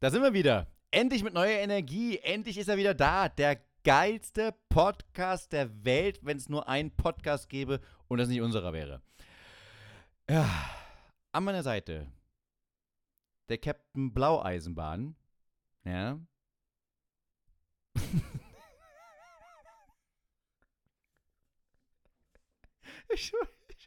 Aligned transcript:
Da 0.00 0.10
sind 0.10 0.22
wir 0.22 0.32
wieder. 0.32 0.68
Endlich 0.92 1.24
mit 1.24 1.34
neuer 1.34 1.58
Energie. 1.58 2.18
Endlich 2.18 2.56
ist 2.56 2.68
er 2.68 2.76
wieder 2.76 2.94
da. 2.94 3.28
Der 3.28 3.60
geilste 3.82 4.54
Podcast 4.68 5.52
der 5.52 5.84
Welt, 5.84 6.20
wenn 6.22 6.36
es 6.36 6.48
nur 6.48 6.68
einen 6.68 6.92
Podcast 6.92 7.48
gäbe 7.48 7.80
und 8.06 8.18
das 8.18 8.28
nicht 8.28 8.40
unserer 8.40 8.72
wäre. 8.72 9.02
Ja, 10.30 10.48
an 11.32 11.42
meiner 11.42 11.64
Seite 11.64 12.06
der 13.48 13.58
Captain 13.58 14.14
Blaueisenbahn. 14.14 15.16
Ja. 15.84 16.20
ich, 23.08 23.32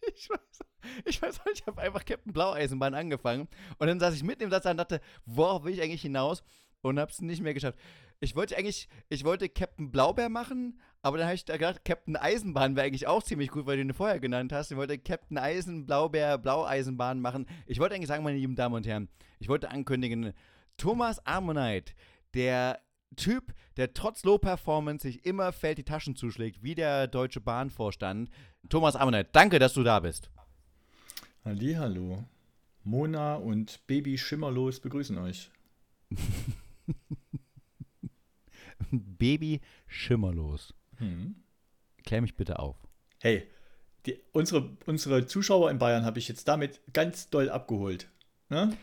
ich, 0.16 0.30
weiß, 0.30 0.60
ich 1.06 1.22
weiß 1.22 1.46
nicht, 1.46 1.60
ich 1.62 1.68
habe 1.68 1.82
einfach 1.82 2.06
Captain 2.06 2.34
Blaueisenbahn 2.34 2.94
angefangen 2.94 3.48
und 3.78 3.88
dann 3.88 4.00
saß 4.00 4.16
ich 4.16 4.24
mitten 4.24 4.44
im 4.44 4.50
Satz 4.50 4.66
und 4.66 4.78
dachte, 4.78 5.02
worauf 5.26 5.64
will 5.64 5.74
ich 5.74 5.82
eigentlich 5.82 6.02
hinaus 6.02 6.44
und 6.82 7.00
habe 7.00 7.12
es 7.12 7.22
nicht 7.22 7.42
mehr 7.42 7.54
geschafft. 7.54 7.78
Ich 8.20 8.36
wollte 8.36 8.56
eigentlich, 8.58 8.88
ich 9.10 9.24
wollte 9.24 9.50
Captain 9.50 9.92
Blaubeer 9.92 10.30
machen, 10.30 10.80
aber 11.02 11.18
dann 11.18 11.26
habe 11.26 11.36
ich 11.36 11.46
da 11.46 11.58
gedacht, 11.58 11.84
Captain 11.84 12.16
Eisenbahn 12.16 12.76
wäre 12.76 12.86
eigentlich 12.86 13.08
auch 13.08 13.24
ziemlich 13.24 13.50
gut, 13.50 13.66
weil 13.66 13.78
du 13.78 13.84
ihn 13.84 13.94
vorher 13.94 14.20
genannt 14.20 14.54
hast. 14.54 14.72
Ich 14.72 14.78
wollte 14.78 15.00
Captain 15.00 15.38
Eisen, 15.38 15.86
Blaubeer, 15.86 16.38
Blaueisenbahn 16.38 17.20
machen. 17.20 17.48
Ich 17.66 17.80
wollte 17.80 17.96
eigentlich 17.96 18.08
sagen, 18.08 18.24
meine 18.24 18.38
lieben 18.38 18.56
Damen 18.56 18.76
und 18.76 18.86
Herren, 18.86 19.10
ich 19.40 19.50
wollte 19.50 19.72
ankündigen, 19.72 20.34
Thomas 20.78 21.26
Ammonite, 21.26 21.94
der 22.34 22.80
Typ, 23.16 23.54
der 23.78 23.94
trotz 23.94 24.24
Low-Performance 24.24 25.08
sich 25.08 25.26
immer 25.26 25.52
fällt 25.52 25.78
die 25.78 25.84
Taschen 25.84 26.16
zuschlägt, 26.16 26.64
wie 26.64 26.76
der 26.76 27.08
Deutsche 27.08 27.42
Bahnvorstand. 27.42 28.30
Thomas 28.70 28.96
Ammonite, 28.96 29.30
danke, 29.32 29.60
dass 29.60 29.74
du 29.74 29.84
da 29.84 30.00
bist. 30.00 30.30
Hallo. 31.44 32.24
Mona 32.84 33.36
und 33.36 33.86
Baby 33.88 34.18
Schimmerlos 34.18 34.80
begrüßen 34.80 35.18
euch. 35.18 35.52
Baby 38.92 39.62
Schimmerlos. 39.88 40.74
Hm. 40.98 41.36
Klär 42.04 42.22
mich 42.22 42.36
bitte 42.36 42.60
auf. 42.60 42.78
Hey, 43.20 43.48
die, 44.06 44.20
unsere, 44.32 44.78
unsere 44.86 45.28
Zuschauer 45.28 45.70
in 45.70 45.78
Bayern 45.78 46.06
habe 46.06 46.20
ich 46.20 46.28
jetzt 46.28 46.48
damit 46.48 46.82
ganz 46.94 47.30
doll 47.30 47.50
abgeholt. 47.50 48.10
Ne? 48.50 48.76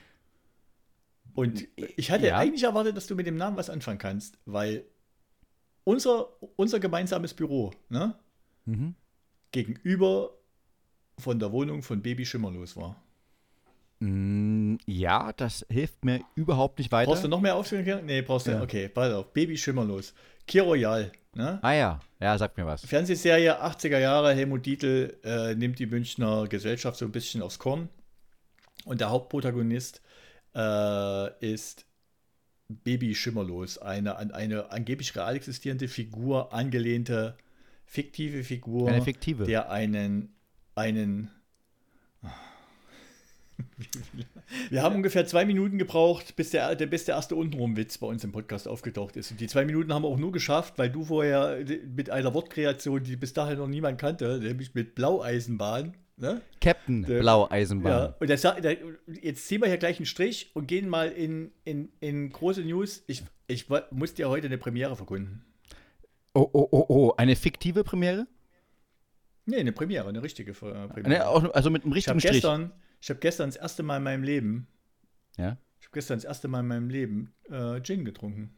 Und 1.38 1.68
ich 1.76 2.10
hatte 2.10 2.26
ja. 2.26 2.36
eigentlich 2.36 2.64
erwartet, 2.64 2.96
dass 2.96 3.06
du 3.06 3.14
mit 3.14 3.24
dem 3.24 3.36
Namen 3.36 3.56
was 3.56 3.70
anfangen 3.70 3.98
kannst, 4.00 4.36
weil 4.44 4.84
unser, 5.84 6.30
unser 6.56 6.80
gemeinsames 6.80 7.32
Büro 7.32 7.70
ne, 7.90 8.16
mhm. 8.64 8.96
gegenüber 9.52 10.32
von 11.16 11.38
der 11.38 11.52
Wohnung 11.52 11.84
von 11.84 12.02
Baby 12.02 12.26
Schimmerlos 12.26 12.76
war. 12.76 13.00
Mm, 14.00 14.78
ja, 14.84 15.32
das 15.32 15.64
hilft 15.70 16.04
mir 16.04 16.22
überhaupt 16.34 16.80
nicht 16.80 16.90
weiter. 16.90 17.08
Brauchst 17.08 17.22
du 17.22 17.28
noch 17.28 17.40
mehr 17.40 17.54
Aufklärung? 17.54 18.04
Nee, 18.04 18.22
brauchst 18.22 18.48
du. 18.48 18.50
Ja. 18.50 18.60
Okay, 18.60 18.88
pass 18.88 19.14
auf. 19.14 19.32
Baby 19.32 19.56
Schimmerlos. 19.56 20.14
Kier 20.44 20.64
Royal. 20.64 21.12
Ne? 21.36 21.60
Ah 21.62 21.72
ja, 21.72 22.00
ja, 22.18 22.36
sag 22.36 22.56
mir 22.56 22.66
was. 22.66 22.84
Fernsehserie 22.84 23.62
80er 23.62 24.00
Jahre. 24.00 24.34
Helmut 24.34 24.66
Dietl 24.66 25.16
äh, 25.22 25.54
nimmt 25.54 25.78
die 25.78 25.86
Münchner 25.86 26.48
Gesellschaft 26.48 26.98
so 26.98 27.04
ein 27.04 27.12
bisschen 27.12 27.42
aufs 27.42 27.60
Korn. 27.60 27.90
Und 28.84 29.00
der 29.00 29.10
Hauptprotagonist 29.10 30.02
äh, 30.54 31.52
ist 31.52 31.86
Baby 32.68 33.14
Schimmerlos. 33.14 33.78
Eine 33.78 34.16
an 34.16 34.30
eine 34.30 34.70
angeblich 34.70 35.14
real 35.16 35.36
existierende 35.36 35.88
Figur, 35.88 36.52
angelehnte 36.52 37.36
fiktive 37.86 38.44
Figur. 38.44 38.88
Eine 38.88 39.02
fiktive. 39.02 39.44
Der 39.44 39.70
einen, 39.70 40.34
einen 40.74 41.30
wir 44.70 44.82
haben 44.82 44.96
ungefähr 44.96 45.26
zwei 45.26 45.44
Minuten 45.44 45.78
gebraucht, 45.78 46.36
bis 46.36 46.50
der, 46.50 46.74
der, 46.74 46.86
bis 46.86 47.04
der 47.04 47.16
erste 47.16 47.36
Untenrum-Witz 47.36 47.98
bei 47.98 48.06
uns 48.06 48.24
im 48.24 48.32
Podcast 48.32 48.68
aufgetaucht 48.68 49.16
ist. 49.16 49.30
Und 49.30 49.40
die 49.40 49.46
zwei 49.46 49.64
Minuten 49.64 49.92
haben 49.92 50.02
wir 50.02 50.08
auch 50.08 50.18
nur 50.18 50.32
geschafft, 50.32 50.74
weil 50.76 50.90
du 50.90 51.04
vorher 51.04 51.64
mit 51.94 52.10
einer 52.10 52.34
Wortkreation, 52.34 53.02
die 53.02 53.16
bis 53.16 53.32
dahin 53.32 53.58
noch 53.58 53.68
niemand 53.68 54.00
kannte, 54.00 54.38
nämlich 54.38 54.74
mit 54.74 54.94
Blaueisenbahn. 54.94 55.94
Ne? 56.20 56.40
Captain 56.60 57.04
der, 57.04 57.20
Blaueisenbahn. 57.20 57.92
Ja, 57.92 58.16
und 58.18 58.28
der, 58.28 58.60
der, 58.60 58.76
jetzt 59.22 59.46
ziehen 59.46 59.60
wir 59.60 59.68
hier 59.68 59.78
gleich 59.78 59.98
einen 59.98 60.06
Strich 60.06 60.50
und 60.54 60.66
gehen 60.66 60.88
mal 60.88 61.10
in, 61.10 61.52
in, 61.64 61.90
in 62.00 62.30
große 62.30 62.62
News. 62.62 63.04
Ich, 63.06 63.22
ich 63.46 63.66
muss 63.90 64.14
dir 64.14 64.28
heute 64.28 64.46
eine 64.46 64.58
Premiere 64.58 64.96
verkunden. 64.96 65.44
Oh, 66.34 66.48
oh, 66.52 66.68
oh, 66.72 66.84
oh. 66.88 67.14
Eine 67.16 67.36
fiktive 67.36 67.84
Premiere? 67.84 68.26
Nee, 69.46 69.58
eine 69.58 69.72
Premiere, 69.72 70.08
eine 70.08 70.22
richtige 70.22 70.52
Premiere. 70.52 71.08
Ne, 71.08 71.24
also 71.54 71.70
mit 71.70 71.84
einem 71.84 71.92
richtigen 71.92 72.18
ich 72.18 72.24
Strich. 72.24 72.42
Gestern, 72.42 72.72
ich 73.00 73.10
habe 73.10 73.20
gestern 73.20 73.48
das 73.48 73.56
erste 73.56 73.82
Mal 73.84 73.98
in 73.98 74.02
meinem 74.02 74.22
Leben, 74.24 74.66
ja? 75.36 75.56
Ich 75.80 75.86
habe 75.86 75.94
gestern 75.94 76.18
das 76.18 76.24
erste 76.24 76.48
Mal 76.48 76.60
in 76.60 76.66
meinem 76.66 76.90
Leben 76.90 77.32
äh, 77.48 77.80
Gin 77.80 78.04
getrunken. 78.04 78.57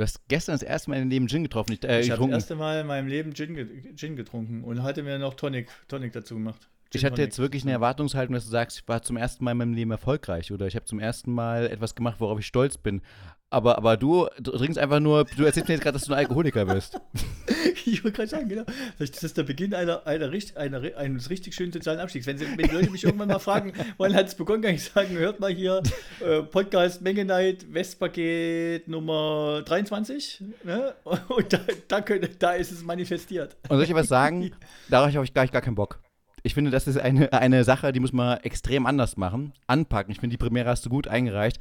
Du 0.00 0.04
hast 0.04 0.26
gestern 0.28 0.54
das 0.54 0.62
erste 0.62 0.88
Mal 0.88 0.96
in 0.96 1.02
deinem 1.02 1.10
Leben 1.10 1.28
Gin 1.28 1.42
getroffen. 1.42 1.76
Äh, 1.84 2.00
ich 2.00 2.10
habe 2.10 2.22
das 2.22 2.30
erste 2.30 2.56
Mal 2.56 2.80
in 2.80 2.86
meinem 2.86 3.06
Leben 3.06 3.34
Gin, 3.34 3.52
ge 3.52 3.66
Gin 3.94 4.16
getrunken 4.16 4.64
und 4.64 4.82
hatte 4.82 5.02
mir 5.02 5.18
noch 5.18 5.34
Tonic, 5.34 5.68
Tonic 5.88 6.14
dazu 6.14 6.36
gemacht. 6.36 6.70
Gin 6.90 7.00
ich 7.00 7.04
hatte 7.04 7.20
jetzt 7.20 7.38
wirklich 7.38 7.64
eine 7.64 7.72
Erwartungshaltung, 7.72 8.32
dass 8.32 8.46
du 8.46 8.50
sagst, 8.50 8.78
ich 8.78 8.88
war 8.88 9.02
zum 9.02 9.18
ersten 9.18 9.44
Mal 9.44 9.50
in 9.50 9.58
meinem 9.58 9.74
Leben 9.74 9.90
erfolgreich 9.90 10.52
oder 10.52 10.66
ich 10.66 10.74
habe 10.74 10.86
zum 10.86 11.00
ersten 11.00 11.30
Mal 11.30 11.66
etwas 11.66 11.94
gemacht, 11.94 12.16
worauf 12.18 12.38
ich 12.38 12.46
stolz 12.46 12.78
bin. 12.78 13.02
Aber, 13.50 13.76
aber 13.76 13.98
du, 13.98 14.26
du 14.40 14.52
trinkst 14.52 14.78
einfach 14.78 15.00
nur, 15.00 15.26
du 15.36 15.44
erzählst 15.44 15.68
mir 15.68 15.74
jetzt 15.74 15.82
gerade, 15.82 15.98
dass 15.98 16.06
du 16.06 16.14
ein 16.14 16.18
Alkoholiker 16.20 16.64
bist. 16.64 16.98
ich 17.92 18.04
wollte 18.04 18.16
gerade 18.16 18.28
sagen, 18.28 18.48
genau. 18.48 18.64
Das 18.98 19.10
ist 19.10 19.36
der 19.36 19.42
Beginn 19.42 19.74
einer, 19.74 20.06
einer, 20.06 20.30
einer, 20.56 20.96
eines 20.96 21.30
richtig 21.30 21.54
schönen 21.54 21.72
sozialen 21.72 22.00
Abstiegs. 22.00 22.26
Wenn, 22.26 22.38
sie, 22.38 22.46
wenn 22.46 22.68
die 22.68 22.74
Leute 22.74 22.90
mich 22.90 23.04
irgendwann 23.04 23.28
mal 23.28 23.38
fragen, 23.38 23.72
wann 23.98 24.14
hat 24.14 24.28
es 24.28 24.34
begonnen, 24.34 24.62
kann 24.62 24.74
ich 24.74 24.84
sagen, 24.84 25.16
hört 25.16 25.40
mal 25.40 25.52
hier 25.52 25.82
äh, 26.20 26.42
Podcast 26.42 27.02
Menge 27.02 27.24
Night, 27.24 27.72
Westpaket 27.72 28.88
Nummer 28.88 29.62
23. 29.64 30.42
Ne? 30.64 30.94
Und 31.04 31.52
da, 31.52 31.60
da, 31.88 32.00
können, 32.00 32.28
da 32.38 32.52
ist 32.52 32.72
es 32.72 32.82
manifestiert. 32.82 33.56
Und 33.68 33.76
soll 33.76 33.84
ich 33.84 33.94
was 33.94 34.08
sagen? 34.08 34.50
Darauf 34.88 35.12
habe 35.14 35.24
ich 35.24 35.34
gar, 35.34 35.46
gar 35.46 35.62
keinen 35.62 35.74
Bock. 35.74 36.00
Ich 36.42 36.54
finde, 36.54 36.70
das 36.70 36.86
ist 36.86 36.98
eine, 36.98 37.32
eine 37.32 37.64
Sache, 37.64 37.92
die 37.92 38.00
muss 38.00 38.12
man 38.12 38.38
extrem 38.38 38.86
anders 38.86 39.16
machen. 39.16 39.52
Anpacken. 39.66 40.10
Ich 40.10 40.20
finde, 40.20 40.34
die 40.34 40.38
Premiere 40.38 40.70
hast 40.70 40.86
du 40.86 40.90
gut 40.90 41.06
eingereicht. 41.06 41.60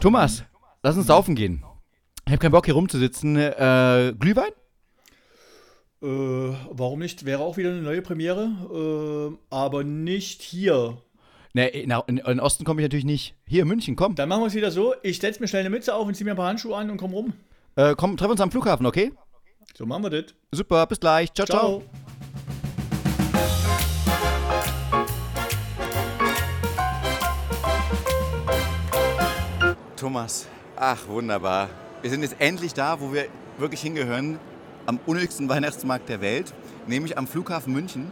Thomas, 0.00 0.44
Lass 0.82 0.96
uns 0.96 1.08
saufen 1.08 1.34
gehen. 1.34 1.64
Ich 2.24 2.32
habe 2.32 2.38
keinen 2.38 2.52
Bock 2.52 2.66
hier 2.66 2.74
rumzusitzen. 2.74 3.36
Äh, 3.36 4.14
Glühwein? 4.18 4.52
Äh, 6.00 6.06
warum 6.06 7.00
nicht? 7.00 7.24
Wäre 7.24 7.42
auch 7.42 7.56
wieder 7.56 7.70
eine 7.70 7.82
neue 7.82 8.02
Premiere, 8.02 9.32
äh, 9.32 9.36
aber 9.50 9.84
nicht 9.84 10.42
hier. 10.42 10.98
Ne, 11.54 11.68
in, 11.68 11.90
in, 12.06 12.18
in 12.18 12.40
Osten 12.40 12.64
komme 12.64 12.80
ich 12.80 12.84
natürlich 12.84 13.04
nicht. 13.04 13.34
Hier 13.46 13.62
in 13.62 13.68
München, 13.68 13.96
komm. 13.96 14.14
Dann 14.14 14.28
machen 14.28 14.42
wir 14.42 14.46
es 14.46 14.54
wieder 14.54 14.70
so. 14.70 14.94
Ich 15.02 15.18
setze 15.18 15.40
mir 15.40 15.48
schnell 15.48 15.60
eine 15.60 15.70
Mütze 15.70 15.94
auf 15.94 16.06
und 16.06 16.14
ziehe 16.14 16.24
mir 16.24 16.32
ein 16.32 16.36
paar 16.36 16.48
Handschuhe 16.48 16.76
an 16.76 16.90
und 16.90 16.98
komm 16.98 17.12
rum. 17.12 17.32
Äh, 17.74 17.94
komm, 17.96 18.16
treffen 18.16 18.32
uns 18.32 18.40
am 18.40 18.50
Flughafen, 18.50 18.86
okay? 18.86 19.12
So 19.74 19.86
machen 19.86 20.04
wir 20.04 20.10
das. 20.10 20.34
Super, 20.52 20.86
bis 20.86 21.00
gleich. 21.00 21.32
ciao. 21.32 21.46
ciao. 21.46 21.60
ciao. 21.60 21.82
Thomas, 29.96 30.46
Ach, 30.80 31.08
wunderbar. 31.08 31.70
Wir 32.02 32.10
sind 32.10 32.22
jetzt 32.22 32.36
endlich 32.38 32.72
da, 32.72 33.00
wo 33.00 33.12
wir 33.12 33.26
wirklich 33.58 33.80
hingehören, 33.80 34.38
am 34.88 34.98
unnötigsten 35.04 35.50
Weihnachtsmarkt 35.50 36.08
der 36.08 36.22
Welt, 36.22 36.54
nämlich 36.86 37.18
am 37.18 37.26
Flughafen 37.26 37.74
München, 37.74 38.10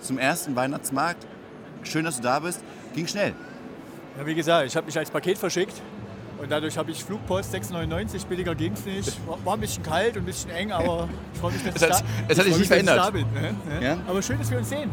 zum 0.00 0.18
ersten 0.18 0.56
Weihnachtsmarkt. 0.56 1.24
Schön, 1.84 2.04
dass 2.04 2.16
du 2.16 2.22
da 2.22 2.40
bist. 2.40 2.60
Ging 2.94 3.06
schnell. 3.06 3.32
Ja, 4.18 4.26
wie 4.26 4.34
gesagt, 4.34 4.66
ich 4.66 4.76
habe 4.76 4.86
mich 4.86 4.98
als 4.98 5.08
Paket 5.08 5.38
verschickt 5.38 5.80
und 6.42 6.50
dadurch 6.50 6.76
habe 6.76 6.90
ich 6.90 7.04
Flugpost 7.04 7.54
6,99, 7.54 8.26
billiger 8.26 8.56
ging 8.56 8.72
es 8.72 8.84
nicht. 8.84 9.16
War, 9.44 9.54
ein 9.54 9.60
bisschen 9.60 9.84
kalt 9.84 10.16
und 10.16 10.22
ein 10.22 10.26
bisschen 10.26 10.50
eng, 10.50 10.72
aber 10.72 11.08
ich 11.32 11.40
freue 11.40 11.52
mich, 11.52 11.62
dass 11.62 11.76
es 11.76 11.82
hat, 11.82 11.90
da, 11.90 12.06
es 12.26 12.38
hat 12.38 12.44
sich 12.44 12.58
nicht 12.58 12.66
verändert. 12.66 13.12
Bin, 13.12 13.26
ne? 13.32 13.54
Ja? 13.80 13.98
Aber 14.08 14.20
schön, 14.20 14.38
dass 14.38 14.50
wir 14.50 14.58
uns 14.58 14.68
sehen. 14.68 14.90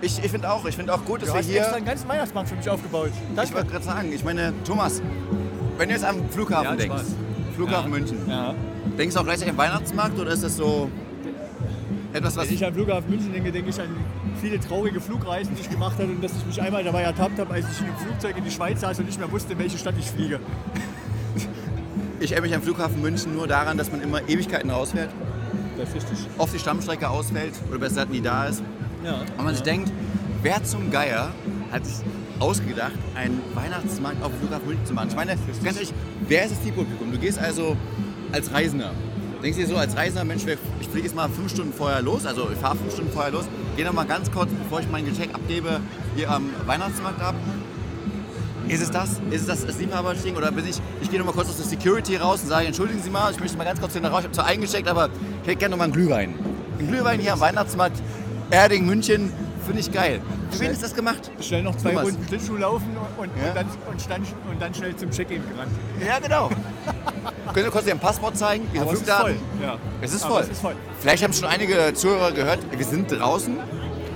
Ich, 0.00 0.22
ich 0.22 0.30
finde 0.30 0.52
auch, 0.52 0.64
ich 0.66 0.78
auch 0.88 1.04
gut, 1.04 1.22
dass 1.22 1.30
du 1.30 1.34
wir 1.34 1.42
hier. 1.42 1.54
Du 1.54 1.60
hast 1.60 1.66
extra 1.66 1.76
einen 1.78 1.86
ganzen 1.86 2.08
Weihnachtsmarkt 2.08 2.48
für 2.48 2.54
mich 2.54 2.70
aufgebaut. 2.70 3.10
Danke. 3.34 3.50
Ich 3.50 3.54
wollte 3.56 3.70
gerade 3.72 3.84
sagen, 3.84 4.12
ich 4.12 4.22
meine, 4.22 4.54
Thomas, 4.64 5.02
wenn 5.76 5.88
du 5.88 5.94
jetzt 5.96 6.04
am 6.04 6.30
Flughafen 6.30 6.64
ja, 6.64 6.76
denkst, 6.76 6.96
Spaß. 6.96 7.14
Flughafen 7.56 7.92
ja. 7.92 7.98
München, 7.98 8.18
ja. 8.28 8.54
Denkst 8.98 9.14
du 9.14 9.20
auch 9.20 9.24
gleichzeitig 9.24 9.52
am 9.52 9.58
Weihnachtsmarkt 9.58 10.18
oder 10.18 10.30
ist 10.32 10.44
das 10.44 10.56
so 10.56 10.90
etwas, 12.12 12.36
was. 12.36 12.48
Wenn 12.48 12.54
ich 12.54 12.64
an 12.64 12.74
Flughafen 12.74 13.10
München 13.10 13.32
denke, 13.32 13.52
denke 13.52 13.70
ich 13.70 13.80
an 13.80 13.88
viele 14.40 14.58
traurige 14.60 15.00
Flugreisen, 15.00 15.54
die 15.54 15.62
ich 15.62 15.70
gemacht 15.70 15.98
habe 15.98 16.10
und 16.10 16.22
dass 16.22 16.32
ich 16.32 16.46
mich 16.46 16.62
einmal 16.62 16.82
dabei 16.84 17.02
ertappt 17.02 17.38
habe, 17.38 17.52
als 17.52 17.66
ich 17.70 17.80
in 17.80 17.86
einem 17.86 17.96
Flugzeug 17.98 18.36
in 18.36 18.44
die 18.44 18.50
Schweiz 18.50 18.80
saß 18.80 18.98
und 18.98 19.06
nicht 19.06 19.18
mehr 19.18 19.30
wusste, 19.30 19.52
in 19.52 19.58
welche 19.58 19.78
Stadt 19.78 19.94
ich 19.98 20.06
fliege. 20.06 20.40
Ich 22.22 22.32
erinnere 22.32 22.48
mich 22.48 22.56
am 22.56 22.62
Flughafen 22.62 23.00
München 23.00 23.34
nur 23.34 23.46
daran, 23.46 23.78
dass 23.78 23.90
man 23.90 24.02
immer 24.02 24.20
Ewigkeiten 24.28 24.68
rausfährt. 24.68 25.08
Das 25.78 25.88
ist 25.88 25.94
richtig. 25.94 26.18
Oft 26.36 26.52
die 26.52 26.58
Stammstrecke 26.58 27.08
ausfällt 27.08 27.54
oder 27.70 27.78
besser 27.78 27.94
gesagt 27.94 28.10
nie 28.10 28.20
da 28.20 28.44
ist. 28.44 28.62
Ja. 29.02 29.22
Und 29.38 29.44
man 29.44 29.54
sich 29.54 29.62
denkt, 29.62 29.90
wer 30.42 30.62
zum 30.62 30.90
Geier 30.90 31.32
hat 31.72 31.86
sich 31.86 32.04
ausgedacht, 32.38 32.92
einen 33.14 33.40
Weihnachtsmarkt 33.54 34.22
auf 34.22 34.32
dem 34.32 34.40
Flughafen 34.40 34.66
München 34.66 34.84
zu 34.84 34.92
machen. 34.92 35.08
Ich 35.08 35.16
meine, 35.16 35.34
ganz 35.64 35.76
ehrlich, 35.76 35.94
wer 36.28 36.44
ist 36.44 36.50
das 36.50 36.62
Zielpublikum? 36.62 37.10
Du 37.10 37.18
gehst 37.18 37.38
also 37.38 37.74
als 38.32 38.52
Reisender. 38.52 38.92
Denkst 39.42 39.56
du 39.56 39.64
dir 39.64 39.70
so, 39.70 39.76
als 39.76 39.96
Reisender, 39.96 40.24
Mensch, 40.24 40.44
ich 40.80 40.88
fliege 40.88 41.06
jetzt 41.06 41.16
mal 41.16 41.28
fünf 41.28 41.50
Stunden 41.50 41.72
vorher 41.72 42.02
los, 42.02 42.26
also 42.26 42.48
ich 42.52 42.58
fahre 42.58 42.76
fünf 42.76 42.92
Stunden 42.92 43.10
vorher 43.10 43.32
los, 43.32 43.46
gehe 43.76 43.86
noch 43.86 43.94
mal 43.94 44.04
ganz 44.04 44.30
kurz, 44.30 44.50
bevor 44.50 44.80
ich 44.80 44.90
mein 44.90 45.06
Gecheck 45.06 45.34
abgebe, 45.34 45.80
hier 46.14 46.30
am 46.30 46.50
Weihnachtsmarkt 46.66 47.22
ab. 47.22 47.34
Ist 48.68 48.82
es 48.82 48.90
das? 48.90 49.20
Ist 49.30 49.40
es 49.40 49.46
das, 49.46 49.66
das 49.66 49.78
Liebhaberding? 49.78 50.36
Oder 50.36 50.52
bin 50.52 50.64
ich, 50.64 50.80
ich 51.00 51.10
gehe 51.10 51.18
nochmal 51.18 51.34
kurz 51.34 51.48
aus 51.48 51.56
der 51.56 51.66
Security 51.66 52.16
raus 52.16 52.42
und 52.42 52.48
sage, 52.50 52.66
entschuldigen 52.66 53.02
Sie 53.02 53.10
mal, 53.10 53.32
ich 53.32 53.40
möchte 53.40 53.56
mal 53.56 53.64
ganz 53.64 53.80
kurz 53.80 53.94
den 53.94 54.04
raus, 54.04 54.20
ich 54.20 54.24
habe 54.26 54.34
zwar 54.34 54.46
eingesteckt, 54.46 54.86
aber 54.86 55.08
ich 55.42 55.48
hätte 55.48 55.56
gerne 55.58 55.72
nochmal 55.72 55.86
einen 55.86 55.94
Glühwein. 55.94 56.34
Ein 56.78 56.86
Glühwein 56.86 57.18
hier 57.18 57.32
am 57.32 57.40
Weihnachtsmarkt 57.40 58.00
Erding, 58.50 58.86
München, 58.86 59.32
finde 59.70 59.80
ich 59.80 59.92
geil. 59.92 60.20
Für 60.50 60.60
wen 60.60 60.70
ist 60.72 60.82
das 60.82 60.94
gemacht? 60.94 61.30
Schnell 61.40 61.62
noch 61.62 61.76
zwei. 61.76 61.96
Runden 61.96 62.26
Schlittschuh 62.26 62.56
laufen 62.56 62.88
und, 63.18 63.28
Ja. 63.40 63.48
und, 63.50 63.56
dann, 63.56 63.66
und, 63.90 64.10
dann, 64.10 64.22
und 64.50 64.60
dann 64.62 64.74
schnell 64.74 64.96
zum 64.96 65.10
Check-in 65.10 65.42
gerannt. 65.48 65.70
Ja, 66.04 66.18
genau. 66.18 66.48
Können 67.54 67.66
Sie 67.66 67.70
kurz 67.70 67.86
Ihren 67.86 67.98
Passport 68.00 68.36
zeigen? 68.36 68.66
Ihre 68.72 68.82
Aber 68.84 68.92
es 68.94 69.00
ist 69.02 69.10
voll. 69.10 69.34
Ja. 69.62 69.76
Es 70.00 70.12
ist 70.12 70.24
Aber 70.24 70.34
voll. 70.34 70.42
es 70.42 70.48
ist 70.50 70.60
voll. 70.60 70.74
Vielleicht 70.98 71.22
haben 71.22 71.32
schon 71.32 71.44
einige 71.48 71.94
Zuhörer 71.94 72.32
gehört, 72.32 72.58
wir 72.76 72.84
sind 72.84 73.12
draußen 73.12 73.56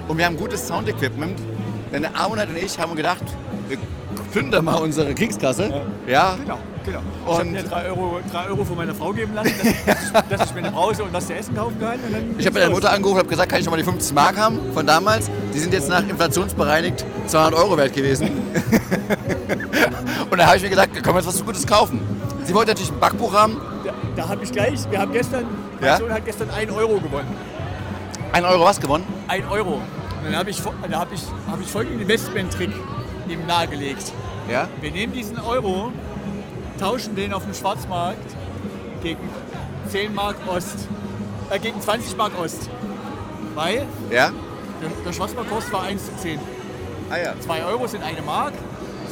und 0.08 0.18
wir 0.18 0.26
haben 0.26 0.36
gutes 0.36 0.66
Soundequipment. 0.66 1.38
Denn 1.92 2.02
der 2.02 2.16
Armonat 2.16 2.48
und 2.48 2.56
ich 2.56 2.76
haben 2.78 2.96
gedacht, 2.96 3.22
wir 3.68 3.78
plündern 4.32 4.64
mal 4.64 4.76
unsere 4.76 5.14
Kriegskasse. 5.14 5.72
Ja. 6.08 6.36
Genau, 6.36 6.58
genau. 6.84 7.00
Ich 7.26 7.32
habe 7.32 7.44
mir 7.44 7.62
drei 7.62 7.86
Euro, 7.88 8.20
drei 8.30 8.46
Euro 8.48 8.64
von 8.64 8.76
meiner 8.76 8.94
Frau 8.94 9.12
geben 9.12 9.34
lassen, 9.34 9.52
dass, 9.58 9.66
ich- 9.66 9.84
dass, 9.84 10.04
ich, 10.04 10.12
dass 10.36 10.48
ich 10.50 10.54
mir 10.54 10.60
eine 10.60 10.70
Brause 10.72 11.02
und 11.04 11.12
was 11.12 11.26
zu 11.26 11.34
essen 11.34 11.54
kaufen 11.56 11.78
kann. 11.80 11.98
Ich 12.38 12.46
habe 12.46 12.58
meine 12.58 12.70
Mutter 12.72 12.92
angerufen 12.92 13.14
und 13.16 13.20
habe 13.20 13.28
gesagt, 13.30 13.50
kann 13.50 13.60
ich 13.60 13.66
noch 13.66 13.72
mal 13.72 13.78
die 13.78 13.84
50 13.84 14.14
Mark 14.14 14.36
haben 14.38 14.58
von 14.72 14.86
damals? 14.86 15.30
Die 15.54 15.58
sind 15.58 15.72
jetzt 15.72 15.88
nach 15.88 16.06
inflationsbereinigt 16.06 17.04
200 17.26 17.58
Euro 17.60 17.76
wert 17.76 17.92
gewesen. 17.92 18.30
und 20.30 20.38
da 20.38 20.46
habe 20.46 20.56
ich 20.56 20.62
mir 20.62 20.70
gesagt, 20.70 20.96
da 20.96 21.00
können 21.00 21.16
wir 21.16 21.20
jetzt 21.22 21.28
was 21.28 21.44
Gutes 21.44 21.66
kaufen. 21.66 22.00
Sie 22.44 22.54
wollte 22.54 22.70
natürlich 22.72 22.92
ein 22.92 23.00
Backbuch 23.00 23.32
haben. 23.32 23.56
Da, 23.84 23.92
da 24.16 24.28
habe 24.28 24.44
ich 24.44 24.52
gleich, 24.52 24.80
wir 24.90 24.98
haben 25.00 25.12
gestern, 25.12 25.44
mein 25.80 25.88
Ja? 25.90 25.96
Sohn 25.98 26.12
hat 26.12 26.24
gestern 26.24 26.50
1 26.50 26.70
Euro 26.72 26.98
gewonnen. 27.00 27.28
Ein 28.32 28.44
Euro 28.44 28.64
was 28.64 28.80
gewonnen? 28.80 29.04
1 29.28 29.44
Euro. 29.50 29.74
Und 29.74 29.82
dann 30.24 30.36
habe 30.36 30.50
ich, 30.50 30.60
da 30.90 30.98
hab 30.98 31.12
ich, 31.12 31.22
hab 31.50 31.60
ich 31.60 31.66
folgenden 31.68 32.00
Investment-Trick 32.02 32.70
ihm 33.28 33.46
nahegelegt. 33.46 34.12
Ja. 34.50 34.68
Wir 34.80 34.90
nehmen 34.90 35.12
diesen 35.12 35.38
Euro, 35.40 35.92
tauschen 36.78 37.14
den 37.16 37.32
auf 37.32 37.44
dem 37.44 37.54
Schwarzmarkt 37.54 38.18
gegen 39.02 39.20
10 39.90 40.14
Mark 40.14 40.36
Ost. 40.48 40.88
Äh, 41.50 41.58
gegen 41.58 41.80
20 41.80 42.16
Mark 42.16 42.32
Ost. 42.40 42.68
Weil 43.54 43.86
Ja? 44.10 44.30
der, 44.82 44.90
der 45.04 45.12
Schwarzmarktkurs 45.12 45.72
war 45.72 45.82
1 45.84 46.04
zu 46.06 46.16
10. 46.16 46.38
Ah 47.10 47.16
ja. 47.18 47.34
2 47.40 47.64
Euro 47.64 47.86
sind 47.86 48.02
eine 48.02 48.22
Mark, 48.22 48.54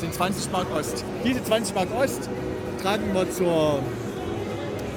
sind 0.00 0.12
20 0.14 0.50
Mark 0.50 0.66
Ost. 0.74 1.04
Diese 1.24 1.42
20 1.44 1.74
Mark 1.74 1.88
Ost 1.96 2.28
tragen 2.82 3.12
wir 3.14 3.30
zur, 3.30 3.78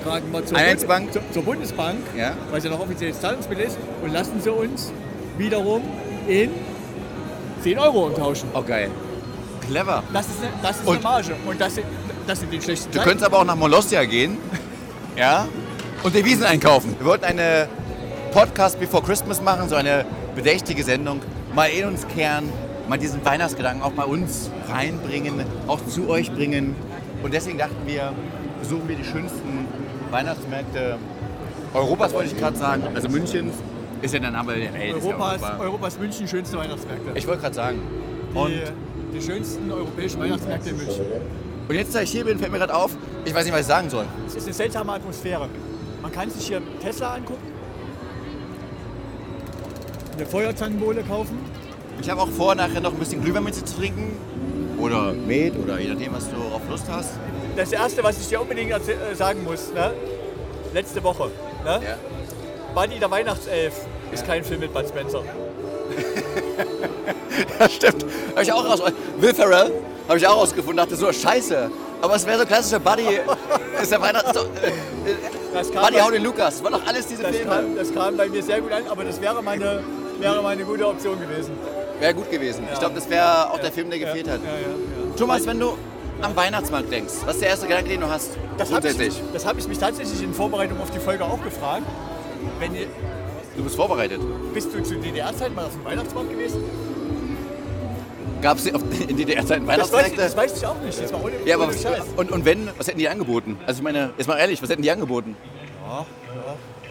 tragen 0.03 0.31
wir 0.31 0.45
zur, 0.45 0.57
Einheitsbank? 0.57 1.11
zur, 1.13 1.21
zur 1.31 1.43
Bundesbank, 1.43 1.99
Ja. 2.17 2.33
weil 2.51 2.61
sie 2.61 2.69
noch 2.69 2.79
offizielles 2.79 3.19
Zahlungsmittel 3.21 3.65
ist, 3.65 3.77
und 4.01 4.11
lassen 4.13 4.41
sie 4.41 4.49
uns 4.51 4.91
wiederum 5.37 5.81
in 6.27 6.49
10 7.61 7.77
Euro 7.77 8.07
umtauschen. 8.07 8.49
Oh 8.53 8.61
geil. 8.63 8.89
Clever. 9.67 10.03
Das 10.13 10.27
ist, 10.27 10.41
eine, 10.41 10.51
das 10.63 10.77
ist 10.77 10.87
Und- 10.87 10.95
eine 10.95 11.03
Marge. 11.03 11.35
Und 11.45 11.59
das 11.59 11.75
sind, 11.75 11.85
das 12.27 12.39
sind 12.39 12.51
die 12.51 12.61
schlechten 12.61 12.91
Du 12.91 12.97
Zeiten. 12.97 13.07
könntest 13.09 13.25
aber 13.25 13.39
auch 13.39 13.45
nach 13.45 13.55
Molossia 13.55 14.03
gehen. 14.05 14.37
Ja. 15.17 15.47
Und 16.03 16.13
Devisen 16.13 16.43
einkaufen. 16.43 16.93
Wir 16.99 17.05
wollten 17.07 17.23
eine 17.23 17.69
Podcast 18.33 18.77
Before 18.81 19.01
Christmas 19.01 19.41
machen, 19.41 19.69
so 19.69 19.75
eine 19.75 20.03
bedächtige 20.35 20.83
Sendung. 20.83 21.21
Mal 21.53 21.67
in 21.67 21.85
uns 21.87 22.05
kehren, 22.09 22.49
mal 22.89 22.97
diesen 22.97 23.23
Weihnachtsgedanken 23.23 23.81
auch 23.81 23.93
bei 23.93 24.03
uns 24.03 24.51
reinbringen, 24.69 25.45
auch 25.67 25.79
zu 25.87 26.09
euch 26.09 26.33
bringen. 26.33 26.75
Und 27.23 27.33
deswegen 27.33 27.57
dachten 27.57 27.77
wir, 27.85 28.11
besuchen 28.59 28.89
wir 28.89 28.97
die 28.97 29.05
schönsten 29.05 29.67
Weihnachtsmärkte 30.11 30.97
Europas, 31.73 32.13
wollte 32.13 32.31
ich 32.33 32.37
gerade 32.37 32.57
sagen. 32.57 32.83
Also 32.93 33.07
München 33.07 33.51
ist 34.01 34.13
ja 34.13 34.19
der 34.19 34.31
Name 34.31 34.53
der 34.53 34.73
Welt. 34.73 34.89
ja 34.89 34.95
Europas, 34.95 35.41
Europa. 35.41 35.63
Europas 35.63 35.97
München 35.97 36.27
schönste 36.27 36.57
Weihnachtsmärkte. 36.57 37.11
Ich 37.15 37.25
wollte 37.25 37.41
gerade 37.41 37.55
sagen. 37.55 37.79
Die, 38.33 39.17
die 39.17 39.21
schönsten 39.25 39.71
europäischen 39.71 40.19
Weihnachtsmärkte 40.19 40.71
in 40.71 40.75
München. 40.77 41.05
Und 41.67 41.75
jetzt, 41.75 41.95
da 41.95 42.01
ich 42.01 42.11
hier 42.11 42.25
bin, 42.25 42.37
fällt 42.37 42.51
mir 42.51 42.59
gerade 42.59 42.75
auf, 42.75 42.91
ich 43.25 43.33
weiß 43.33 43.43
nicht, 43.43 43.53
was 43.53 43.61
ich 43.61 43.67
sagen 43.67 43.89
soll. 43.89 44.05
Es 44.27 44.35
ist 44.35 44.45
eine 44.45 44.53
seltsame 44.53 44.93
Atmosphäre. 44.93 45.49
Man 46.01 46.11
kann 46.11 46.29
sich 46.29 46.47
hier 46.47 46.61
Tesla 46.81 47.15
angucken, 47.15 47.41
eine 50.15 50.25
Feuerzangenbowle 50.25 51.03
kaufen. 51.03 51.39
Ich 52.01 52.09
habe 52.09 52.21
auch 52.21 52.29
vor, 52.29 52.55
nachher 52.55 52.81
noch 52.81 52.93
ein 52.93 52.99
bisschen 52.99 53.21
Glühwein 53.21 53.43
mit 53.43 53.55
dir 53.55 53.65
zu 53.65 53.75
trinken. 53.75 54.17
Oder 54.77 55.13
Met 55.13 55.57
oder 55.57 55.79
je 55.79 55.87
nachdem, 55.87 56.13
was 56.13 56.29
du 56.29 56.35
auf 56.35 56.61
Lust 56.69 56.85
hast. 56.89 57.11
Das 57.55 57.71
erste, 57.71 58.03
was 58.03 58.19
ich 58.19 58.27
dir 58.27 58.41
unbedingt 58.41 58.71
äh, 58.71 59.15
sagen 59.15 59.43
muss, 59.43 59.73
ne? 59.73 59.93
letzte 60.73 61.01
Woche. 61.03 61.31
Ne? 61.63 61.81
Ja. 61.83 61.97
Buddy 62.75 62.99
der 62.99 63.09
Weihnachtself 63.09 63.73
ist 64.11 64.27
kein 64.27 64.43
Film 64.43 64.59
mit 64.59 64.73
Bud 64.73 64.87
Spencer. 64.87 65.23
Ja, 67.59 67.67
stimmt. 67.69 68.05
Habe 68.31 68.43
ich 68.43 68.51
auch 68.51 68.65
raus. 68.65 68.81
Will 69.19 69.33
Ferrell 69.33 69.71
habe 70.07 70.17
ich 70.17 70.27
auch 70.27 70.37
rausgefunden. 70.37 70.77
Dachte 70.77 70.95
so, 70.95 71.11
scheiße. 71.11 71.71
Aber 72.01 72.15
es 72.15 72.25
wäre 72.25 72.39
so 72.39 72.45
klassischer 72.45 72.79
Buddy. 72.79 73.19
ist 73.81 73.91
der 73.91 74.01
Weihnachts... 74.01 74.31
Kam, 75.73 75.83
Buddy 75.83 76.11
den 76.13 76.23
Lukas. 76.23 76.63
War 76.63 76.71
doch 76.71 76.85
alles 76.85 77.07
diese 77.07 77.23
das, 77.23 77.35
Filme. 77.35 77.51
kam, 77.51 77.75
das 77.75 77.93
kam 77.93 78.17
bei 78.17 78.27
mir 78.27 78.43
sehr 78.43 78.59
gut 78.61 78.71
an, 78.71 78.83
aber 78.89 79.05
das 79.05 79.21
wäre 79.21 79.41
meine, 79.41 79.81
wäre 80.19 80.41
meine 80.41 80.63
gute 80.65 80.87
Option 80.87 81.19
gewesen. 81.19 81.53
Wäre 81.99 82.13
gut 82.13 82.29
gewesen. 82.29 82.67
Ich 82.73 82.79
glaube, 82.79 82.95
das 82.95 83.09
wäre 83.09 83.49
auch 83.51 83.59
der 83.59 83.71
Film, 83.71 83.89
der 83.89 83.99
gefehlt 83.99 84.29
hat. 84.29 84.41
Ja, 84.43 84.49
ja, 84.49 84.59
ja. 84.67 85.15
Thomas, 85.15 85.45
wenn 85.45 85.59
du 85.59 85.77
am 86.21 86.35
Weihnachtsmarkt 86.35 86.91
denkst, 86.91 87.13
was 87.25 87.35
ist 87.35 87.41
der 87.41 87.49
erste 87.49 87.67
Gedanke, 87.67 87.89
den 87.89 88.01
du 88.01 88.09
hast? 88.09 88.31
Das 88.57 88.71
habe 88.71 88.87
ich, 88.89 89.21
das 89.33 89.45
hab 89.45 89.57
ich 89.57 89.67
mich 89.67 89.77
tatsächlich 89.77 90.21
in 90.21 90.33
Vorbereitung 90.33 90.81
auf 90.81 90.91
die 90.91 90.99
Folge 90.99 91.23
auch 91.23 91.41
gefragt. 91.43 91.83
Wenn 92.59 92.75
ihr, 92.75 92.87
Du 93.55 93.63
bist 93.63 93.75
vorbereitet. 93.77 94.19
bist 94.53 94.73
du 94.73 94.83
zu 94.83 94.95
DDR-Zeit 94.95 95.55
mal 95.55 95.65
auf 95.65 95.71
dem 95.71 95.85
Weihnachtsmarkt 95.85 96.29
gewesen? 96.29 96.63
Gab 98.45 98.59
es 98.59 98.65
in 98.67 99.17
DDR-Zeiten 99.17 99.65
Das 99.65 99.91
weiß, 99.91 100.11
ich, 100.11 100.17
Weihnachtsmärkte? 100.17 100.17
das 100.17 100.37
weiß 100.37 100.57
ich 100.57 100.67
auch 100.67 100.79
nicht. 100.79 101.11
War 101.13 101.23
ohne, 101.23 101.33
Ja, 101.45 101.55
aber 101.55 101.67
was, 101.69 101.83
und, 102.15 102.31
und 102.31 102.45
wenn, 102.45 102.69
was 102.77 102.87
hätten 102.87 102.99
die 102.99 103.09
angeboten? 103.09 103.57
Also 103.65 103.79
ich 103.79 103.83
meine, 103.83 104.11
jetzt 104.19 104.27
mal 104.27 104.37
ehrlich, 104.37 104.61
was 104.61 104.69
hätten 104.69 104.83
die 104.83 104.91
angeboten? 104.91 105.35
Ja, 105.83 105.97
ja. 105.97 106.05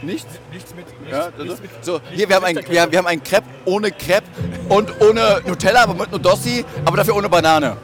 Nichts? 0.02 0.26
Nichts 0.52 0.74
mit. 0.74 0.86
Nichts, 1.00 1.12
Ja, 1.12 1.30
nichts 1.44 1.60
mit 1.60 1.70
so, 1.84 1.92
nichts 1.92 2.08
hier, 2.10 2.28
wir 2.28 2.34
haben, 2.34 2.44
ein, 2.44 2.56
wir, 2.56 2.90
wir 2.90 2.98
haben 2.98 3.06
ein 3.06 3.22
Crepe 3.22 3.46
ohne 3.66 3.92
Crepe 3.92 4.26
und 4.68 5.00
ohne 5.00 5.42
Nutella, 5.46 5.84
aber 5.84 5.94
mit 5.94 6.10
Nudossi, 6.10 6.64
aber 6.84 6.96
dafür 6.96 7.14
ohne 7.14 7.28
Banane. 7.28 7.76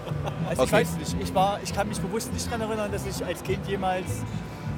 Also 0.49 0.65
ich 0.65 0.69
Okay. 0.69 0.73
weiß 0.73 0.97
nicht. 0.99 1.15
Ich, 1.23 1.33
war, 1.33 1.61
ich 1.63 1.73
kann 1.73 1.89
mich 1.89 2.01
bewusst 2.01 2.33
nicht 2.33 2.49
daran 2.49 2.63
erinnern, 2.63 2.91
dass 2.91 3.07
ich 3.07 3.25
als 3.25 3.41
Kind 3.45 3.69
jemals 3.69 4.07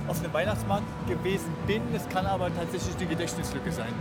auf 0.06 0.22
einem 0.22 0.34
Weihnachtsmarkt 0.34 0.84
gewesen 1.08 1.48
bin. 1.66 1.80
Es 1.96 2.06
kann 2.10 2.26
aber 2.26 2.54
tatsächlich 2.54 2.94
die 2.96 3.06
Gedächtnislücke 3.06 3.72
sein. 3.72 3.94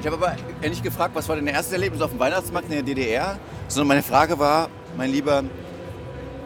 Ich 0.00 0.06
habe 0.06 0.16
aber 0.16 0.36
ehrlich 0.62 0.82
gefragt, 0.82 1.14
was 1.14 1.28
war 1.28 1.36
denn 1.36 1.46
der 1.46 1.54
erste 1.54 1.74
Erlebnis 1.74 2.00
auf 2.02 2.10
dem 2.10 2.18
Weihnachtsmarkt 2.20 2.68
in 2.68 2.74
der 2.74 2.82
DDR? 2.82 3.38
Sondern 3.68 3.88
meine 3.88 4.02
Frage 4.02 4.38
war, 4.38 4.68
mein 4.96 5.10
Lieber, 5.10 5.42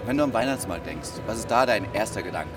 wenn 0.06 0.16
du 0.16 0.24
am 0.24 0.32
Weihnachtsmarkt 0.32 0.86
denkst, 0.86 1.08
was 1.26 1.38
ist 1.38 1.50
da 1.50 1.66
dein 1.66 1.86
erster 1.92 2.22
Gedanke? 2.22 2.48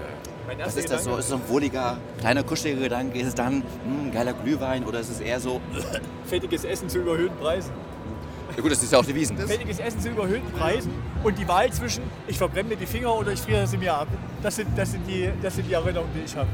Mein 0.48 0.60
Was 0.60 0.76
erster 0.76 0.80
ist 0.80 0.92
das 0.92 1.04
so? 1.04 1.10
Gedanke- 1.12 1.20
Ist 1.20 1.26
es 1.26 1.30
so 1.32 1.36
ein 1.38 1.50
wohliger, 1.50 1.98
kleiner, 2.20 2.44
kuscheliger 2.44 2.82
Gedanke? 2.84 3.20
Ist 3.20 3.28
es 3.28 3.36
dann 3.36 3.64
hm, 3.86 4.12
geiler 4.14 4.34
Glühwein 4.34 4.86
oder 4.86 5.00
ist 5.00 5.10
es 5.10 5.20
eher 5.20 5.40
so, 5.40 5.60
Fettiges 6.26 6.64
Essen 6.64 6.88
zu 6.90 7.00
überhöhten 7.00 7.36
Preisen. 7.38 7.72
ja 8.56 8.62
gut, 8.62 8.72
das 8.72 8.84
ist 8.84 8.92
ja 8.92 9.00
auch 9.00 9.06
die 9.06 9.16
Wiesen. 9.16 9.38
Fettiges 9.38 9.80
Essen 9.80 10.00
zu 10.00 10.10
überhöhten 10.10 10.52
Preisen 10.54 10.92
und 11.24 11.38
die 11.38 11.48
Wahl 11.48 11.72
zwischen 11.74 12.04
ich 12.28 12.38
verbrenne 12.38 12.70
mir 12.70 12.76
die 12.78 12.86
Finger 12.86 13.14
oder 13.18 13.32
ich 13.32 13.42
friere 13.42 13.66
sie 13.68 13.78
mir 13.78 13.94
ab. 13.94 14.08
Das 14.42 14.56
sind, 14.56 14.68
das 14.78 14.92
sind, 14.92 15.06
die, 15.08 15.30
das 15.42 15.56
sind 15.56 15.68
die 15.68 15.74
Erinnerungen, 15.74 16.12
die 16.16 16.24
ich 16.26 16.36
habe. 16.36 16.48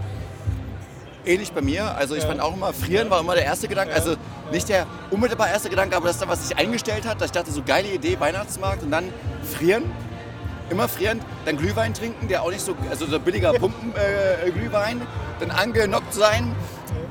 Ähnlich 1.30 1.52
bei 1.52 1.62
mir. 1.62 1.96
Also 1.96 2.16
ich 2.16 2.24
Ja. 2.24 2.30
fand 2.30 2.42
auch 2.42 2.56
immer, 2.56 2.74
frieren 2.74 3.10
war 3.12 3.20
immer 3.20 3.36
der 3.36 3.46
erste 3.46 3.68
Gedanke. 3.68 3.94
Also 3.94 4.16
nicht 4.52 4.68
der 4.68 4.88
unmittelbar 5.12 5.48
erste 5.50 5.70
Gedanke, 5.70 5.96
aber 5.96 6.08
das 6.08 6.16
ist 6.16 6.22
dann, 6.22 6.30
was 6.30 6.48
sich 6.48 6.58
eingestellt 6.58 7.08
hat. 7.08 7.22
Dass 7.22 7.28
ich 7.28 7.32
dachte, 7.34 7.52
so 7.52 7.62
geile 7.64 7.88
Idee, 7.90 8.20
Weihnachtsmarkt 8.20 8.82
und 8.82 8.90
dann 8.92 9.14
frieren. 9.44 9.84
Immer 10.72 10.88
frieren, 10.88 11.20
dann 11.46 11.58
Glühwein 11.58 11.94
trinken, 11.96 12.28
der 12.28 12.44
auch 12.44 12.52
nicht 12.52 12.62
so, 12.62 12.76
also 12.92 13.06
so 13.08 13.20
billiger 13.20 13.54
Pumpen-Glühwein, 13.60 15.02
äh, 15.02 15.06
dann 15.40 15.50
angenockt 15.50 16.14
sein, 16.14 16.56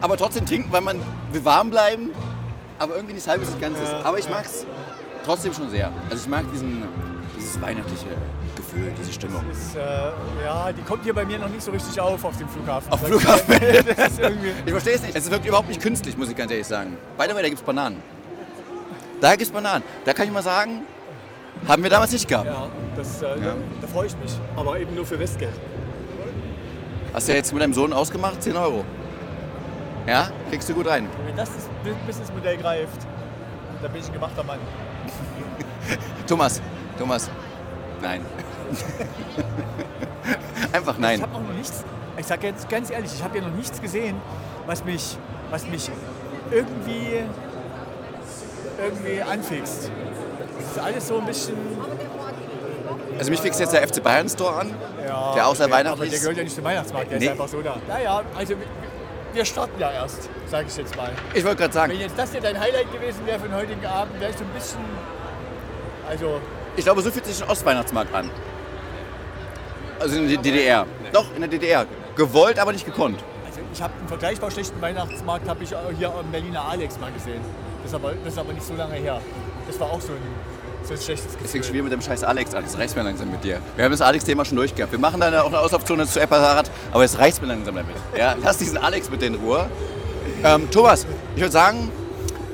aber 0.00 0.16
trotzdem 0.16 0.46
trinken, 0.46 0.70
weil 0.70 0.80
man 0.80 1.00
will 1.32 1.44
warm 1.44 1.70
bleiben, 1.70 2.10
aber 2.78 2.94
irgendwie 2.94 3.14
nichts 3.14 3.28
halbes, 3.28 3.48
nicht 3.48 3.60
ganzes. 3.60 3.82
Ja, 3.90 4.02
Aber 4.04 4.16
ich 4.16 4.26
ja. 4.26 4.30
mag 4.30 4.44
es 4.44 4.64
trotzdem 5.24 5.52
schon 5.52 5.70
sehr. 5.70 5.90
Also 6.08 6.22
ich 6.22 6.28
mag 6.28 6.44
diesen, 6.52 6.84
dieses 7.36 7.60
weihnachtliche 7.60 8.06
Gefühl, 8.70 8.92
diese 9.00 9.12
Stimmung. 9.12 9.42
Ist, 9.50 9.76
äh, 9.76 9.80
ja, 10.44 10.72
die 10.72 10.82
kommt 10.82 11.04
hier 11.04 11.14
bei 11.14 11.24
mir 11.24 11.38
noch 11.38 11.48
nicht 11.48 11.62
so 11.62 11.70
richtig 11.70 11.98
auf 12.00 12.24
auf 12.24 12.36
dem 12.36 12.48
Flughafen. 12.48 12.92
Auf 12.92 13.00
Das- 13.08 13.08
Flughafen? 13.08 13.54
Ich 14.66 14.70
verstehe 14.72 14.94
es 14.94 15.02
nicht. 15.02 15.16
Es 15.16 15.30
wirkt 15.30 15.46
überhaupt 15.46 15.68
nicht 15.68 15.80
künstlich, 15.80 16.16
muss 16.16 16.28
ich 16.30 16.36
ganz 16.36 16.50
ehrlich 16.50 16.66
sagen. 16.66 16.96
By 17.16 17.24
the 17.28 17.34
way, 17.34 17.42
da 17.42 17.48
gibt 17.48 17.60
es 17.60 17.64
Bananen. 17.66 18.02
Da 19.20 19.30
gibt 19.32 19.42
es 19.42 19.50
Bananen. 19.50 19.82
Da 20.04 20.12
kann 20.12 20.26
ich 20.26 20.32
mal 20.32 20.42
sagen, 20.42 20.82
haben 21.66 21.82
wir 21.82 21.90
damals 21.90 22.12
nicht 22.12 22.28
gehabt. 22.28 22.46
Ja, 22.46 22.68
das, 22.96 23.22
äh, 23.22 23.26
Ja. 23.26 23.34
Da, 23.36 23.54
da 23.80 23.86
freue 23.88 24.06
ich 24.06 24.16
mich. 24.18 24.32
Aber 24.56 24.78
eben 24.78 24.94
nur 24.94 25.06
für 25.06 25.18
Westgeld. 25.18 25.54
Hast 27.14 27.26
du 27.26 27.32
ja 27.32 27.38
jetzt 27.38 27.52
mit 27.52 27.62
deinem 27.62 27.74
Sohn 27.74 27.92
ausgemacht? 27.92 28.42
10 28.42 28.56
Euro. 28.56 28.84
Ja? 30.06 30.28
Kriegst 30.50 30.68
du 30.68 30.74
gut 30.74 30.86
rein. 30.86 31.08
Wenn 31.26 31.36
das 31.36 31.48
das 31.54 31.68
Businessmodell 32.06 32.58
greift, 32.58 33.06
dann 33.82 33.92
bin 33.92 34.00
ich 34.02 34.06
ein 34.08 34.12
gemachter 34.12 34.44
Mann. 34.44 34.58
Thomas, 36.26 36.60
Thomas, 36.98 37.30
nein. 38.02 38.20
Einfach 40.72 40.94
Ich 40.94 40.98
nein. 41.00 41.22
habe 41.22 41.34
auch 41.34 41.40
noch 41.40 41.52
nichts, 41.54 41.84
ich 42.16 42.26
sage 42.26 42.48
jetzt 42.48 42.68
ganz 42.68 42.90
ehrlich, 42.90 43.12
ich 43.14 43.22
habe 43.22 43.38
ja 43.38 43.44
noch 43.46 43.54
nichts 43.54 43.80
gesehen, 43.80 44.16
was 44.66 44.84
mich, 44.84 45.16
was 45.50 45.66
mich 45.66 45.90
irgendwie, 46.50 47.20
irgendwie 48.82 49.22
anfixt. 49.22 49.90
Es 50.60 50.76
ist 50.76 50.78
alles 50.78 51.08
so 51.08 51.18
ein 51.18 51.26
bisschen, 51.26 51.56
Also 53.18 53.30
mich 53.30 53.40
fixt 53.40 53.60
jetzt 53.60 53.72
der 53.72 53.86
FC 53.86 54.02
Bayern 54.02 54.28
Store 54.28 54.60
an, 54.60 54.74
Ja, 55.06 55.34
der 55.34 55.46
auch 55.46 55.54
sehr 55.54 55.66
okay, 55.66 55.74
weihnachtlich 55.76 55.92
Aber 55.92 56.04
der 56.06 56.14
ist. 56.14 56.20
gehört 56.20 56.36
ja 56.36 56.44
nicht 56.44 56.54
zum 56.54 56.64
Weihnachtsmarkt, 56.64 57.10
der 57.10 57.18
Nee. 57.18 57.24
ist 57.26 57.30
einfach 57.32 57.48
so 57.48 57.62
da. 57.62 57.76
Naja, 57.88 58.22
also 58.36 58.50
wir- 58.50 58.66
wir 59.32 59.44
starten 59.44 59.78
ja 59.80 59.90
erst, 59.90 60.28
sage 60.50 60.66
ich 60.68 60.76
jetzt 60.76 60.96
mal. 60.96 61.10
Ich 61.34 61.44
wollte 61.44 61.56
gerade 61.58 61.72
sagen, 61.74 61.92
Wenn 61.92 62.00
jetzt 62.00 62.18
das 62.18 62.32
hier 62.32 62.40
dein 62.40 62.58
Highlight 62.58 62.90
gewesen 62.92 63.26
wäre 63.26 63.38
für 63.38 63.48
den 63.48 63.56
heutigen 63.56 63.84
Abend, 63.86 64.18
wäre 64.20 64.30
ich 64.30 64.36
so 64.38 64.44
ein 64.44 64.50
bisschen. 64.50 64.80
Also, 66.08 66.40
ich 66.76 66.84
glaube, 66.84 67.02
so 67.02 67.10
fühlt 67.10 67.26
sich 67.26 67.42
ein 67.42 67.48
Ostweihnachtsmarkt 67.50 68.14
an. 68.14 68.30
Also 70.00 70.16
in 70.18 70.28
der 70.28 70.38
DDR. 70.38 70.86
Doch, 71.12 71.26
in 71.34 71.40
der 71.40 71.48
DDR. 71.50 71.86
Gewollt, 72.16 72.58
aber 72.58 72.72
nicht 72.72 72.84
gekonnt. 72.86 73.18
also 73.46 73.60
ich 73.72 73.82
habe 73.82 73.92
einen 73.98 74.08
vergleichbar 74.08 74.50
schlechten 74.50 74.80
Weihnachtsmarkt 74.80 75.48
habe 75.48 75.62
ich 75.64 75.74
auch 75.74 75.80
hier 75.96 76.08
am 76.12 76.30
Berliner 76.30 76.64
Alex 76.64 76.98
mal 76.98 77.12
gesehen. 77.12 77.40
Das 77.82 77.92
ist, 77.92 77.94
aber, 77.94 78.12
das 78.24 78.32
ist 78.32 78.38
aber 78.38 78.52
nicht 78.52 78.66
so 78.66 78.74
lange 78.74 78.94
her. 78.94 79.20
Das 79.66 79.78
war 79.80 79.88
auch 79.90 80.00
so 80.00 80.12
ein, 80.12 80.18
so 80.84 80.94
ein 80.94 81.00
schlechtes 81.00 81.32
Deswegen 81.32 81.42
Gefühl. 81.44 81.64
schon 81.64 81.74
wieder 81.74 81.84
mit 81.84 81.92
dem 81.92 82.02
scheiß 82.02 82.24
Alex 82.24 82.54
an. 82.54 82.64
Das 82.64 82.76
reicht 82.78 82.96
mir 82.96 83.02
langsam 83.02 83.30
mit 83.30 83.44
dir. 83.44 83.60
Wir 83.76 83.84
haben 83.84 83.92
das 83.92 84.00
Alex-Thema 84.00 84.44
schon 84.44 84.56
durchgehabt. 84.56 84.92
Wir 84.92 84.98
machen 84.98 85.20
dann 85.20 85.34
auch 85.36 85.46
eine 85.46 85.60
Auslaufzone 85.60 86.06
zu 86.06 86.20
Apparat, 86.20 86.70
aber 86.92 87.04
es 87.04 87.18
reicht 87.18 87.40
mir 87.40 87.48
langsam 87.48 87.76
damit. 87.76 87.94
Ja, 88.16 88.34
lass 88.42 88.58
diesen 88.58 88.78
Alex 88.78 89.10
mit 89.10 89.22
in 89.22 89.34
Ruhe. 89.36 89.68
Ähm, 90.44 90.68
Thomas, 90.70 91.06
ich 91.34 91.40
würde 91.40 91.52
sagen, 91.52 91.90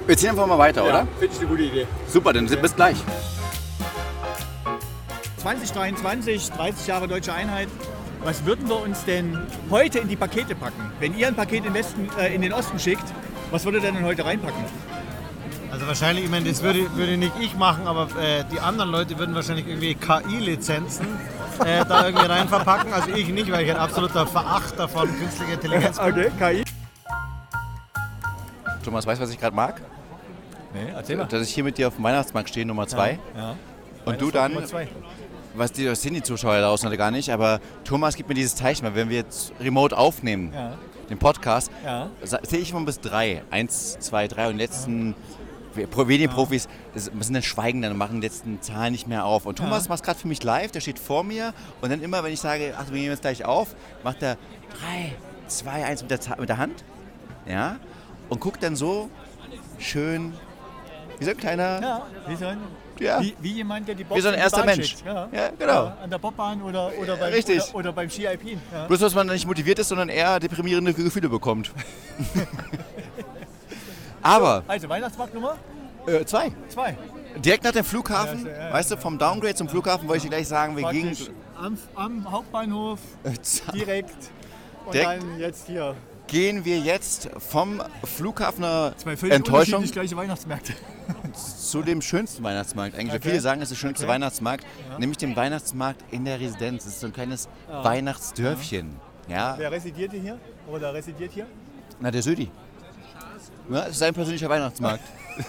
wir 0.07 0.17
ziehen 0.17 0.31
einfach 0.31 0.47
mal 0.47 0.59
weiter, 0.59 0.83
Ja, 0.85 0.89
oder? 0.91 1.07
finde 1.19 1.35
ich 1.35 1.41
eine 1.41 1.49
gute 1.49 1.63
Idee. 1.63 1.87
Super, 2.09 2.33
dann 2.33 2.47
bis 2.47 2.77
gleich. 2.77 2.97
2023, 5.45 6.53
30 6.53 6.87
Jahre 6.87 7.07
deutsche 7.07 7.35
Einheit. 7.35 7.69
Was 8.23 8.47
würden 8.47 8.67
wir 8.67 8.81
uns 8.81 9.05
denn 9.05 9.39
heute 9.69 9.99
in 9.99 10.09
die 10.09 10.17
Pakete 10.17 10.55
packen? 10.55 10.91
Wenn 11.01 11.15
ihr 11.19 11.29
ein 11.29 11.35
Paket 11.35 11.67
in, 11.67 11.75
Westen, 11.75 12.09
äh, 12.19 12.35
in 12.35 12.41
den 12.41 12.55
Osten 12.55 12.79
schickt, 12.79 13.05
was 13.51 13.67
würdet 13.67 13.85
ihr 13.85 13.93
denn 13.93 14.07
heute 14.07 14.25
reinpacken? 14.25 14.65
Also 15.71 15.87
wahrscheinlich, 15.87 16.25
ich 16.25 16.31
meine, 16.31 16.49
das 16.49 16.63
würde, 16.63 16.97
würde 16.97 17.19
nicht 17.19 17.35
ich 17.39 17.55
machen, 17.57 17.87
aber 17.87 18.09
äh, 18.19 18.45
die 18.51 18.59
anderen 18.59 18.91
Leute 18.91 19.19
würden 19.19 19.35
wahrscheinlich 19.35 19.67
irgendwie 19.67 19.95
KI-Lizenzen 19.95 21.07
äh, 21.63 21.85
da 21.85 22.07
irgendwie 22.07 22.25
rein 22.25 22.49
verpacken. 22.49 22.95
Also 22.95 23.11
ich 23.11 23.29
nicht, 23.29 23.53
weil 23.53 23.67
ich 23.67 23.71
ein 23.71 23.77
absoluter 23.77 24.27
Verachter 24.27 24.89
von 24.89 25.15
künstlicher 25.19 25.53
Intelligenz 25.53 25.99
bin. 25.99 26.09
Okay, 26.09 26.31
KI. 26.39 26.65
Thomas, 28.83 29.07
weißt 29.07 29.21
du, 29.21 29.25
was 29.25 29.31
ich 29.31 29.39
gerade 29.39 29.55
mag? 29.55 29.83
Nee, 30.73 30.91
erzähl 30.95 31.17
mal. 31.17 31.27
Dass 31.27 31.47
ich 31.47 31.55
hier 31.55 31.65
mit 31.65 31.77
dir 31.77 31.89
auf 31.89 31.97
dem 31.97 32.05
Weihnachtsmarkt 32.05 32.49
stehe, 32.49 32.65
Nummer 32.65 32.87
zwei. 32.87 33.19
Ja. 33.37 33.57
Und 34.07 34.21
du 34.21 34.31
dann, 34.31 34.55
Nummer 34.55 34.67
zwei. 34.67 34.89
Was 35.54 35.73
die, 35.73 35.84
das 35.84 36.02
sehen 36.02 36.14
die 36.14 36.23
Zuschauer 36.23 36.54
da 36.54 36.62
draußen 36.68 36.87
alle 36.88 36.96
gar 36.96 37.11
nicht, 37.11 37.30
aber 37.30 37.61
Thomas 37.84 38.16
gibt 38.16 38.28
mir 38.28 38.34
dieses 38.34 38.54
Zeichen, 38.56 38.84
weil 38.84 38.94
wenn 38.94 39.08
wir 39.08 39.16
jetzt 39.18 39.52
remote 39.61 39.96
aufnehmen, 39.96 40.52
Ja. 40.54 40.75
den 41.11 41.18
Podcast, 41.18 41.70
Ja. 41.84 42.11
zähle 42.25 42.62
ich 42.62 42.70
immer 42.70 42.84
bis 42.84 43.00
drei. 43.00 43.42
Eins, 43.50 43.99
zwei, 44.00 44.26
drei 44.28 44.46
und 44.49 44.54
die 44.54 44.61
letzten 44.62 45.14
Medienprofis 46.06 46.68
das 46.94 47.06
sind 47.06 47.34
dann 47.34 47.42
schweigen 47.42 47.82
dann 47.82 47.90
und 47.92 47.99
machen 47.99 48.20
die 48.20 48.26
letzten 48.28 48.62
Zahlen 48.62 48.92
nicht 48.92 49.08
mehr 49.08 49.25
auf. 49.25 49.44
Und 49.44 49.58
Thomas 49.58 49.88
macht 49.88 50.04
gerade 50.04 50.18
für 50.18 50.28
mich 50.28 50.42
live, 50.44 50.70
der 50.70 50.80
steht 50.80 50.99
vor 51.00 51.25
mir 51.25 51.52
und 51.80 51.90
dann 51.90 52.00
immer, 52.00 52.23
wenn 52.23 52.32
ich 52.32 52.40
sage, 52.40 52.75
ach, 52.78 52.87
wir 52.87 52.94
nehmen 52.94 53.11
jetzt 53.11 53.23
gleich 53.23 53.44
auf, 53.44 53.75
macht 54.04 54.23
er 54.23 54.37
drei, 54.70 55.14
zwei, 55.49 55.84
eins 55.84 56.02
mit 56.02 56.11
der, 56.12 56.18
mit 56.38 56.49
der 56.49 56.58
Hand. 56.58 56.84
Ja. 57.46 57.76
Und 58.28 58.40
guckt 58.40 58.62
dann 58.62 58.76
so 58.76 59.11
schön, 59.78 60.32
wie 61.18 61.25
so 61.25 61.30
ein 61.32 61.37
kleiner, 61.37 61.80
Ja, 61.82 62.02
wie 62.28 62.37
so 62.37 62.46
ein, 62.46 62.58
Ja. 63.01 63.21
wie, 63.21 63.35
wie 63.41 63.53
jemand, 63.53 63.89
der 63.89 63.95
die 63.95 64.05
Box 64.05 64.19
Wie 64.19 64.23
so 64.23 64.29
ein 64.29 64.35
erster 64.35 64.65
Mensch. 64.65 64.97
Ja. 65.05 65.29
Ja, 65.33 65.51
genau. 65.59 65.93
an 66.03 66.11
der 66.11 66.19
Bobbahn 66.19 66.63
oder, 66.63 66.93
oder, 67.01 67.17
beim, 67.17 67.33
Richtig. 67.33 67.61
oder, 67.71 67.75
oder 67.77 67.93
beim 67.93 68.11
Ski 68.11 68.27
Alpin. 68.27 68.61
Ja. 68.73 68.87
Bloß, 68.87 69.01
dass 69.01 69.15
man 69.15 69.27
nicht 69.27 69.47
motiviert 69.47 69.79
ist, 69.79 69.89
sondern 69.89 70.09
eher 70.09 70.39
deprimierende 70.41 70.95
Gefühle 70.95 71.29
bekommt. 71.29 71.71
Aber, 74.23 74.63
Also 74.67 74.89
Weihnachtsmarktnummer 74.89 75.57
äh, 76.07 76.25
zwei. 76.25 76.51
zwei. 76.69 76.97
Direkt 77.37 77.65
nach 77.65 77.73
dem 77.73 77.85
Flughafen, 77.85 78.47
Ja, 78.47 78.73
weißt 78.73 78.93
du, 78.93 78.97
vom 78.97 79.19
Downgrade 79.19 79.55
zum 79.55 79.69
Flughafen 79.69 80.07
wollte 80.09 80.19
ich 80.19 80.23
dir 80.25 80.37
gleich 80.37 80.49
sagen, 80.49 80.77
wir 80.77 80.89
gingen. 80.91 81.17
Am, 81.57 81.77
am 81.95 82.31
Hauptbahnhof 82.31 83.01
direkt. 83.75 84.15
Und 84.87 84.95
Direkt. 84.95 85.23
dann 85.23 85.41
jetzt 85.41 85.67
hier. 85.67 85.97
Gehen 86.26 86.64
wir 86.64 86.78
jetzt 86.78 87.28
vom 87.38 87.83
Flughafen 88.02 88.62
Zwei 88.97 89.16
völlig 89.16 89.35
Enttäuschung 89.35 89.75
unterschiedlich 89.76 89.93
gleiche 89.93 90.16
Weihnachtsmärkte. 90.16 90.73
zu 91.59 91.83
dem 91.83 92.00
schönsten 92.00 92.43
Weihnachtsmarkt. 92.43 92.95
Eigentlich, 92.97 93.14
Okay. 93.16 93.28
viele 93.31 93.40
sagen, 93.40 93.61
es 93.61 93.71
ist 93.71 93.83
der 93.83 93.88
schönste 93.88 94.04
Ja. 94.07 94.11
Weihnachtsmarkt, 94.12 94.64
nämlich 94.99 95.19
dem 95.19 95.37
Weihnachtsmarkt 95.37 96.00
in 96.12 96.25
der 96.25 96.40
Residenz. 96.40 96.85
Es 96.87 96.95
ist 96.95 97.00
so 97.00 97.07
ein 97.09 97.12
kleines 97.12 97.49
Weihnachtsdörfchen. 97.69 98.97
Ja, 99.28 99.54
Wer 99.59 99.71
residiert 99.73 100.12
hier? 100.12 100.38
Oder 100.66 100.93
residiert 100.95 101.33
hier? 101.33 101.47
na 102.00 102.11
der 102.11 102.23
Södi. 102.23 102.50
Ja, 103.71 103.85
es 103.85 103.90
ist 103.93 103.99
sein 103.99 104.12
persönlicher 104.14 104.49
Weihnachtsmarkt. 104.49 105.02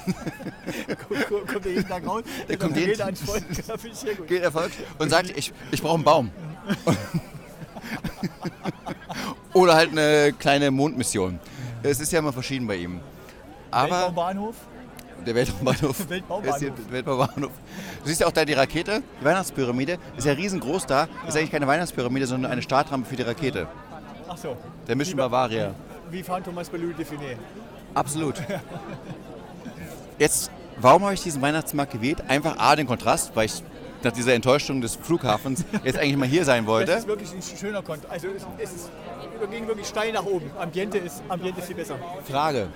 Kommt 1.47 1.65
der 1.65 1.71
jeden 1.73 1.87
Tag 1.87 2.07
raus? 2.07 2.23
Der 2.49 2.57
kommt 2.57 2.75
jeden 2.77 2.97
Tag. 2.97 3.13
Geht 4.27 4.41
Erfolg 4.41 4.71
und 4.97 5.09
sagt, 5.09 5.37
ich, 5.37 5.53
ich 5.71 5.81
brauche 5.81 5.95
einen 5.95 6.03
Baum. 6.03 6.31
Oder 9.55 9.75
halt 9.75 9.91
eine 9.91 10.33
kleine 10.37 10.69
Mondmission. 10.69 11.39
Es 11.81 11.99
ist 12.01 12.11
ja 12.11 12.19
immer 12.19 12.33
verschieden 12.33 12.67
bei 12.67 12.75
ihm. 12.75 12.99
Aber 13.71 13.89
Weltraumbahnhof. 13.91 14.55
der 15.25 15.33
Weltraumbahnhof 15.35 16.09
Weltbaubahnhof. 16.09 16.61
Weltbaubahnhof. 16.91 17.51
Du 18.03 18.07
siehst 18.09 18.19
ja 18.19 18.27
auch 18.27 18.31
da 18.33 18.43
die 18.43 18.51
Rakete, 18.53 19.01
die 19.21 19.25
Weihnachtspyramide, 19.25 19.97
ist 20.17 20.25
ja 20.25 20.33
riesengroß 20.33 20.85
da. 20.87 21.07
Ist 21.25 21.37
eigentlich 21.37 21.51
keine 21.51 21.67
Weihnachtspyramide, 21.67 22.27
sondern 22.27 22.51
eine 22.51 22.61
Startrampe 22.61 23.07
für 23.09 23.15
die 23.15 23.23
Rakete. 23.23 23.67
Ach 24.27 24.37
so. 24.37 24.57
Der 24.87 24.95
Mission 24.97 25.15
Wie- 25.17 25.21
Bavaria. 25.21 25.73
Wie 26.11 26.21
Phantomas 26.21 26.69
bei 26.69 26.77
Louis 26.77 26.95
Define. 26.97 27.37
Absolut. 27.93 28.35
Jetzt, 30.19 30.51
warum 30.81 31.03
habe 31.03 31.13
ich 31.13 31.23
diesen 31.23 31.41
Weihnachtsmarkt 31.41 31.93
gewählt? 31.93 32.21
Einfach 32.27 32.57
A, 32.57 32.75
den 32.75 32.87
Kontrast, 32.87 33.31
weil 33.35 33.45
ich 33.45 33.63
nach 34.05 34.11
dieser 34.13 34.33
Enttäuschung 34.33 34.79
des 34.81 34.95
Flughafens 34.95 35.65
jetzt 35.83 35.97
eigentlich 35.99 36.17
mal 36.17 36.27
hier 36.27 36.45
sein 36.45 36.63
Das 36.63 36.67
wollte. 36.71 36.91
ist 36.93 37.07
wirklich 37.07 37.31
ein 37.33 37.41
schöner 37.57 37.81
Konto. 37.81 38.07
Also 38.07 38.27
es, 38.29 38.43
es 38.71 38.89
gehen 39.51 39.67
wirklich 39.67 39.87
steil 39.87 40.13
nach 40.13 40.23
oben. 40.25 40.49
Ambiente 40.59 40.97
ist, 40.97 41.21
Ambiente 41.27 41.59
ist 41.59 41.67
viel 41.67 41.75
besser. 41.75 41.95
Frage, 42.29 42.67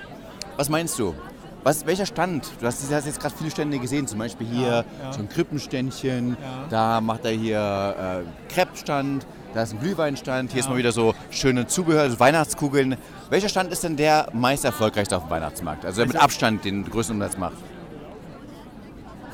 was 0.57 0.67
meinst 0.69 1.00
du? 1.00 1.15
Was, 1.63 1.86
welcher 1.86 2.05
Stand? 2.05 2.50
Du 2.62 2.65
hast, 2.67 2.89
du 2.89 2.95
hast 2.95 3.05
jetzt 3.05 3.19
gerade 3.19 3.36
viele 3.38 3.51
Stände 3.51 3.79
gesehen, 3.79 4.07
zum 4.07 4.17
Beispiel 4.19 4.48
hier 4.48 4.67
Ja, 4.67 4.75
ja. 5.03 5.13
so 5.13 5.19
ein 5.19 5.27
Krippenständchen, 5.29 6.38
Ja. 6.41 6.65
da 6.69 7.01
macht 7.01 7.25
er 7.25 7.31
hier 7.31 8.24
äh, 8.24 8.53
Crepe-Stand, 8.53 9.27
da 9.53 9.63
ist 9.63 9.74
ein 9.74 9.79
Glühweinstand, 9.81 10.51
hier 10.53 10.62
ist 10.62 10.69
mal 10.69 10.77
wieder 10.77 10.93
so 10.93 11.13
schöne 11.31 11.67
Zubehör, 11.67 12.09
so 12.09 12.19
Weihnachtskugeln. 12.19 12.95
Welcher 13.29 13.50
Stand 13.50 13.74
ist 13.74 13.83
denn 13.83 13.98
der 13.98 14.29
meist 14.31 14.63
erfolgreichste 14.63 15.17
auf 15.17 15.24
dem 15.24 15.31
Weihnachtsmarkt? 15.31 15.86
Also 15.86 15.98
der 15.98 16.07
mit 16.07 16.15
Also- 16.15 16.24
Abstand 16.25 16.63
den 16.63 16.89
größten 16.89 17.15
Umsatz 17.17 17.38
macht? 17.38 17.57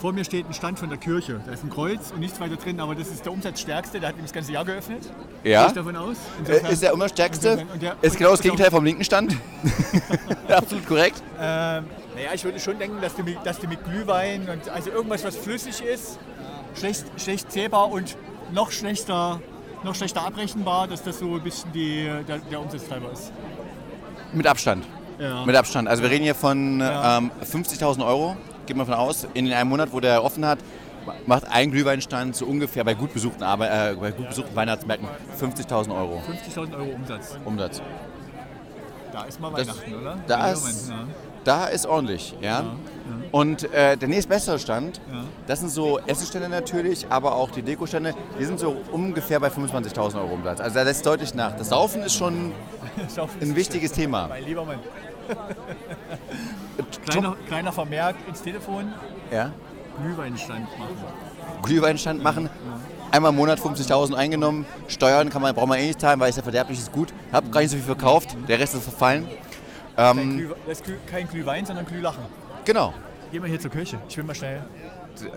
Vor 0.06 0.14
mir 0.14 0.24
steht 0.24 0.48
ein 0.48 0.54
Stand 0.54 0.78
von 0.78 0.88
der 0.90 1.00
Kirche. 1.00 1.42
Da 1.48 1.52
ist 1.54 1.64
ein 1.64 1.72
Kreuz 1.72 2.12
und 2.12 2.20
nichts 2.20 2.40
weiter 2.40 2.58
drin, 2.58 2.80
aber 2.80 2.94
das 2.94 3.08
ist 3.08 3.26
der 3.26 3.32
umsatzstärkste. 3.34 4.00
Der 4.00 4.10
hat 4.10 4.16
nämlich 4.18 4.30
das 4.32 4.36
ganze 4.36 4.52
Jahr 4.52 4.64
geöffnet. 4.64 5.02
Gehe 5.42 5.54
Ja? 5.54 5.66
ich 5.66 5.74
davon 5.74 5.96
aus. 5.96 6.16
Äh, 6.16 6.42
Insofern- 6.42 6.72
Ist 6.74 6.84
der 6.84 6.94
umsatzstärkste? 6.94 7.66
der- 7.82 7.96
Ist 8.04 8.16
genau 8.16 8.30
das 8.30 8.42
Gegenteil 8.42 8.70
vom 8.70 8.86
linken 8.86 9.04
Stand? 9.04 9.36
Absolut 10.48 10.86
korrekt. 10.86 11.24
Ähm, 11.40 11.86
naja, 12.14 12.30
ich 12.36 12.44
würde 12.44 12.60
schon 12.60 12.78
denken, 12.78 13.02
dass 13.02 13.16
du, 13.16 13.24
mit, 13.24 13.38
dass 13.44 13.58
du 13.58 13.68
mit 13.68 13.84
Glühwein 13.84 14.48
und 14.48 14.70
also 14.70 14.92
irgendwas, 14.92 15.24
was 15.24 15.36
flüssig 15.38 15.82
ist, 15.84 16.20
schlecht, 16.76 17.06
schlecht 17.18 17.52
zählbar 17.52 17.90
und 17.92 18.16
noch 18.54 18.70
schlechter, 18.70 19.42
noch 19.84 19.96
schlechter 19.96 20.22
abrechenbar, 20.24 20.88
dass 20.88 21.02
das 21.02 21.18
so 21.18 21.34
ein 21.34 21.42
bisschen 21.42 21.72
die, 21.72 22.12
der, 22.28 22.38
der 22.38 22.62
Umsatztreiber 22.62 23.12
ist. 23.12 23.32
Mit 24.34 24.46
Abstand. 24.46 24.86
Ja. 25.18 25.44
Mit 25.48 25.56
Abstand. 25.56 25.88
Also 25.88 26.04
wir 26.04 26.12
reden 26.12 26.26
hier 26.26 26.36
von 26.36 26.80
Ja. 26.80 27.18
ähm, 27.18 27.32
50.000 27.44 28.06
Euro, 28.06 28.38
geht 28.66 28.76
man 28.78 28.86
von 28.86 28.96
aus. 28.96 29.28
In 29.34 29.52
einem 29.52 29.70
Monat, 29.70 29.90
wo 29.92 30.00
der 30.00 30.24
offen 30.24 30.46
hat, 30.46 30.60
macht 31.28 31.46
ein 31.52 31.72
Glühweinstand 31.72 32.36
so 32.36 32.46
ungefähr 32.46 32.84
bei 32.84 32.94
gut 32.96 33.14
besuchten, 33.14 33.44
Arbe 33.44 33.68
äh, 33.70 33.96
bei 34.00 34.12
gut 34.12 34.30
besuchten 34.30 34.56
Weihnachtsmärkten 34.56 35.08
50.000 35.40 35.96
Euro 35.96 36.22
50.000 36.56 36.74
Euro 36.78 36.90
Umsatz. 36.96 37.38
Umsatz. 37.46 37.82
Da 39.12 39.24
ist 39.24 39.40
mal 39.40 39.52
Das- 39.52 39.68
Weihnachten, 39.68 39.96
oder? 39.96 40.18
da 40.28 40.48
Ja, 40.48 40.54
ist- 40.54 40.92
Da 41.46 41.66
ist 41.68 41.86
ordentlich, 41.86 42.34
ja. 42.42 42.64
Und 43.32 43.72
äh, 43.72 43.96
der 43.98 44.08
nächstbessere 44.08 44.58
Stand, 44.58 45.00
Ja. 45.12 45.24
das 45.46 45.60
sind 45.60 45.70
so 45.70 46.00
Essenstände 46.08 46.50
natürlich, 46.50 47.06
aber 47.12 47.36
auch 47.36 47.52
die 47.52 47.62
Dekostände, 47.62 48.16
die 48.40 48.46
sind 48.46 48.60
so 48.60 48.76
ungefähr 48.92 49.40
bei 49.40 49.50
25.000 49.50 50.16
Euro 50.16 50.34
Umsatz. 50.34 50.60
Also 50.60 50.74
da 50.74 50.82
lässt 50.82 51.06
deutlich 51.06 51.36
nach. 51.36 51.56
Das 51.56 51.70
Saufen 51.70 52.02
ist 52.02 52.16
schon 52.16 52.52
ja. 53.16 53.28
Ein 53.42 53.56
wichtiges 53.56 53.92
Thema. 53.92 54.28
Mein 54.28 54.44
lieber 54.44 54.66
Mann. 54.66 54.80
Kleiner, 57.06 57.36
kleiner 57.48 57.72
Vermerk 57.72 58.16
ins 58.28 58.42
Telefon, 58.42 58.94
Ja. 59.32 59.52
Glühweinstand 60.02 60.68
machen. 60.78 60.96
Glühweinstand 61.64 62.24
machen. 62.24 62.50
Einmal 63.12 63.32
im 63.32 63.38
Monat 63.38 63.60
50.000 63.60 64.14
eingenommen. 64.16 64.66
Steuern 64.88 65.30
kann 65.30 65.42
man, 65.42 65.56
braucht 65.56 65.68
man 65.68 65.80
eh 65.80 65.88
nicht 65.88 66.02
zahlen, 66.02 66.20
weil 66.20 66.30
es 66.32 66.36
ja 66.36 66.44
verderblich 66.44 66.80
ist 66.80 66.92
gut. 66.92 67.14
Hab 67.32 67.50
gar 67.52 67.62
nicht 67.62 67.70
so 67.70 67.78
viel 67.78 67.86
verkauft, 67.86 68.36
der 68.48 68.60
Rest 68.60 68.74
ist 68.76 68.84
verfallen. 68.84 69.28
Kein, 69.96 70.18
Ähm, 70.18 70.52
ist 70.68 70.84
Glüh, 70.84 70.96
kein 71.10 71.28
Glühwein, 71.28 71.66
sondern 71.66 71.86
Glühlachen. 71.86 72.24
genau. 72.66 72.94
Gehen 73.32 73.42
wir 73.42 73.50
hier 73.50 73.60
zur 73.60 73.72
Kirche. 73.72 73.98
Ich 74.10 74.18
will 74.18 74.24
mal 74.26 74.36
schnell. 74.36 74.62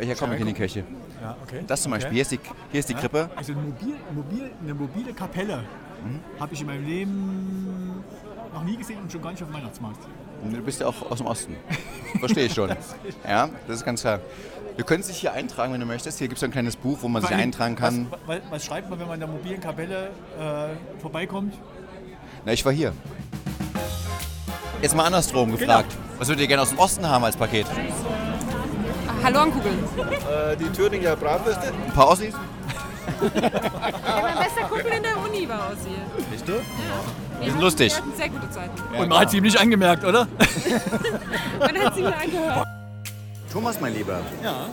Hier 0.00 0.14
kommen 0.16 0.32
wir 0.32 0.40
in 0.40 0.46
die 0.46 0.52
Kirche. 0.52 0.84
Ja, 1.22 1.36
okay. 1.42 1.62
Das 1.66 1.82
zum 1.82 1.92
Beispiel. 1.92 2.08
Okay. 2.08 2.14
Hier 2.14 2.22
ist 2.22 2.32
die, 2.32 2.40
hier 2.72 2.80
ist 2.80 2.88
die 2.88 2.92
Ja, 2.94 2.98
Krippe. 2.98 3.30
Also 3.36 3.52
eine, 3.52 3.62
mobil, 3.62 3.94
mobil, 4.12 4.50
eine 4.62 4.74
mobile 4.74 5.12
Kapelle 5.14 5.58
Mhm. 6.04 6.20
habe 6.40 6.54
ich 6.54 6.60
in 6.60 6.66
meinem 6.68 6.86
Leben 6.86 8.04
noch 8.52 8.64
nie 8.64 8.76
gesehen 8.76 9.00
und 9.00 9.10
schon 9.10 9.22
gar 9.22 9.30
nicht 9.30 9.42
auf 9.42 9.48
dem 9.48 9.54
Weihnachtsmarkt. 9.54 9.98
Du 10.50 10.62
bist 10.62 10.80
ja 10.80 10.86
auch 10.86 11.10
aus 11.10 11.18
dem 11.18 11.26
Osten. 11.26 11.56
Verstehe 12.20 12.46
ich 12.46 12.54
schon. 12.54 12.70
Ja, 13.28 13.48
das 13.66 13.78
ist 13.78 13.84
ganz 13.84 14.00
klar. 14.02 14.20
Du 14.76 14.84
könntest 14.84 15.10
dich 15.10 15.18
hier 15.18 15.32
eintragen, 15.32 15.72
wenn 15.72 15.80
du 15.80 15.86
möchtest. 15.86 16.18
Hier 16.18 16.28
gibt 16.28 16.38
es 16.38 16.44
ein 16.44 16.52
kleines 16.52 16.76
Buch, 16.76 16.98
wo 17.00 17.08
man 17.08 17.22
sich 17.22 17.32
eintragen 17.32 17.74
kann. 17.74 18.06
Was, 18.26 18.38
was, 18.48 18.64
schreibt 18.64 18.88
man, 18.88 19.00
wenn 19.00 19.08
man 19.08 19.14
in 19.14 19.20
der 19.20 19.28
mobilen 19.28 19.60
Kapelle 19.60 20.10
äh, 20.38 21.00
vorbeikommt? 21.00 21.54
Na, 22.44 22.52
ich 22.52 22.64
war 22.64 22.72
hier. 22.72 22.92
Jetzt 24.80 24.94
mal 24.94 25.04
andersrum 25.04 25.50
gefragt. 25.50 25.90
Genau. 25.90 26.20
Was 26.20 26.28
würdet 26.28 26.42
ihr 26.42 26.46
gerne 26.48 26.62
aus 26.62 26.70
dem 26.70 26.78
Osten 26.78 27.08
haben 27.08 27.24
als 27.24 27.36
Paket? 27.36 27.66
Hallo 29.24 29.40
an 29.40 29.50
Kugeln. 29.50 29.78
die 30.60 30.70
Thüringer 30.70 31.16
Bratwürste. 31.16 31.72
Ein 31.86 31.92
paar 31.92 32.08
Ossis? 32.08 32.34
Ja, 33.22 34.20
mein 34.22 34.38
bester 34.38 34.62
Kumpel 34.68 34.92
in 34.96 35.02
der 35.02 35.16
Uni 35.22 35.48
war 35.48 35.68
aus 35.68 35.78
hier. 35.86 36.24
Bist 36.30 36.48
du? 36.48 36.52
Wir 36.52 36.60
sind 36.60 37.52
hatten- 37.52 37.60
lustig. 37.60 37.92
Wir 37.92 37.96
hatten 38.02 38.16
sehr 38.16 38.28
gute 38.28 38.50
Zeiten. 38.50 38.96
Und 38.98 39.08
man 39.08 39.18
hat 39.20 39.30
sie 39.30 39.36
ihm 39.38 39.44
nicht 39.44 39.60
angemerkt, 39.60 40.04
oder? 40.04 40.26
Man 41.60 41.78
hat 41.78 41.94
sie 41.94 42.02
mir 42.02 42.16
angehört. 42.16 42.66
Thomas, 43.52 43.80
mein 43.80 43.94
Lieber. 43.94 44.20
Ja. 44.44 44.66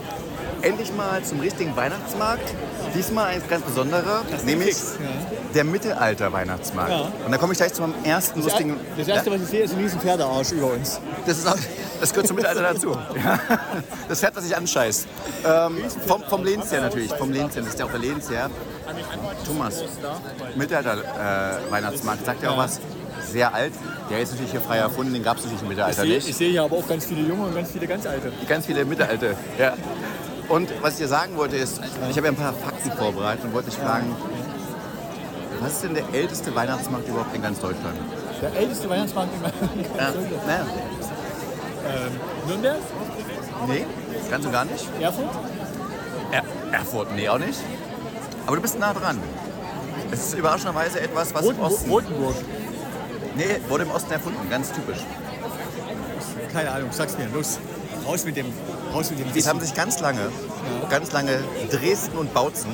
Endlich 0.60 0.92
mal 0.94 1.22
zum 1.22 1.40
richtigen 1.40 1.74
Weihnachtsmarkt. 1.76 2.52
Diesmal 2.94 3.28
ein 3.28 3.42
ganz 3.48 3.64
besonderer, 3.64 4.22
nämlich 4.44 4.76
der 5.54 5.64
Mittelalter-Weihnachtsmarkt. 5.64 6.90
Ja. 6.90 7.12
Und 7.24 7.32
da 7.32 7.38
komme 7.38 7.52
ich 7.52 7.58
gleich 7.58 7.72
zum 7.72 7.94
ersten 8.04 8.42
lustigen. 8.42 8.78
Das 8.96 9.08
erste, 9.08 9.30
was 9.30 9.40
ich 9.42 9.48
sehe, 9.48 9.62
ist 9.62 9.74
ein 9.74 9.80
riesen 9.80 10.00
Pferdearsch 10.00 10.52
über 10.52 10.72
uns. 10.72 11.00
Das, 11.26 11.38
ist 11.38 11.46
auch, 11.48 11.56
das 12.00 12.10
gehört 12.10 12.26
zum 12.26 12.36
Mittelalter 12.36 12.74
dazu. 12.74 12.90
Ja. 12.90 13.38
Das 14.08 14.20
Pferd, 14.20 14.36
das 14.36 14.44
sich 14.44 14.56
anscheißt. 14.56 15.06
Ähm, 15.44 15.78
vom, 16.06 16.22
vom 16.24 16.44
Lehnsherr 16.44 16.82
natürlich. 16.82 17.12
Vom 17.14 17.32
Lehnsherr. 17.32 17.62
Das 17.62 17.72
ist 17.72 17.78
ja 17.78 17.86
auch 17.86 17.90
der 17.90 18.00
Lehnsherr. 18.00 18.50
Thomas, 19.46 19.82
Mittelalter-Weihnachtsmarkt. 20.54 22.26
Sagt 22.26 22.42
ja 22.42 22.50
auch 22.50 22.58
was? 22.58 22.80
Sehr 23.30 23.52
alt. 23.54 23.72
Der 24.10 24.20
ist 24.20 24.32
natürlich 24.32 24.52
hier 24.52 24.60
frei 24.60 24.78
erfunden. 24.78 25.12
Den 25.12 25.22
gab 25.22 25.36
es 25.38 25.44
natürlich 25.44 25.62
im 25.62 25.66
Ich 25.66 25.76
Mittelalter 25.76 26.02
sehe, 26.02 26.14
nicht. 26.14 26.28
ich 26.28 26.36
sehe 26.36 26.50
hier 26.50 26.62
aber 26.62 26.76
auch 26.76 26.88
ganz 26.88 27.04
viele 27.06 27.22
Junge 27.22 27.44
und 27.46 27.54
ganz 27.54 27.70
viele 27.70 27.86
ganz 27.86 28.06
alte. 28.06 28.32
Ganz 28.48 28.66
viele 28.66 28.84
Mittelalter. 28.84 29.32
Ja. 29.58 29.74
Und 30.48 30.70
was 30.80 30.92
ich 30.94 30.98
dir 31.00 31.08
sagen 31.08 31.36
wollte 31.36 31.56
ist, 31.56 31.80
ich 32.08 32.16
habe 32.16 32.26
ja 32.28 32.32
ein 32.32 32.36
paar 32.36 32.52
Fakten 32.52 32.92
vorbereitet 32.92 33.44
und 33.44 33.52
wollte 33.52 33.70
dich 33.70 33.78
fragen, 33.78 34.14
was 35.60 35.72
ist 35.72 35.84
denn 35.84 35.94
der 35.94 36.04
älteste 36.12 36.54
Weihnachtsmarkt 36.54 37.08
überhaupt 37.08 37.34
in 37.34 37.42
ganz 37.42 37.58
Deutschland? 37.60 37.96
Der 38.40 38.54
älteste 38.54 38.88
Weihnachtsmarkt 38.88 39.30
in 39.34 39.82
Ja. 39.82 40.12
Naja. 40.46 40.66
Nürnberg? 42.46 42.76
Nee, 43.68 43.86
ganz 44.30 44.44
und 44.46 44.52
gar 44.52 44.64
nicht. 44.66 44.86
Erfurt? 45.00 45.28
Er 46.30 46.42
Erfurt, 46.72 47.08
nee, 47.16 47.28
auch 47.28 47.38
nicht. 47.38 47.58
Aber 48.46 48.56
du 48.56 48.62
bist 48.62 48.78
nah 48.78 48.92
dran. 48.92 49.18
Es 50.10 50.26
ist 50.26 50.34
überraschenderweise 50.38 51.00
etwas, 51.00 51.34
was 51.34 51.42
im 51.42 51.48
Rotenburg. 51.56 51.72
Osten... 51.72 51.90
Rotenburg. 51.90 52.34
Nee, 53.36 53.60
wurde 53.68 53.84
im 53.84 53.90
Osten 53.90 54.12
erfunden, 54.12 54.48
ganz 54.48 54.72
typisch. 54.72 54.98
Keine 56.52 56.70
Ahnung, 56.70 56.88
sag's 56.90 57.18
mir. 57.18 57.28
Los. 57.28 57.58
Raus 58.06 58.24
mit 58.24 58.36
dem, 58.36 58.46
raus 58.94 59.10
mit 59.10 59.18
dem 59.18 59.26
Es 59.34 59.46
haben 59.48 59.60
sich 59.60 59.74
ganz 59.74 60.00
lange, 60.00 60.30
ganz 60.88 61.12
lange 61.12 61.40
Dresden 61.70 62.16
und 62.16 62.32
Bautzen 62.32 62.70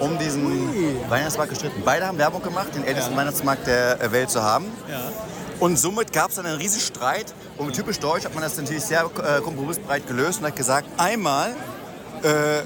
um 0.00 0.18
diesen 0.18 1.08
Weihnachtsmarkt 1.08 1.50
gestritten. 1.50 1.82
Beide 1.84 2.06
haben 2.06 2.18
Werbung 2.18 2.42
gemacht, 2.42 2.74
den 2.74 2.84
ältesten 2.84 3.12
Ja. 3.12 3.18
Weihnachtsmarkt 3.18 3.66
der 3.66 4.12
Welt 4.12 4.28
zu 4.28 4.42
haben. 4.42 4.66
Ja. 4.90 5.00
Und 5.60 5.78
somit 5.78 6.12
gab 6.12 6.30
es 6.30 6.36
dann 6.36 6.46
einen 6.46 6.58
riesen 6.58 6.80
Streit. 6.80 7.32
Und 7.56 7.72
typisch 7.74 7.98
deutsch 7.98 8.24
hat 8.24 8.34
man 8.34 8.42
das 8.42 8.56
natürlich 8.58 8.82
sehr 8.82 9.04
äh, 9.04 9.40
kompromissbreit 9.40 10.06
gelöst 10.06 10.40
und 10.40 10.46
hat 10.46 10.56
gesagt, 10.56 10.86
einmal 10.98 11.52
äh, 12.22 12.62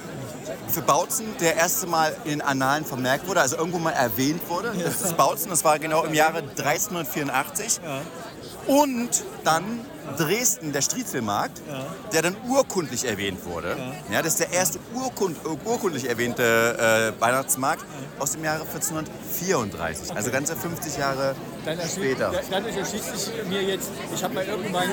für 0.70 0.82
Bautzen 0.82 1.26
der 1.40 1.56
erste 1.56 1.86
Mal 1.86 2.14
in 2.24 2.30
den 2.30 2.42
Annalen 2.42 2.84
vermerkt 2.84 3.26
wurde, 3.28 3.40
also 3.40 3.56
irgendwo 3.56 3.78
mal 3.78 3.92
erwähnt 3.92 4.42
wurde. 4.48 4.72
Das 4.82 5.02
ist 5.02 5.16
Bautzen, 5.16 5.50
das 5.50 5.64
war 5.64 5.78
genau 5.78 6.04
im 6.04 6.14
Jahre 6.14 6.38
1384. 6.38 7.80
Und 8.66 9.24
dann 9.44 9.64
Dresden, 10.16 10.72
der 10.72 10.82
Striezelmarkt, 10.82 11.60
der 12.12 12.22
dann 12.22 12.36
urkundlich 12.48 13.04
erwähnt 13.04 13.44
wurde. 13.44 13.76
Ja. 14.10 14.22
das 14.22 14.32
ist 14.34 14.40
der 14.40 14.52
erste 14.52 14.78
urkund, 14.94 15.36
urkundlich 15.64 16.08
erwähnte 16.08 17.14
äh, 17.16 17.20
Weihnachtsmarkt 17.20 17.84
aus 18.18 18.32
dem 18.32 18.44
Jahre 18.44 18.62
1434. 18.62 20.14
Also 20.14 20.30
ganze 20.30 20.56
50 20.56 20.96
Jahre 20.98 21.34
Dann 21.64 21.78
später. 21.88 22.32
dadurch 22.50 22.76
erschließt 22.76 23.16
sich 23.16 23.32
mir 23.48 23.62
jetzt, 23.62 23.90
ich 24.14 24.22
habe 24.22 24.34
mal 24.34 24.44
irgendwann 24.44 24.90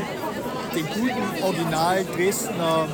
den 0.76 0.86
guten 0.88 1.44
Original 1.44 2.06
Dresdner 2.06 2.88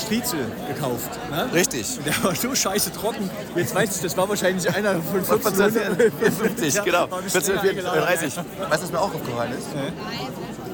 Striezel 0.00 0.40
gekauft. 0.68 1.10
Ne? 1.30 1.48
Richtig. 1.52 1.98
Der 2.04 2.24
war 2.24 2.34
so 2.34 2.54
scheiße 2.54 2.92
trocken. 2.92 3.30
Jetzt 3.54 3.74
weiß 3.74 3.96
ich, 3.96 4.02
das 4.02 4.16
war 4.16 4.28
wahrscheinlich 4.28 4.68
einer 4.74 4.94
von 5.00 5.18
1400. 5.20 5.76
1454, 5.76 6.74
Ja, 6.74 6.82
genau. 6.84 7.10
war 7.10 7.22
bestimmt 7.22 7.48
einer 7.50 7.60
1434. 7.60 8.34
geladen. 8.34 8.70
Weißt 8.70 8.82
du, 8.82 8.84
was 8.86 8.92
mir 8.92 9.00
auch 9.00 9.14
aufgefallen 9.14 9.52
ist? 9.52 9.66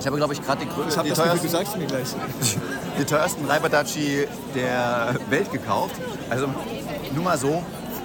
Ich 0.01 0.07
habe, 0.07 0.17
glaube 0.19 0.35
ich, 0.35 0.43
gerade 0.45 0.65
die, 0.65 0.71
grö- 0.71 0.89
Ich 0.89 0.97
habe 0.97 1.09
die, 1.09 1.15
teuersten, 1.15 1.81
die 2.99 3.05
teuersten 3.05 3.45
Reibadachi 3.47 4.27
der 4.55 5.15
Welt 5.31 5.51
gekauft. 5.53 5.95
Also 6.31 6.47
nur 7.15 7.25
mal 7.25 7.39
so, 7.39 7.63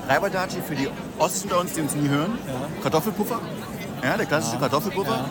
Reibadachi 0.08 0.62
für 0.68 0.76
die 0.76 0.88
Ossis 1.20 1.44
unter 1.44 1.60
uns, 1.60 1.74
die 1.74 1.82
uns 1.82 1.94
nie 1.96 2.10
hören. 2.10 2.38
Kartoffelpuffer. 2.82 3.40
Ja, 4.04 4.18
der 4.18 4.26
klassische 4.26 4.58
Kartoffelpuffer. 4.58 5.26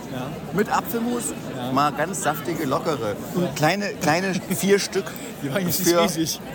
Mit 0.52 0.70
Apfelmus. 0.70 1.34
Mal 1.72 1.92
ganz 1.92 2.22
saftige, 2.22 2.64
lockere. 2.64 3.16
Und 3.34 3.54
kleine, 3.56 3.90
kleine 3.94 4.34
vier 4.34 4.78
Stück 4.78 5.06
für, 5.40 6.08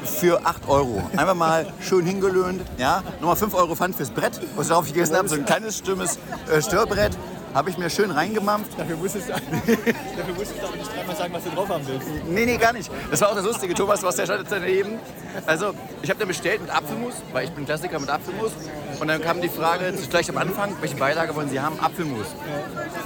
für 0.06 0.46
8 0.46 0.68
Euro. 0.68 1.04
Einfach 1.18 1.36
mal 1.36 1.66
schön 1.82 2.06
hingelöhnt. 2.06 2.62
Ja, 2.78 3.04
nochmal 3.20 3.36
5 3.36 3.54
Euro 3.56 3.76
Pfand 3.76 3.96
fürs 3.96 4.12
Brett, 4.12 4.40
was 4.56 4.66
ich 4.66 4.70
darauf 4.70 4.88
gegessen 4.88 5.16
habe. 5.16 5.28
So 5.28 5.36
ein 5.36 5.46
kleines, 5.46 5.78
stimmes 5.78 6.18
äh, 6.52 6.62
Störbrett. 6.62 7.12
Habe 7.56 7.70
ich 7.70 7.78
mir 7.78 7.90
schön 7.90 8.12
reingemampft. 8.12 8.78
Dafür 8.78 8.98
musstest, 8.98 9.30
du, 9.30 9.32
dafür 10.18 10.34
musstest 10.36 10.62
du 10.62 10.68
aber 10.68 10.76
nicht 10.76 10.94
dreimal 10.94 11.16
sagen, 11.16 11.34
was 11.34 11.44
du 11.46 11.50
drauf 11.52 11.70
haben 11.70 11.88
willst. 11.88 12.06
Nee, 12.28 12.46
nee, 12.46 12.58
gar 12.58 12.74
nicht. 12.74 12.92
Das 13.10 13.22
war 13.22 13.30
auch 13.30 13.36
das 13.36 13.46
Lustige. 13.46 13.74
Thomas, 13.74 14.04
was 14.04 14.18
der 14.18 14.26
stand 14.26 14.46
daneben. 14.50 15.00
Also, 15.46 15.74
ich 16.02 16.10
habe 16.10 16.20
dann 16.20 16.28
bestellt 16.28 16.62
mit 16.62 16.70
Apfelmus, 16.70 17.14
weil 17.32 17.46
ich 17.46 17.52
bin 17.52 17.64
Klassiker 17.64 17.98
mit 17.98 18.10
Apfelmus. 18.10 18.52
Und 19.00 19.08
dann 19.08 19.22
kam 19.22 19.42
die 19.42 19.48
Frage 19.48 19.94
gleich 20.10 20.30
am 20.30 20.38
Anfang, 20.38 20.76
welche 20.82 20.98
Beilage 20.98 21.34
wollen 21.34 21.50
Sie 21.50 21.62
haben? 21.62 21.80
Apfelmus. 21.80 22.28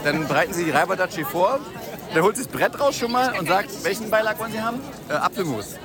Dann 0.04 0.28
bereiten 0.28 0.54
Sie 0.54 0.66
die 0.66 0.72
Reibadachi 0.72 1.26
vor. 1.26 1.60
Dann 2.16 2.24
holt 2.24 2.36
sie 2.36 2.44
das 2.44 2.52
Brett 2.52 2.80
raus 2.80 2.96
schon 2.96 3.12
mal 3.12 3.38
und 3.38 3.48
sagt, 3.48 3.84
welchen 3.84 4.10
Beilag 4.10 4.40
wollen 4.40 4.52
Sie 4.52 4.62
haben? 4.62 4.80
Äh, 5.10 5.14
Apfelmus. 5.14 5.76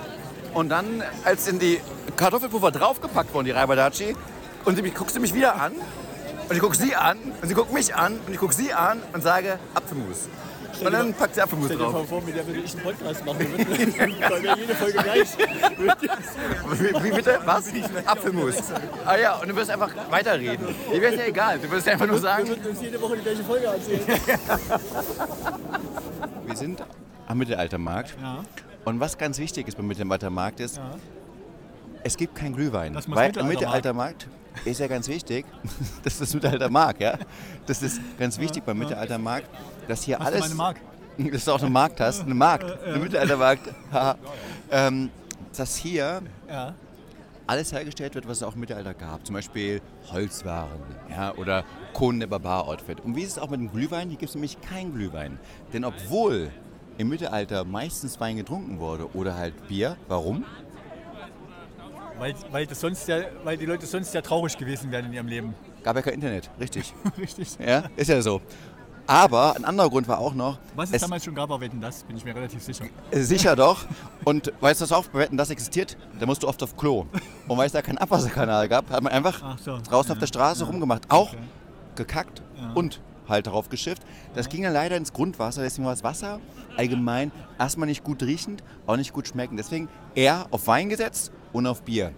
Und 0.55 0.71
dann, 0.71 1.03
als 1.23 1.49
in 1.49 1.59
die 1.59 1.83
Kartoffelpuffer 2.17 2.71
draufgepackt 2.71 3.35
wurden, 3.35 3.45
die 3.45 3.51
Reibadachi, 3.51 4.17
und 4.65 4.77
sie 4.77 4.83
mich, 4.83 4.95
guckst 4.95 5.15
du 5.15 5.21
mich 5.21 5.35
wieder 5.35 5.61
an, 5.61 5.73
und 6.49 6.55
ich 6.55 6.61
gucke 6.61 6.77
sie 6.77 6.95
an, 6.95 7.19
und 7.41 7.49
sie 7.49 7.55
guckt 7.55 7.73
mich 7.73 7.95
an, 7.95 8.19
und 8.27 8.33
ich 8.33 8.39
gucke 8.39 8.55
sie 8.55 8.73
an 8.73 9.01
und 9.13 9.23
sage 9.23 9.59
Apfelmus. 9.75 10.29
Und 10.85 10.93
dann 10.93 11.15
packt 11.15 11.37
sie 11.37 11.41
Apfelmus 11.41 11.67
Stell 11.67 11.79
dir 11.79 11.85
drauf. 11.85 11.93
mal 11.93 12.05
vor, 12.05 12.21
mit 12.23 12.35
der 12.37 12.45
würde 12.47 12.59
ich 12.61 12.73
einen 12.75 12.83
Podcast 12.83 13.25
machen. 13.25 13.39
Weil 13.39 14.43
wir 14.43 14.57
jede 14.59 14.75
Folge 14.75 14.99
gleich. 14.99 15.29
Wie, 15.39 17.05
wie 17.05 17.11
bitte? 17.13 17.39
Was? 17.45 17.65
Apfelmus. 18.05 18.57
Ah 19.07 19.17
ja, 19.17 19.35
und 19.37 19.49
du 19.49 19.55
wirst 19.55 19.71
einfach 19.71 19.91
weiterreden. 20.11 20.67
Dir 20.93 21.01
wäre 21.01 21.15
ja 21.15 21.27
egal. 21.27 21.61
Du 21.61 21.71
wirst 21.71 21.89
einfach 21.89 22.07
nur 22.07 22.17
Wir 22.17 22.23
sagen. 22.23 22.49
würden 22.49 22.67
uns 22.67 22.81
jede 22.83 23.01
Woche 23.01 23.17
die 23.17 23.23
gleiche 23.23 23.45
Folge 23.45 23.67
erzählen. 23.67 24.01
Wir 26.45 26.57
sind 26.57 26.83
am 27.29 27.39
Mittelaltermarkt. 27.39 28.17
Ja. 28.21 28.43
Und 28.85 28.99
was 29.01 29.17
ganz 29.17 29.39
wichtig 29.39 29.69
ist 29.69 29.77
beim 29.77 29.87
Mittelaltermarkt 29.87 30.59
ist, 30.61 30.81
es 32.05 32.17
gibt 32.17 32.35
keinen 32.35 32.55
Glühwein. 32.55 32.93
Das 32.93 33.11
weil 33.11 33.37
im 33.37 33.49
Mittelaltermarkt. 33.49 34.29
Ist 34.65 34.79
ja 34.79 34.87
ganz 34.87 35.09
wichtig, 35.09 35.45
das 36.05 36.13
ist 36.15 36.23
das 36.23 36.35
Mittelaltermarkt, 36.35 37.01
ja. 37.01 37.19
Das 37.67 37.83
ist 37.83 38.01
ganz 38.19 38.39
wichtig 38.39 38.63
beim 38.65 38.79
Mittelaltermarkt, 38.79 39.49
dass 39.89 40.05
hier 40.05 40.19
Hast 40.19 40.29
du 40.29 40.33
alles. 40.33 40.41
meine 40.43 40.55
Mark? 40.55 40.77
Dass 41.33 41.45
du 41.45 41.53
auch 41.53 41.61
eine 41.61 41.71
Markt 41.71 42.01
hast, 42.01 42.23
eine 42.23 42.35
Markt, 42.35 42.65
eine 42.83 42.99
Mittelaltermarkt. 42.99 43.69
ähm, 44.73 45.11
dass 45.57 45.77
hier 45.77 46.23
Ja. 46.49 46.75
alles 47.47 47.73
hergestellt 47.73 48.17
wird, 48.17 48.27
was 48.27 48.39
es 48.39 48.43
auch 48.43 48.55
im 48.55 48.61
Mittelalter 48.61 48.95
gab. 48.95 49.25
Zum 49.25 49.35
Beispiel 49.35 49.81
Holzwaren 50.11 50.81
ja, 51.09 51.33
oder 51.37 51.63
Kohlen 51.93 52.19
der 52.19 52.27
Barbar-Outfit. 52.27 52.99
Und 52.99 53.15
wie 53.15 53.23
ist 53.23 53.33
es 53.33 53.39
auch 53.39 53.49
mit 53.49 53.61
dem 53.61 53.71
Glühwein? 53.71 54.09
Hier 54.09 54.19
gibt 54.19 54.31
es 54.31 54.35
nämlich 54.35 54.61
keinen 54.61 54.93
Glühwein. 54.93 55.39
Denn 55.73 55.85
obwohl 55.85 56.51
im 56.99 57.09
Mittelalter 57.09 57.65
meistens 57.65 58.19
Wein 58.19 58.37
getrunken 58.37 58.81
wurde 58.81 59.09
oder 59.15 59.37
halt 59.37 59.69
Bier, 59.69 59.97
warum? 60.09 60.45
Weil, 62.19 62.35
weil, 62.53 62.67
das 62.67 62.81
sonst 62.81 63.09
ja, 63.09 63.19
weil 63.43 63.57
die 63.57 63.67
Leute 63.67 63.87
sonst 63.87 64.15
ja 64.15 64.21
traurig 64.23 64.57
gewesen 64.57 64.91
wären 64.93 65.07
in 65.07 65.13
ihrem 65.13 65.27
Leben. 65.27 65.55
Gab 65.83 65.97
ja 65.97 66.03
kein 66.03 66.15
Internet, 66.15 66.49
richtig. 66.61 66.95
Richtig. 67.19 67.59
Ja, 67.65 67.85
ist 67.97 68.09
ja 68.09 68.23
so. 68.23 68.41
Aber 69.07 69.55
ein 69.57 69.67
anderer 69.67 69.91
Grund 69.91 70.09
war 70.09 70.19
auch 70.19 70.33
noch, 70.33 70.59
Was 70.75 70.89
es 70.89 70.97
es, 70.97 71.03
damals 71.03 71.25
schon 71.25 71.35
gab, 71.35 71.51
war 71.51 71.61
Wetten, 71.61 71.79
das 71.81 72.05
bin 72.05 72.17
ich 72.17 72.25
mir 72.25 72.35
relativ 72.35 72.63
sicher. 72.63 72.87
äh, 73.11 73.21
sicher 73.21 73.55
doch. 73.55 73.85
Und 74.25 74.51
weißt 74.61 74.81
du, 74.81 74.85
was 74.85 74.93
auch 74.93 75.05
bei 75.09 75.19
Wetten, 75.21 75.37
das 75.37 75.51
existiert? 75.51 75.99
Da 76.19 76.25
musst 76.25 76.43
du 76.43 76.49
oft 76.49 76.63
auf 76.63 76.75
Klo. 76.77 77.05
Und 77.47 77.59
weil 77.59 77.67
es 77.67 77.73
da 77.73 77.83
keinen 77.83 77.99
Abwasserkanal 77.99 78.67
gab, 78.69 78.89
hat 78.91 79.03
man 79.03 79.13
einfach 79.13 79.43
Ach 79.45 79.59
so. 79.59 79.77
draußen 79.79 80.13
auf 80.13 80.19
der 80.19 80.27
Straße 80.27 80.65
rumgemacht. 80.65 81.03
Auch 81.11 81.33
Okay. 81.35 81.43
gekackt 81.97 82.43
und 82.75 83.01
halt 83.29 83.47
darauf 83.47 83.69
geschifft. 83.69 84.03
Das 84.35 84.49
ging 84.49 84.63
dann 84.63 84.73
leider 84.73 84.97
ins 84.97 85.13
Grundwasser, 85.13 85.63
deswegen 85.63 85.85
war 85.85 85.93
das 85.93 86.03
Wasser 86.05 86.41
allgemein 86.79 87.31
erstmal 87.59 87.87
nicht 87.89 88.05
gut 88.05 88.23
riechend, 88.23 88.63
auch 88.87 88.97
nicht 88.97 89.13
gut 89.13 89.29
schmeckend. 89.29 89.59
Deswegen 89.59 89.89
eher 90.15 90.47
auf 90.51 90.67
Wein 90.67 90.89
gesetzt 90.89 91.31
und 91.55 91.67
auf 91.67 91.83
Bier. 91.83 92.13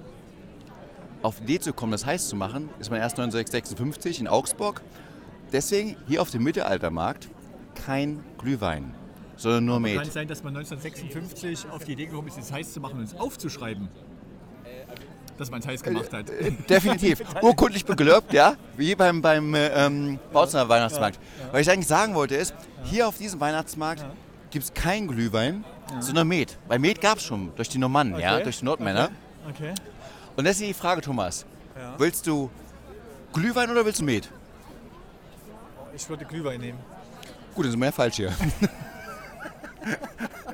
Auf 1.23 1.37
die 1.39 1.45
Idee 1.45 1.61
zu 1.61 1.73
kommen, 1.73 1.93
das 1.93 2.05
heiß 2.05 2.29
zu 2.29 2.35
machen, 2.37 2.69
ist 2.81 2.91
man 2.91 2.99
erst 3.01 3.19
1956 3.19 4.21
in 4.21 4.29
Augsburg. 4.29 4.83
Deswegen 5.53 5.97
hier 6.09 6.21
auf 6.23 6.31
dem 6.31 6.43
Mittelaltermarkt 6.43 7.29
kein 7.87 8.25
Glühwein. 8.39 8.95
sondern 9.37 9.65
nur 9.67 9.75
Kann 9.77 9.83
Met. 9.83 10.07
es 10.07 10.15
sein, 10.15 10.27
dass 10.27 10.43
man 10.43 10.57
1956 10.57 11.71
auf 11.71 11.85
die 11.85 11.93
Idee 11.93 12.07
gekommen 12.07 12.29
ist, 12.29 12.39
es 12.39 12.51
heiß 12.51 12.73
zu 12.73 12.81
machen 12.81 12.99
und 12.99 13.05
es 13.05 13.15
aufzuschreiben? 13.15 13.89
Dass 15.37 15.51
man 15.51 15.61
es 15.61 15.67
heiß 15.67 15.83
gemacht 15.83 16.11
hat. 16.15 16.27
Definitiv. 16.71 17.23
Urkundlich 17.43 17.85
beglückt, 17.85 18.33
ja, 18.33 18.57
wie 18.79 18.95
beim, 18.95 19.21
beim 19.21 19.55
äh, 19.55 19.67
ähm, 19.69 20.19
Bautzener 20.33 20.67
Weihnachtsmarkt. 20.71 21.19
Was 21.53 21.61
ich 21.61 21.71
eigentlich 21.71 21.87
sagen 21.87 22.15
wollte 22.15 22.35
ist, 22.37 22.55
hier 22.85 23.07
auf 23.07 23.19
diesem 23.19 23.39
Weihnachtsmarkt 23.39 24.07
gibt 24.51 24.65
es 24.65 24.73
kein 24.73 25.07
Glühwein, 25.07 25.63
sondern 26.01 26.29
Met. 26.29 26.57
Weil 26.69 26.79
Met 26.79 27.03
gab 27.03 27.19
es 27.19 27.25
schon 27.25 27.53
durch 27.55 27.69
die 27.69 27.77
Normannen, 27.79 28.19
ja, 28.19 28.35
Okay. 28.37 28.45
durch 28.45 28.61
die 28.61 28.65
Nordmänner. 28.65 29.05
Okay. 29.05 29.15
Und 30.37 30.45
das 30.45 30.55
ist 30.57 30.61
die 30.63 30.75
Frage, 30.75 31.01
Thomas. 31.01 31.47
Willst 31.99 32.27
du 32.27 32.51
Glühwein 33.33 33.71
oder 33.71 33.85
willst 33.85 34.01
du 34.01 34.05
Met? 34.05 34.29
Ich 35.95 36.09
würde 36.09 36.25
Glühwein 36.25 36.61
nehmen. 36.61 36.79
Gut, 37.55 37.65
dann 37.65 37.71
sind 37.71 37.81
wir 37.81 37.87
ja 37.87 37.93
falsch 37.93 38.17
hier. 38.17 38.33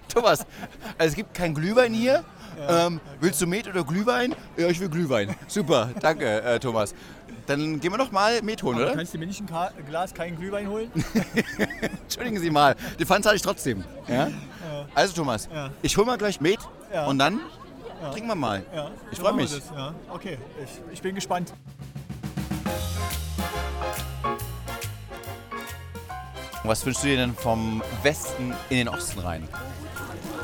Thomas, 0.08 0.40
also 0.98 1.10
es 1.10 1.14
gibt 1.14 1.34
kein 1.34 1.54
Glühwein 1.54 1.92
hier. 1.94 2.24
Ähm, 2.68 3.00
willst 3.20 3.40
du 3.40 3.46
Met 3.46 3.66
oder 3.66 3.82
Glühwein? 3.82 4.34
Ja, 4.56 4.68
ich 4.68 4.78
will 4.78 4.88
Glühwein. 4.88 5.34
Super, 5.48 5.88
danke, 6.00 6.42
äh, 6.42 6.60
Thomas. 6.60 6.94
Dann 7.46 7.80
gehen 7.80 7.90
wir 7.90 7.98
noch 7.98 8.12
mal 8.12 8.40
Met 8.42 8.62
holen, 8.62 8.76
Aber 8.76 8.86
oder? 8.86 8.94
kannst 8.96 9.14
du 9.14 9.18
mir 9.18 9.26
nicht 9.26 9.40
ein 9.40 9.46
Ka 9.46 9.72
Glas 9.88 10.14
keinen 10.14 10.38
Glühwein 10.38 10.68
holen? 10.68 10.92
Entschuldigen 12.02 12.38
Sie 12.38 12.50
mal, 12.50 12.76
die 12.98 13.06
Pfand 13.06 13.24
zahle 13.24 13.36
ich 13.36 13.42
trotzdem. 13.42 13.82
Ja? 14.06 14.28
Also 14.94 15.14
Thomas, 15.14 15.48
Ja. 15.52 15.70
ich 15.80 15.96
hol 15.96 16.04
mal 16.04 16.18
gleich 16.18 16.40
Met 16.40 16.58
Ja. 16.92 17.06
und 17.06 17.18
dann 17.18 17.40
trinken 18.10 18.28
wir 18.28 18.34
mal. 18.34 18.62
Ja, 18.74 18.90
Ich 19.10 19.18
so 19.18 19.24
freu 19.24 19.32
machen 19.32 19.48
wir 19.48 19.56
mich. 19.56 19.62
Ja. 19.76 19.94
Okay, 20.12 20.38
ich, 20.64 20.94
ich 20.94 21.02
bin 21.02 21.14
gespannt. 21.14 21.52
Was 26.64 26.86
wünschst 26.86 27.02
du 27.02 27.08
dir 27.08 27.16
denn 27.16 27.34
vom 27.34 27.82
Westen 28.02 28.54
in 28.70 28.76
den 28.78 28.88
Osten 28.88 29.18
rein? 29.20 29.48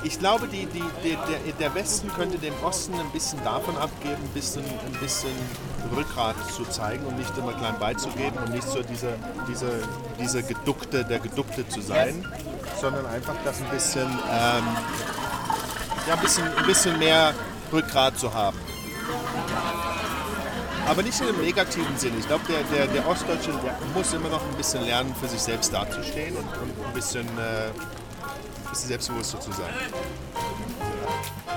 Ich 0.03 0.18
glaube, 0.18 0.47
die, 0.49 0.66
die, 0.66 0.83
die, 1.05 1.16
der, 1.29 1.53
der 1.59 1.75
Westen 1.75 2.09
könnte 2.12 2.38
dem 2.38 2.55
Osten 2.62 2.94
ein 2.94 3.11
bisschen 3.11 3.42
davon 3.44 3.77
abgeben, 3.77 4.23
ein 4.23 4.29
bisschen, 4.29 4.64
ein 4.64 4.92
bisschen 5.01 5.31
Rückgrat 5.94 6.37
zu 6.53 6.64
zeigen 6.64 7.05
und 7.07 7.18
nicht 7.18 7.37
immer 7.37 7.53
klein 7.53 7.75
beizugeben 7.79 8.38
und 8.38 8.51
nicht 8.53 8.66
so 8.66 8.83
dieser, 8.83 9.12
dieser, 9.49 9.71
dieser 10.21 10.42
Geduckte, 10.42 11.05
der 11.05 11.18
Geduckte 11.18 11.68
zu 11.68 11.81
sein, 11.81 12.25
sondern 12.81 13.07
einfach 13.07 13.35
das 13.44 13.61
ein 13.61 13.68
bisschen, 13.71 14.07
ähm, 14.07 14.64
ja, 16.07 16.14
ein 16.14 16.21
bisschen, 16.21 16.47
ein 16.57 16.66
bisschen 16.66 16.99
mehr 16.99 17.35
Rückgrat 17.72 18.18
zu 18.18 18.33
haben. 18.33 18.59
Aber 20.88 21.02
nicht 21.02 21.20
in 21.20 21.28
einem 21.28 21.40
negativen 21.42 21.96
Sinn. 21.98 22.14
Ich 22.18 22.26
glaube, 22.26 22.44
der, 22.48 22.62
der, 22.74 22.87
der 22.87 23.07
Ostdeutsche 23.07 23.50
der 23.62 23.74
muss 23.94 24.12
immer 24.14 24.31
noch 24.31 24.42
ein 24.42 24.57
bisschen 24.57 24.85
lernen, 24.85 25.14
für 25.20 25.28
sich 25.28 25.40
selbst 25.40 25.72
dazustehen 25.72 26.35
und, 26.37 26.44
und 26.46 26.87
ein 26.87 26.92
bisschen, 26.94 27.26
äh, 27.26 27.66
ein 27.68 28.70
bisschen 28.70 28.88
selbstbewusster 28.88 29.38
zu 29.40 29.52
sein. 29.52 29.68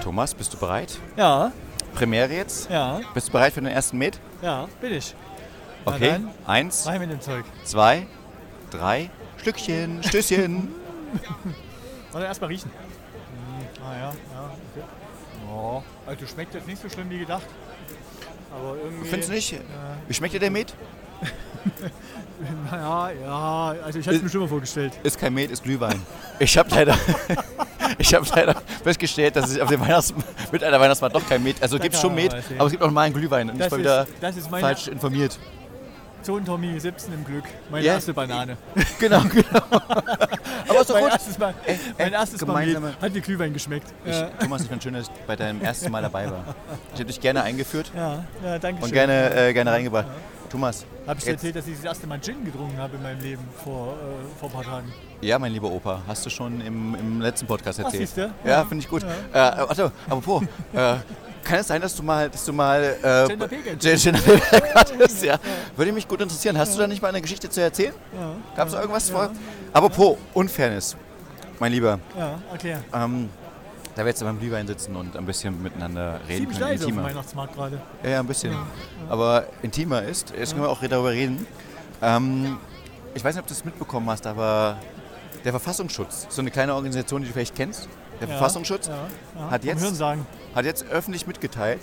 Thomas, 0.04 0.34
bist 0.34 0.54
du 0.54 0.58
bereit? 0.58 0.98
Ja, 1.16 1.52
Premiere 1.96 2.34
jetzt? 2.34 2.70
ja, 2.70 3.00
Bist 3.14 3.28
du 3.30 3.32
bereit 3.34 3.54
für 3.54 3.62
den 3.62 3.72
ersten 3.72 3.98
Met? 3.98 4.20
ja, 4.42 4.68
bin 4.82 4.94
ich. 4.94 5.16
Okay. 5.86 6.12
dann. 6.12 6.30
Eins, 6.46 6.86
Rein 6.86 7.00
mit 7.00 7.10
dem 7.12 7.22
Zeug. 7.22 7.44
zwei, 7.64 8.06
drei, 8.70 9.10
Schlückchen, 9.38 10.04
Stößchen. 10.04 10.68
Warte, 12.12 12.28
erstmal 12.28 12.50
riechen. 12.50 12.70
Hm, 12.72 13.84
ah 13.84 13.94
ja, 13.94 14.00
ja, 14.00 14.12
okay. 14.76 14.86
Oh, 15.50 15.84
also 16.12 16.28
schmeckt 16.28 16.54
jetzt 16.54 16.68
nicht 16.68 16.82
so 16.82 16.90
schlimm 16.90 17.10
wie 17.10 17.20
gedacht. 17.20 17.44
Aber 18.54 18.76
irgendwie. 18.84 19.08
Findest 19.08 19.30
du 19.30 19.34
nicht? 19.34 19.56
Wie 20.08 20.14
schmeckt 20.14 20.34
dir 20.34 20.40
der 20.40 20.52
Met? 20.52 20.74
Naja, 22.72 23.12
ja, 23.24 23.76
also 23.86 24.00
ich 24.00 24.08
hatte 24.08 24.18
es 24.18 24.24
mir 24.24 24.30
schon 24.30 24.42
mal 24.42 24.48
vorgestellt. 24.48 24.94
Ist 25.04 25.20
kein 25.20 25.32
Met, 25.32 25.52
ist 25.52 25.62
Glühwein. 25.62 26.02
Ich 26.40 26.58
habe 26.58 26.68
leider, 26.72 26.98
ich 28.00 28.16
habe 28.16 28.26
leider 28.36 28.60
festgestellt, 28.84 29.36
dass 29.36 29.52
es 29.52 29.60
auf 29.60 29.70
dem 29.70 29.80
Weihnachtsmarkt 29.80 30.52
mit 30.52 30.64
einer 30.64 30.80
Weihnachtsmarkt 30.80 31.16
doch 31.16 31.30
kein 31.30 31.44
Met. 31.44 31.62
Also 31.62 31.78
gibt 31.78 31.94
es 31.94 32.02
schon 32.02 32.16
Met, 32.16 32.34
aber 32.58 32.66
es 32.66 32.72
gibt 32.72 32.82
auch 32.82 32.90
mal 32.90 33.02
einen 33.02 33.14
Glühwein. 33.14 33.48
Und 33.52 33.58
ich 33.58 33.62
Das 33.62 33.72
war 33.72 33.78
ist, 33.78 34.10
wieder 34.20 34.30
ist 34.30 34.48
falsch 34.48 34.88
informiert. 34.88 35.38
Sohn 36.26 36.46
Tommy 36.46 36.80
17 36.80 37.14
im 37.14 37.24
Glück. 37.26 37.44
Meine 37.70 37.86
Ja. 37.86 37.94
erste 37.94 38.14
Banane. 38.14 38.58
Genau, 39.00 39.22
genau. 39.24 39.62
Aber 39.72 40.84
doch 40.86 40.94
Mein 40.94 41.04
gut. 41.04 41.12
erstes 41.12 41.38
Mal, 41.38 41.54
mein 41.98 42.14
erstes 42.14 42.46
Mal 42.46 42.94
hat 43.02 43.14
wie 43.14 43.22
Glühwein 43.22 43.52
geschmeckt. 43.54 43.88
Ich, 44.06 44.14
Ja, 44.16 44.30
Thomas, 44.40 44.62
ich 44.64 44.68
fand 44.70 44.84
schön, 44.84 44.94
dass 44.94 45.04
ich 45.08 45.14
bei 45.26 45.36
deinem 45.36 45.62
ersten 45.62 45.92
Mal 45.92 46.02
dabei 46.02 46.30
war. 46.30 46.44
Ich 46.94 47.00
hätte 47.00 47.06
dich 47.06 47.20
gerne 47.20 47.42
eingeführt 47.44 47.92
ja, 47.96 48.24
ja 48.44 48.60
danke 48.60 48.82
und 48.84 48.90
schön. 48.90 48.94
gerne, 48.94 49.34
äh, 49.50 49.54
gerne 49.54 49.72
reingebracht. 49.72 50.08
Thomas, 50.50 50.86
Habe 51.08 51.18
ich 51.18 51.24
dir 51.26 51.32
erzählt, 51.32 51.56
dass 51.56 51.66
ich 51.66 51.76
das 51.78 51.86
erste 51.86 52.08
Mal 52.08 52.20
Gin 52.20 52.44
getrunken 52.44 52.78
habe 52.78 52.98
in 52.98 53.04
meinem 53.04 53.22
Leben 53.22 53.42
vor, 53.64 53.94
äh, 53.94 54.40
vor 54.40 54.50
ein 54.50 54.54
paar 54.54 54.64
Tagen. 54.64 54.92
ja, 55.22 55.40
mein 55.40 55.54
lieber 55.54 55.72
Opa, 55.72 56.02
hast 56.08 56.26
du 56.26 56.30
schon 56.30 56.60
im, 56.62 56.94
im 56.96 57.22
letzten 57.22 57.48
Podcast 57.48 57.80
erzählt. 57.80 58.02
siehste? 58.02 58.32
Ja, 58.44 58.50
Ja. 58.52 58.66
finde 58.66 58.84
ich 58.84 58.90
gut. 58.90 59.04
Äh, 59.34 59.38
also, 59.40 59.92
apropos, 60.10 60.44
äh, 60.74 60.96
kann 61.44 61.60
es 61.60 61.68
sein, 61.68 61.82
dass 61.82 61.96
du 61.96 62.04
mal, 62.04 62.30
dass 62.30 62.46
du 62.46 62.54
mal 62.54 62.84
äh, 63.02 63.28
Gender 63.28 63.48
Pay 63.48 63.62
Gap. 63.62 63.80
Gender 63.80 64.20
hattest? 64.76 65.24
Ja. 65.24 65.38
Würde 65.76 65.92
mich 65.92 66.08
gut 66.08 66.22
interessieren. 66.22 66.58
Hast 66.58 66.76
du 66.76 66.80
da 66.80 66.88
nicht 66.88 67.02
mal 67.02 67.10
eine 67.10 67.22
Geschichte 67.22 67.50
zu 67.50 67.62
erzählen? 67.62 67.94
Ja, 68.14 68.36
Gab 68.56 68.68
es 68.68 68.74
irgendwas 68.74 69.10
vor? 69.10 69.32
Apropos 69.74 70.18
Unfairness, 70.34 70.96
mein 71.60 71.72
Lieber. 71.72 72.00
ja, 72.18 72.40
erklär. 72.52 72.84
Ähm, 72.94 73.30
da 73.96 74.04
wir 74.04 74.10
jetzt 74.10 74.24
beim 74.24 74.40
Glühwein 74.40 74.66
sitzen 74.68 74.96
und 74.96 75.18
ein 75.18 75.26
bisschen 75.26 75.62
miteinander 75.62 76.20
reden 76.28 76.44
Ziemlich 76.52 76.60
können, 76.60 76.70
leise 76.72 76.84
auf 76.86 76.90
dem 76.90 76.90
intimer. 76.98 77.04
Weihnachtsmarkt 77.10 77.56
gerade. 77.56 77.82
Ja, 78.04 78.10
ja, 78.10 78.20
ein 78.22 78.28
bisschen. 78.28 78.56
Aber 79.10 79.46
intimer 79.62 80.02
ist, 80.04 80.34
jetzt 80.38 80.52
können 80.52 80.64
wir 80.64 80.70
auch 80.70 80.82
darüber 80.82 81.12
reden. 81.12 81.46
Ähm, 82.02 82.58
ich 83.14 83.24
weiß 83.24 83.36
nicht, 83.36 83.42
ob 83.42 83.48
du 83.48 83.54
es 83.54 83.66
mitbekommen 83.66 84.10
hast, 84.10 84.26
aber 84.28 84.78
der 85.44 85.52
Verfassungsschutz, 85.52 86.28
so 86.30 86.42
eine 86.42 86.52
kleine 86.52 86.74
Organisation, 86.74 87.22
die 87.22 87.28
du 87.28 87.34
vielleicht 87.34 87.56
kennst, 87.56 87.90
der 88.22 88.30
Ja, 88.30 88.36
Verfassungsschutz, 88.36 88.88
Ja. 88.88 89.50
Hat 89.52 89.64
jetzt- 89.66 90.02
hat 90.56 90.66
jetzt 90.66 90.86
öffentlich 90.90 91.28
mitgeteilt, 91.28 91.82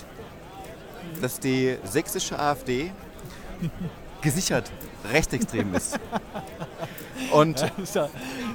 dass 1.20 1.40
die 1.40 1.77
sächsische 1.85 2.38
AfD 2.38 2.90
gesichert 4.22 4.70
rechtsextrem 5.12 5.74
ist. 5.74 5.98
Und 7.33 7.61
ja, 7.94 8.09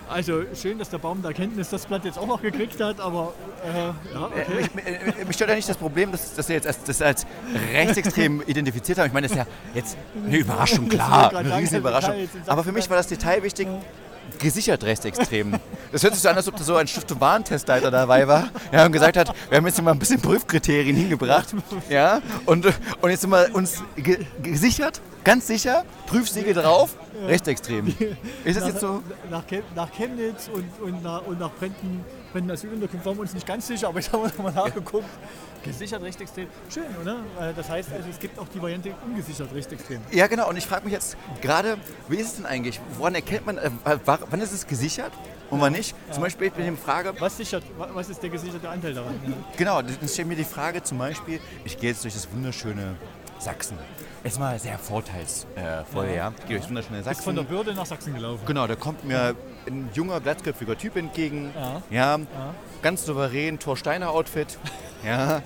also 0.10 0.44
schön, 0.56 0.80
dass 0.80 0.90
der 0.90 0.98
Baum 0.98 1.22
der 1.22 1.32
Erkenntnis 1.32 1.70
das 1.70 1.86
Blatt 1.86 2.06
jetzt 2.06 2.18
auch 2.18 2.26
noch 2.28 2.42
gekriegt 2.42 2.80
hat, 2.82 3.00
aber 3.00 3.34
äh, 3.64 3.78
ja, 3.78 3.94
Äh, 4.28 4.42
okay. 4.42 4.70
Mich, 4.74 4.86
äh, 5.20 5.26
mich 5.26 5.36
stört 5.36 5.50
ja 5.50 5.56
nicht 5.58 5.68
das 5.68 5.76
Problem, 5.78 6.12
dass, 6.12 6.34
dass 6.34 6.48
sie 6.48 6.54
jetzt 6.54 6.68
als, 6.68 6.82
das 6.84 7.02
als 7.02 7.26
rechtsextrem 7.74 8.42
identifiziert 8.48 8.98
haben. 9.00 9.08
Ich 9.08 9.14
meine, 9.14 9.28
das 9.28 9.38
ist 9.38 9.44
ja 9.46 9.46
jetzt 9.76 9.98
eine 10.26 10.38
Überraschung, 10.38 10.88
klar, 10.88 11.36
eine 11.36 11.50
das 11.62 11.72
Überraschung. 11.74 12.14
Aber 12.48 12.64
für 12.64 12.72
mich 12.72 12.90
war 12.90 12.96
das 12.98 13.08
Detail 13.08 13.44
wichtig, 13.44 13.68
gesichert 14.40 14.84
rechtsextrem. 14.84 15.60
Das 15.92 16.04
hört 16.04 16.14
sich 16.14 16.24
so 16.24 16.30
an, 16.30 16.36
als 16.36 16.48
ob 16.48 16.56
da 16.56 16.64
so 16.64 16.76
ein 16.76 16.88
Stift- 16.88 17.12
und 17.12 17.22
Warentestleiter 17.22 17.92
dabei 17.92 18.28
war 18.28 18.50
ja, 18.72 18.86
und 18.86 18.92
gesagt 18.92 19.18
hat, 19.18 19.34
wir 19.50 19.58
haben 19.58 19.66
jetzt 19.66 19.82
mal 19.82 19.92
ein 19.92 20.00
bisschen 20.00 20.22
Prüfkriterien 20.22 20.96
hingebracht. 20.96 21.54
Ja, 21.90 22.22
und, 22.46 22.66
und 23.02 23.10
jetzt 23.10 23.22
sind 23.22 23.30
wir 23.30 23.54
uns 23.54 23.84
ge 23.96 24.26
gesichert, 24.42 25.02
ganz 25.24 25.48
sicher, 25.48 25.86
Prüfsiegel 26.08 26.54
drauf, 26.54 26.96
rechtsextrem. 27.28 27.96
Ist 28.44 28.60
das 28.60 28.68
jetzt 28.68 28.80
so? 28.80 29.02
nach, 29.30 29.44
nach 29.76 29.92
Chemnitz 29.92 30.50
und, 30.54 30.66
und 30.82 31.04
nach, 31.04 31.26
und 31.26 31.40
nach 31.40 31.52
Brenten, 31.52 32.04
Brenten 32.34 32.52
Asylunterkunft 32.52 33.06
waren 33.06 33.16
wir 33.16 33.22
uns 33.22 33.34
nicht 33.34 33.46
ganz 33.46 33.68
sicher, 33.68 33.88
aber 33.88 34.00
ich 34.00 34.12
habe 34.12 34.28
noch 34.28 34.38
mal 34.40 34.52
nachgeguckt. 34.52 35.06
Gesichert 35.64 36.02
rechtsextrem. 36.02 36.48
Schön, 36.70 36.84
oder? 37.02 37.18
Äh, 37.40 37.54
Das 37.56 37.70
heißt, 37.70 37.90
also, 37.94 38.10
es 38.10 38.20
gibt 38.20 38.38
auch 38.40 38.48
die 38.54 38.62
Variante 38.62 38.94
ungesichert 39.06 39.54
rechtsextrem. 39.54 40.02
Ja, 40.12 40.28
genau. 40.28 40.50
Und 40.50 40.58
ich 40.58 40.66
frage 40.66 40.84
mich 40.84 40.94
jetzt 40.94 41.16
gerade, 41.42 41.78
wie 42.10 42.18
ist 42.18 42.28
es 42.28 42.36
denn 42.38 42.46
eigentlich? 42.46 42.82
Woran 42.98 43.16
erkennt 43.16 43.46
man, 43.46 43.58
äh, 43.60 43.70
wa- 43.86 44.20
wann 44.30 44.42
ist 44.42 44.52
es 44.52 44.68
gesichert 44.68 45.14
und 45.52 45.62
wann 45.62 45.72
nicht? 45.74 45.96
Zum 46.12 46.24
Beispiel, 46.24 46.48
ich 46.48 46.54
bin 46.54 46.66
die 46.66 46.76
Frage, 46.82 47.14
Was, 47.20 47.38
sichert, 47.38 47.64
wa- 47.78 47.90
was 47.94 48.10
ist 48.10 48.22
der 48.22 48.30
gesicherte 48.32 48.68
Anteil 48.68 48.94
daran? 48.96 49.14
Ja. 49.26 49.34
genau, 49.56 49.82
dann 49.82 50.10
stellt 50.10 50.28
mir 50.28 50.36
die 50.36 50.44
Frage 50.44 50.82
zum 50.84 50.98
Beispiel, 50.98 51.40
ich 51.64 51.78
gehe 51.78 51.92
jetzt 51.92 52.04
durch 52.04 52.14
das 52.16 52.28
wunderschöne 52.34 52.96
Sachsen. 53.40 53.78
Jetzt 54.24 54.40
mal 54.40 54.58
sehr 54.60 54.80
vorteilsvoll, 54.80 55.52
äh, 55.56 55.84
voll, 55.86 56.08
ja. 56.08 56.32
Ich 56.40 56.46
gehe 56.46 56.58
durch 56.58 56.62
das 56.62 56.70
wunderschöne 56.70 57.00
Ist 57.00 57.22
von 57.24 57.36
der 57.36 57.44
Sachsen. 57.44 57.56
Bürde 57.56 57.74
nach 57.74 57.86
Sachsen 57.86 58.14
gelaufen. 58.14 58.44
Genau, 58.46 58.68
da 58.68 58.76
kommt 58.76 59.04
mir 59.06 59.36
ein 59.68 59.90
junger, 59.94 60.20
glatzköpfiger 60.20 60.78
Typ 60.78 60.96
entgegen. 60.96 61.52
Ja. 61.90 62.18
Ja, 62.18 62.20
ganz 62.82 63.06
souverän, 63.06 63.60
Thor 63.60 63.78
Steiner 63.78 64.10
Outfit. 64.12 64.58
Ja. 65.06 65.42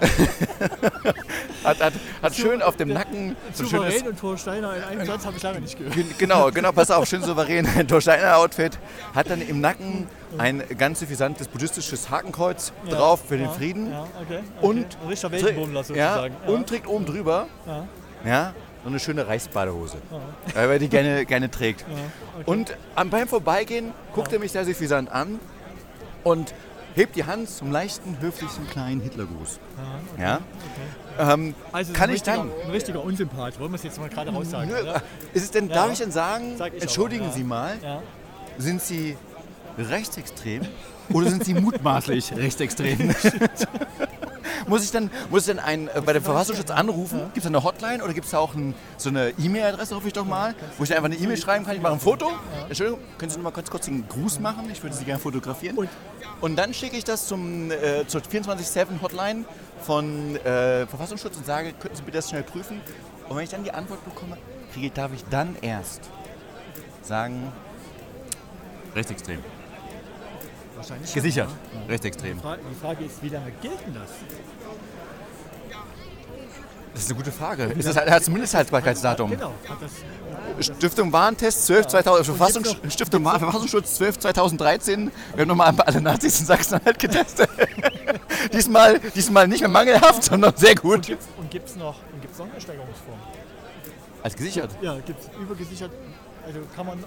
hat, 1.64 1.80
hat, 1.80 1.92
hat 2.22 2.34
schön 2.34 2.62
auf 2.62 2.76
dem 2.76 2.88
Nacken 2.88 3.36
so 3.52 3.64
ein 3.64 3.68
schönes 3.68 3.70
Souverän 3.94 4.08
und 4.08 4.18
Thor 4.18 4.38
Steiner 4.38 4.76
in 4.76 4.82
einem 4.84 5.06
Satz 5.06 5.24
habe 5.26 5.36
ich 5.36 5.42
lange 5.42 5.60
nicht 5.60 5.76
gehört. 5.78 5.94
Gen- 5.94 6.14
Genau, 6.18 6.50
genau, 6.50 6.72
pass 6.72 6.90
auf, 6.90 7.06
schön 7.08 7.22
souverän. 7.22 7.66
Ein 7.76 7.88
Torsteiner 7.88 8.36
Outfit. 8.36 8.78
Hat 9.14 9.28
dann 9.30 9.40
im 9.42 9.60
Nacken 9.60 10.06
ein 10.38 10.62
ganz 10.78 11.00
suffisantes 11.00 11.48
buddhistisches 11.48 12.10
Hakenkreuz 12.10 12.72
drauf 12.88 13.22
für 13.28 13.36
den 13.36 13.50
Frieden. 13.50 13.90
Ja, 13.90 14.02
okay. 14.20 14.38
okay. 14.38 14.42
Und, 14.60 14.96
trä- 15.10 15.30
Weltenbummler 15.32 15.80
ja, 15.80 15.84
sozusagen. 15.84 16.36
und 16.46 16.68
trägt 16.68 16.86
oben 16.86 17.04
drüber 17.06 17.46
Ja. 18.24 18.54
Ja, 18.82 18.84
so 18.84 18.88
eine 18.88 18.98
schöne 19.00 19.26
Reichsbadehose. 19.26 19.96
Weil 20.54 20.70
er 20.70 20.78
die 20.78 20.88
gerne, 20.88 21.24
gerne 21.24 21.50
trägt. 21.50 21.84
Und 22.46 22.76
am, 22.94 23.10
beim 23.10 23.28
Vorbeigehen 23.28 23.92
guckt 24.14 24.32
er 24.32 24.38
mich 24.38 24.52
sehr 24.52 24.64
suffisant 24.64 25.10
an 25.10 25.38
und 26.24 26.52
hebt 26.94 27.16
die 27.16 27.24
Hand 27.24 27.48
zum 27.48 27.72
leichten, 27.72 28.18
höflichen, 28.20 28.68
kleinen 28.68 29.00
Hitlergruß. 29.00 29.58
Ja? 30.20 30.40
Ähm, 31.18 31.54
Also 31.72 31.92
kann 31.92 32.10
ich 32.10 32.22
dann 32.22 32.50
ein 32.64 32.70
richtiger 32.70 33.02
Unsympath, 33.02 33.58
wollen 33.58 33.70
wir 33.70 33.76
es 33.76 33.82
jetzt 33.82 33.98
mal 33.98 34.08
gerade 34.10 34.30
raussagen. 34.30 34.70
Ist 35.32 35.42
es 35.44 35.50
denn, 35.50 35.68
Ja. 35.68 35.74
darf 35.74 35.92
ich 35.92 35.98
denn 35.98 36.10
sagen, 36.12 36.56
Sag 36.58 36.74
entschuldigen 36.80 37.24
ja. 37.24 37.30
Sie 37.32 37.44
mal, 37.44 37.76
Ja. 37.82 38.02
sind 38.58 38.82
Sie 38.82 39.16
rechtsextrem 39.78 40.62
oder 41.12 41.30
sind 41.30 41.44
sie 41.44 41.54
mutmaßlich 41.54 42.32
rechtsextrem? 42.36 43.14
muss 44.66 44.84
ich 44.84 44.90
dann, 44.90 45.10
muss 45.30 45.46
ich 45.46 45.54
dann 45.54 45.64
einen, 45.64 45.88
äh, 45.88 46.00
bei 46.04 46.12
dem 46.12 46.22
Verfassungsschutz 46.22 46.70
anrufen? 46.70 47.20
Gibt 47.34 47.38
es 47.38 47.42
da 47.44 47.48
eine 47.48 47.62
Hotline 47.62 48.02
oder 48.02 48.14
gibt 48.14 48.26
es 48.26 48.32
da 48.32 48.38
auch 48.38 48.54
ein, 48.54 48.74
so 48.96 49.08
eine 49.08 49.30
E-Mail-Adresse, 49.38 49.94
hoffe 49.94 50.08
ich 50.08 50.12
doch 50.12 50.24
mal, 50.24 50.54
wo 50.78 50.82
ich 50.82 50.88
dann 50.88 50.98
einfach 50.98 51.10
eine 51.10 51.22
E-Mail 51.22 51.36
schreiben 51.36 51.64
kann? 51.64 51.76
Ich 51.76 51.82
mache 51.82 51.94
ein 51.94 52.00
Foto. 52.00 52.30
Entschuldigung, 52.68 53.00
können 53.18 53.30
Sie 53.30 53.36
noch 53.36 53.44
mal 53.44 53.50
kurz, 53.50 53.70
kurz 53.70 53.88
einen 53.88 54.08
Gruß 54.08 54.40
machen? 54.40 54.68
Ich 54.70 54.82
würde 54.82 54.96
Sie 54.96 55.04
gerne 55.04 55.20
fotografieren. 55.20 55.76
Und, 56.40 56.56
dann 56.56 56.74
schicke 56.74 56.96
ich 56.96 57.04
das 57.04 57.26
zum, 57.26 57.70
äh, 57.70 58.06
zur 58.06 58.20
24-7-Hotline 58.20 59.44
von 59.80 60.36
äh, 60.36 60.86
Verfassungsschutz 60.86 61.36
und 61.36 61.46
sage, 61.46 61.72
könnten 61.72 61.96
Sie 61.96 62.02
bitte 62.02 62.18
das 62.18 62.30
schnell 62.30 62.42
prüfen? 62.42 62.80
Und 63.28 63.36
wenn 63.36 63.44
ich 63.44 63.50
dann 63.50 63.64
die 63.64 63.72
Antwort 63.72 64.04
bekomme, 64.04 64.36
kriege, 64.72 64.90
darf 64.90 65.12
ich 65.14 65.24
dann 65.30 65.56
erst 65.62 66.02
sagen, 67.02 67.52
rechtsextrem. 68.94 69.38
Wahrscheinlich. 70.82 71.14
Gesichert. 71.14 71.48
Rechtsextrem. 71.88 72.36
Die 72.36 72.42
Frage, 72.42 72.60
die 72.68 72.74
Frage 72.74 73.04
ist, 73.04 73.22
wie 73.22 73.28
lange 73.28 73.52
gilt 73.62 73.80
denn 73.86 73.94
das? 73.94 74.10
Das 76.92 77.02
ist 77.04 77.08
eine 77.10 77.16
gute 77.18 77.32
Frage. 77.32 77.64
Ist 77.64 77.88
das, 77.88 77.96
hat 77.96 78.20
es 78.20 78.28
ein 78.28 78.32
Mindesthaltbarkeitsdatum? 78.32 79.30
Genau. 79.30 79.52
Hat 79.68 80.64
Stiftung 80.64 81.12
Warentest 81.12 81.66
12 81.66 81.86
2000, 81.86 82.26
Verfassungs 82.26 82.68
gibt's 82.68 82.84
noch- 82.84 82.90
Stiftung 82.90 83.24
War 83.24 83.38
Verfassungsschutz 83.38 83.94
12 83.94 84.18
2013. 84.18 85.10
Wir 85.34 85.40
haben 85.40 85.48
nochmal 85.48 85.72
alle 85.80 86.00
Nazis 86.00 86.40
in 86.40 86.46
Sachsen-Anhalt 86.46 86.98
getestet. 86.98 87.48
diesmal, 88.52 88.98
diesmal 89.14 89.48
nicht 89.48 89.60
mehr 89.60 89.70
mangelhaft, 89.70 90.24
sondern 90.24 90.54
sehr 90.56 90.72
und 90.72 90.82
gut. 90.82 91.06
gibt 91.06 91.22
es 91.22 91.28
und 91.38 91.78
noch, 91.78 91.96
und 92.12 92.20
gibt's 92.20 92.38
noch 92.38 92.50
eine 92.50 92.60
Steigerungsform? 92.60 93.18
Als 94.22 94.36
gesichert. 94.36 94.70
Ja, 94.82 94.98
gibt 95.06 95.20
es 95.20 95.30
übergesichert. 95.40 95.92
Also 96.44 96.60
kann 96.74 96.86
man. 96.86 97.04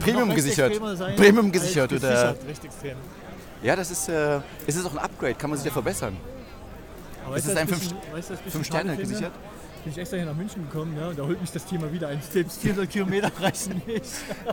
Premium 0.00 0.34
gesichert. 0.34 0.72
Premium 1.16 1.46
als 1.46 1.52
gesichert 1.52 1.92
oder- 1.92 2.00
gesichert, 2.10 2.36
rechtsextrem. 2.48 2.96
Ja, 3.62 3.76
das 3.76 3.90
ist, 3.90 4.08
äh, 4.08 4.40
es 4.66 4.76
ist 4.76 4.84
auch 4.86 4.92
ein 4.92 4.98
Upgrade, 4.98 5.34
kann 5.34 5.50
man 5.50 5.58
sich 5.58 5.66
ja 5.66 5.72
verbessern. 5.72 6.16
Aber 7.26 7.36
Ist 7.36 7.46
es 7.46 7.56
ein 7.56 7.68
was 7.68 7.78
fünf- 7.78 7.80
bisschen- 7.80 7.96
weißt 8.12 8.30
du, 8.30 8.32
was 8.34 8.38
ich 8.40 8.44
bisschen 8.44 8.50
Fünf 8.52 8.66
Sterne 8.66 8.90
schade 8.90 8.96
finde? 9.00 9.10
gesichert. 9.12 9.32
Bin 9.84 9.92
ich 9.92 9.98
extra 9.98 10.16
hier 10.16 10.24
nach 10.26 10.34
München 10.34 10.66
gekommen, 10.66 10.94
ne? 10.94 11.08
und 11.08 11.18
da 11.18 11.22
holt 11.24 11.38
mich 11.42 11.50
das 11.52 11.66
Thema 11.66 11.92
wieder 11.92 12.08
ein. 12.08 12.18
Selbst 12.32 12.58
400 12.62 12.88
Kilometer 12.88 13.30
reichen 13.38 13.82
nicht. 13.86 14.04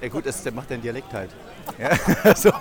Ja 0.01 0.07
gut, 0.09 0.25
das 0.25 0.43
der 0.43 0.51
macht 0.51 0.69
dein 0.69 0.81
Dialekt 0.81 1.13
halt. 1.13 1.29
Ja, 1.79 1.89
also, 2.25 2.51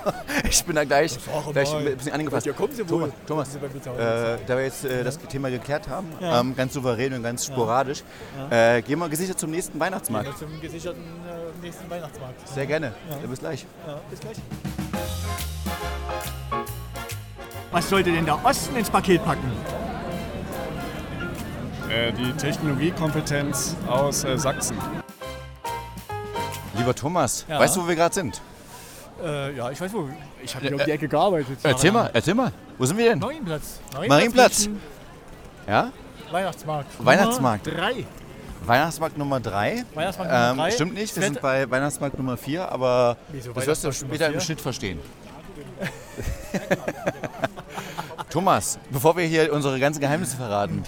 ich 0.48 0.64
bin 0.64 0.76
da 0.76 0.84
gleich, 0.84 1.10
Sag 1.12 1.52
gleich 1.52 1.74
ein 1.74 1.96
bisschen 1.96 2.12
angefasst. 2.12 2.46
Ja, 2.46 2.52
kommen 2.52 2.72
Sie 2.72 2.88
wohl. 2.88 3.12
Thomas, 3.26 3.48
Thomas 3.56 3.56
äh, 3.98 4.38
da 4.46 4.56
wir 4.56 4.62
jetzt 4.64 4.84
äh, 4.84 5.02
das 5.02 5.18
Thema 5.18 5.50
geklärt 5.50 5.88
haben, 5.88 6.06
Ja. 6.20 6.38
ähm, 6.40 6.54
ganz 6.54 6.72
souverän 6.74 7.12
und 7.14 7.24
ganz 7.24 7.44
sporadisch, 7.44 8.04
äh, 8.50 8.82
gehen 8.82 9.00
wir 9.00 9.08
gesichert 9.08 9.40
zum 9.40 9.50
nächsten 9.50 9.78
Weihnachtsmarkt. 9.80 10.28
Ja, 10.28 10.36
zum 10.36 10.60
gesicherten 10.60 11.02
äh, 11.62 11.66
nächsten 11.66 11.90
Weihnachtsmarkt. 11.90 12.48
Sehr 12.48 12.66
gerne. 12.66 12.92
Ja, 13.10 13.26
bis 13.26 13.38
gleich. 13.40 13.66
Ja, 13.86 14.00
bis 14.10 14.20
gleich. 14.20 14.36
Was 17.72 17.88
sollte 17.88 18.10
denn 18.12 18.24
der 18.24 18.44
Osten 18.44 18.76
ins 18.76 18.90
Paket 18.90 19.24
packen? 19.24 19.50
Äh, 21.88 22.12
die 22.12 22.32
Technologiekompetenz 22.32 23.76
aus 23.88 24.24
äh, 24.24 24.36
Sachsen. 24.38 24.76
Lieber 26.76 26.94
Thomas, 26.94 27.44
Ja. 27.48 27.58
weißt 27.58 27.76
du, 27.76 27.82
wo 27.84 27.88
wir 27.88 27.96
gerade 27.96 28.14
sind? 28.14 28.40
Äh, 29.22 29.54
ja, 29.56 29.70
ich 29.70 29.80
weiß 29.80 29.92
wo. 29.92 30.08
Ich 30.42 30.54
habe 30.54 30.66
hier 30.66 30.76
um 30.78 30.82
die 30.84 30.90
Ecke 30.90 31.08
gearbeitet. 31.08 31.58
Erzähl 31.62 31.92
mal, 31.92 32.10
erzähl 32.12 32.34
mal. 32.34 32.52
Wo 32.78 32.86
sind 32.86 32.96
wir 32.96 33.10
denn? 33.10 33.18
Marienplatz. 33.18 33.80
Marienplatz. 34.08 34.66
München, 34.66 34.82
Ja? 35.66 35.92
Weihnachtsmarkt. 36.30 37.04
Weihnachtsmarkt. 37.04 37.66
Nummer 37.66 37.78
drei. 37.78 38.06
Weihnachtsmarkt 38.70 39.18
Nummer 39.18 39.40
3. 39.40 39.84
Weihnachtsmarkt 39.94 40.32
Nummer 40.32 40.50
Ähm, 40.52 40.56
drei. 40.58 40.70
stimmt 40.70 40.94
nicht, 40.94 41.16
wir 41.16 41.22
sind 41.24 41.40
bei 41.40 41.68
Weihnachtsmarkt 41.68 42.16
Nummer 42.16 42.36
4, 42.36 42.70
aber 42.70 43.16
Wieso 43.32 43.52
das 43.52 43.66
wirst 43.66 43.84
du 43.84 43.92
später 43.92 44.28
im? 44.32 44.40
Schnitt 44.40 44.60
verstehen. 44.60 45.00
Thomas, 48.30 48.78
bevor 48.90 49.16
wir 49.16 49.24
hier 49.24 49.52
unsere 49.52 49.80
ganzen 49.80 50.00
Geheimnisse 50.00 50.36
verraten. 50.36 50.84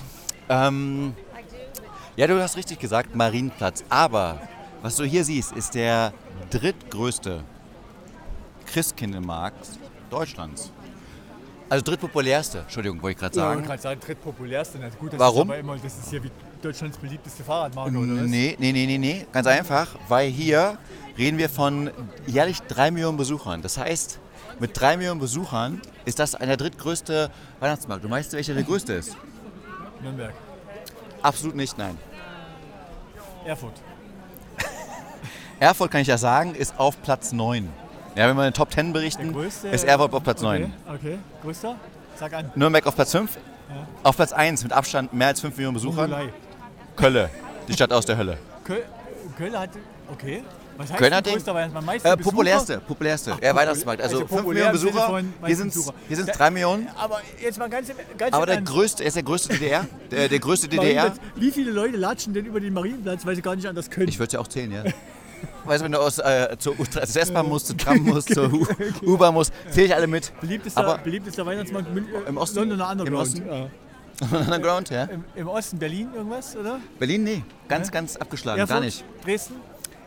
Ähm, 0.48 1.16
ja, 2.14 2.28
du 2.28 2.40
hast 2.40 2.56
richtig 2.56 2.78
gesagt, 2.78 3.16
Marienplatz. 3.16 3.82
Aber 3.88 4.38
was 4.80 4.94
du 4.94 5.04
hier 5.04 5.24
siehst, 5.24 5.50
ist 5.52 5.74
der 5.74 6.12
drittgrößte 6.50 7.42
Christkindlmarkt 8.66 9.66
Deutschlands. 10.08 10.70
Also 11.68 11.82
drittpopulärste, 11.84 12.60
Entschuldigung, 12.60 13.02
wollte 13.02 13.14
ich 13.14 13.18
gerade 13.18 13.36
Ja, 13.36 13.50
ich 13.50 13.54
sagen. 13.56 13.66
kann 13.66 13.78
sagen, 13.78 14.00
drittpopulärste. 14.00 14.78
Na 14.80 14.88
gut, 15.00 15.14
das 15.14 15.18
Warum? 15.18 15.48
Ist 15.48 15.54
aber 15.54 15.58
immer, 15.58 15.76
das 15.78 15.98
ist 15.98 16.10
hier 16.10 16.22
wie 16.22 16.30
Deutschlands 16.62 16.96
beliebteste 16.98 17.44
Fahrradmarke, 17.44 17.96
oder 17.96 18.22
was? 18.22 18.22
Nee, 18.22 18.56
nee, 18.58 18.72
nee, 18.72 18.86
nee, 18.86 18.98
nee. 18.98 19.26
Ganz 19.32 19.46
einfach, 19.46 19.96
weil 20.08 20.28
hier 20.30 20.78
reden 21.18 21.38
wir 21.38 21.48
von 21.48 21.90
jährlich 22.26 22.60
drei 22.62 22.90
Millionen 22.90 23.16
Besuchern. 23.18 23.62
Das 23.62 23.78
heißt, 23.78 24.20
mit 24.58 24.78
drei 24.78 24.96
Millionen 24.96 25.20
Besuchern 25.20 25.80
ist 26.04 26.18
das 26.18 26.32
der 26.32 26.56
drittgrößte 26.56 27.30
Weihnachtsmarkt. 27.60 28.04
Du 28.04 28.10
weißt, 28.10 28.32
welcher 28.34 28.54
der 28.54 28.62
größte 28.62 28.92
ist? 28.94 29.16
Nürnberg. 30.02 30.32
Absolut 31.20 31.56
nicht, 31.56 31.76
nein. 31.78 31.98
Erfurt. 33.44 33.74
Erfurt, 35.60 35.90
kann 35.90 36.00
ich 36.00 36.08
ja 36.08 36.18
sagen, 36.18 36.54
ist 36.54 36.78
auf 36.78 37.00
Platz 37.02 37.32
9. 37.32 37.68
Ja, 38.16 38.28
wenn 38.28 38.36
wir 38.36 38.42
in 38.46 38.50
den 38.50 38.54
Top 38.54 38.72
10 38.72 38.86
Der 38.86 38.92
berichten, 38.92 39.32
größte. 39.32 39.68
ist 39.68 39.84
Erfurt 39.84 40.12
auf 40.12 40.22
Platz 40.22 40.42
9. 40.42 40.64
Okay, 40.86 40.94
okay. 40.94 41.18
Größter? 41.42 41.76
Sag 42.16 42.34
an. 42.34 42.52
Nürnberg 42.54 42.86
auf 42.86 42.94
Platz 42.94 43.12
5. 43.12 43.38
Auf 44.02 44.16
Platz 44.16 44.32
1 44.32 44.64
mit 44.64 44.72
Abstand 44.72 45.12
mehr 45.12 45.28
als 45.28 45.40
5 45.40 45.56
Millionen 45.56 45.74
Besuchern. 45.74 46.10
Mongolei. 46.10 46.32
Kölle, 47.02 47.30
die 47.66 47.72
Stadt 47.72 47.92
aus 47.92 48.06
der 48.06 48.16
Hölle. 48.16 48.38
Köl 48.62 48.84
Köln 49.36 49.58
hat. 49.58 49.70
Okay. 50.12 50.44
Was 50.76 50.88
heißt 50.90 50.98
Köln 50.98 51.10
denn 51.10 51.16
hat 51.18 51.26
den- 51.26 51.32
größter 51.32 51.52
Weihnachtsmarkt? 51.54 51.86
Meiste 51.86 52.08
Äh, 52.08 52.16
populärste, 52.16 52.78
populärste. 52.78 53.32
Ach, 53.36 53.42
ja, 53.42 53.54
Weihnachtsmarkt. 53.56 54.02
Also, 54.02 54.16
also 54.18 54.28
5 54.28 54.40
populär 54.40 54.72
Millionen 54.72 54.88
im 54.88 54.92
Besucher. 54.94 55.46
Hier 55.46 55.56
sind 55.56 55.68
es 55.68 55.74
Besucher. 55.74 55.94
hier 56.06 56.16
sind's 56.16 56.32
Da- 56.32 56.38
3 56.38 56.50
Millionen. 56.50 56.88
Aber 56.96 57.20
jetzt 57.42 57.58
mal 57.58 57.68
ganz, 57.68 57.88
im- 57.88 57.96
ganz 58.16 58.32
Aber 58.32 58.44
im 58.44 58.46
der 58.46 58.56
Ernst. 58.58 58.72
größte, 58.72 59.02
er 59.02 59.08
ist 59.08 59.16
der 59.16 59.22
größte 59.24 59.48
DDR. 59.48 59.84
Der, 60.12 60.28
der 60.28 60.38
größte 60.38 60.68
DDR. 60.68 61.12
Wie 61.34 61.50
viele 61.50 61.72
Leute 61.72 61.96
latschen 61.96 62.34
denn 62.34 62.46
über 62.46 62.60
den 62.60 62.72
Marienplatz, 62.72 63.26
weil 63.26 63.34
sie 63.34 63.42
gar 63.42 63.56
nicht 63.56 63.66
anders 63.66 63.90
können? 63.90 64.06
Ich 64.08 64.18
würde 64.20 64.28
es 64.28 64.32
ja 64.34 64.38
auch 64.38 64.46
zählen, 64.48 64.70
ja. 64.70 64.84
Weißt 65.64 65.80
du, 65.80 65.84
wenn 65.86 65.92
du 65.92 65.98
aus, 65.98 66.18
äh, 66.20 66.56
zur, 66.58 66.76
S-Bahn 66.78 67.48
musst, 67.48 67.66
zur 67.66 67.76
Tram 67.76 67.98
musst, 67.98 68.32
zur 68.32 68.48
U-Bahn 69.02 69.34
musst, 69.34 69.52
zähle 69.70 69.86
ich 69.88 69.94
alle 69.96 70.06
mit. 70.06 70.32
beliebtester, 70.40 70.80
aber- 70.86 70.98
beliebtester 70.98 71.44
Weihnachtsmarkt 71.44 71.88
Mün- 71.92 72.06
äh, 72.24 72.28
Im 72.28 72.36
Osten? 72.36 72.58
Londoner 72.60 73.06
Im. 73.06 73.14
Osten? 73.14 73.44
Ja. 73.46 73.66
Underground, 74.30 74.90
ja. 74.90 75.04
Im, 75.04 75.24
Im 75.34 75.48
Osten 75.48 75.78
Berlin 75.78 76.08
irgendwas, 76.14 76.56
oder? 76.56 76.80
Berlin, 76.98 77.24
nee. 77.24 77.42
Ganz, 77.68 77.90
ganz 77.90 78.16
abgeschlagen, 78.16 78.66
gar 78.66 78.80
nicht. 78.80 79.04
Dresden? 79.24 79.54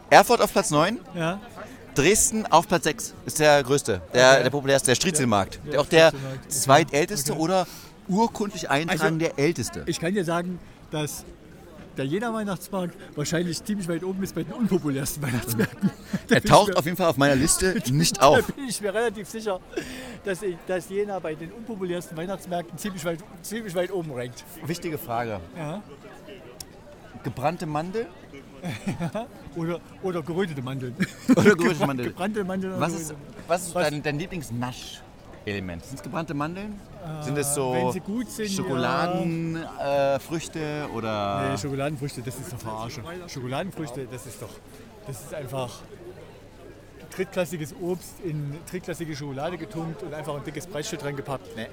Erfurt 0.10 0.42
auf 0.42 0.52
Platz 0.52 0.72
9, 0.72 1.00
Ja. 1.16 1.40
Dresden 1.96 2.46
auf 2.48 2.68
Platz 2.68 2.84
6. 2.84 3.14
Ist 3.26 3.40
der 3.40 3.64
größte, 3.64 4.02
der, 4.14 4.32
Okay. 4.34 4.44
der 4.44 4.50
populärste, 4.50 4.88
der 4.88 4.96
Striezelmarkt. 4.96 5.60
Ja, 5.66 5.72
Der 5.72 5.82
auch 5.82 5.86
der 5.88 6.14
zweitälteste 6.50 7.32
Okay. 7.32 7.42
oder 7.42 7.68
urkundlich 8.08 8.70
eintragen 8.70 9.18
der 9.20 9.40
älteste. 9.40 9.84
Ich 9.86 10.00
kann 10.00 10.14
dir 10.14 10.26
sagen, 10.26 10.60
dass 10.92 11.26
der 11.98 12.06
Jena 12.06 12.34
Weihnachtsmarkt 12.34 12.96
wahrscheinlich 13.16 13.64
ziemlich 13.64 13.88
weit 13.88 14.04
oben 14.04 14.22
ist 14.24 14.36
bei 14.36 14.44
den 14.44 14.54
unpopulärsten 14.54 15.22
Weihnachtsmärkten. 15.24 15.90
Da 16.28 16.36
Er 16.36 16.44
taucht 16.44 16.70
mir, 16.70 16.78
auf 16.78 16.86
jeden 16.86 16.98
Fall 16.98 17.08
auf 17.08 17.18
meiner 17.18 17.36
Liste 17.36 17.82
nicht 17.92 18.18
Da 18.22 18.28
auf. 18.28 18.46
bin 18.48 18.68
ich 18.68 18.80
mir 18.82 18.94
relativ 18.94 19.28
sicher, 19.30 19.60
dass, 20.24 20.42
ich, 20.42 20.58
dass 20.68 20.90
Jena 20.90 21.20
bei 21.20 21.36
den 21.36 21.52
unpopulärsten 21.52 22.16
Weihnachtsmärkten 22.18 22.78
ziemlich 22.78 23.04
weit, 23.06 23.20
ziemlich 23.42 23.74
weit 23.76 23.92
oben 23.92 24.12
rankt. 24.12 24.44
Wichtige 24.66 24.98
Frage. 24.98 25.40
Ja. 25.58 25.82
Gebrannte 27.24 27.66
Mandel 27.66 28.06
Oder, 29.56 29.80
oder 30.02 30.22
gerötete 30.24 30.62
Mandeln. 30.62 30.96
oder 31.36 31.56
geröstete 31.56 31.86
Mandel? 31.86 32.08
Gebrannte 32.08 32.44
Mandeln. 32.44 32.74
Was 32.80 32.94
ist, 32.94 33.12
gerötete- 33.12 33.16
was 33.48 33.68
ist 33.68 33.76
dein, 33.76 34.02
dein 34.02 34.18
Lieblingsnasch-Element? 35.46 35.86
Sind 35.86 35.96
es 35.98 36.04
gebrannte 36.04 36.34
Mandeln? 36.34 36.80
Sind 37.22 37.38
es 37.38 37.48
Wenn 37.50 37.54
so 37.54 37.92
sie 37.92 38.00
gut 38.00 38.30
sind, 38.30 38.50
Schokoladenfrüchte 38.50 39.70
äh, 39.80 40.20
Früchte 40.20 40.90
oder 40.94 41.50
Nee, 41.52 41.58
Schokoladenfrüchte, 41.58 42.22
das 42.22 42.40
ist 42.40 42.54
doch 42.54 42.60
Verarsche. 42.60 43.04
Schokoladenfrüchte, 43.28 44.08
das 44.12 44.26
ist 44.26 44.42
doch, 44.42 44.50
das 45.08 45.22
ist 45.22 45.34
einfach 45.34 45.82
drittklassiges 47.16 47.76
Obst 47.82 48.16
in 48.24 48.58
drittklassige 48.70 49.16
Schokolade 49.16 49.58
getunkt 49.58 50.04
und 50.04 50.14
einfach 50.14 50.36
ein 50.36 50.44
dickes 50.44 50.68
Preisschild 50.68 51.04
dran 51.04 51.16
gepappt. 51.16 51.56
Nee. 51.56 51.68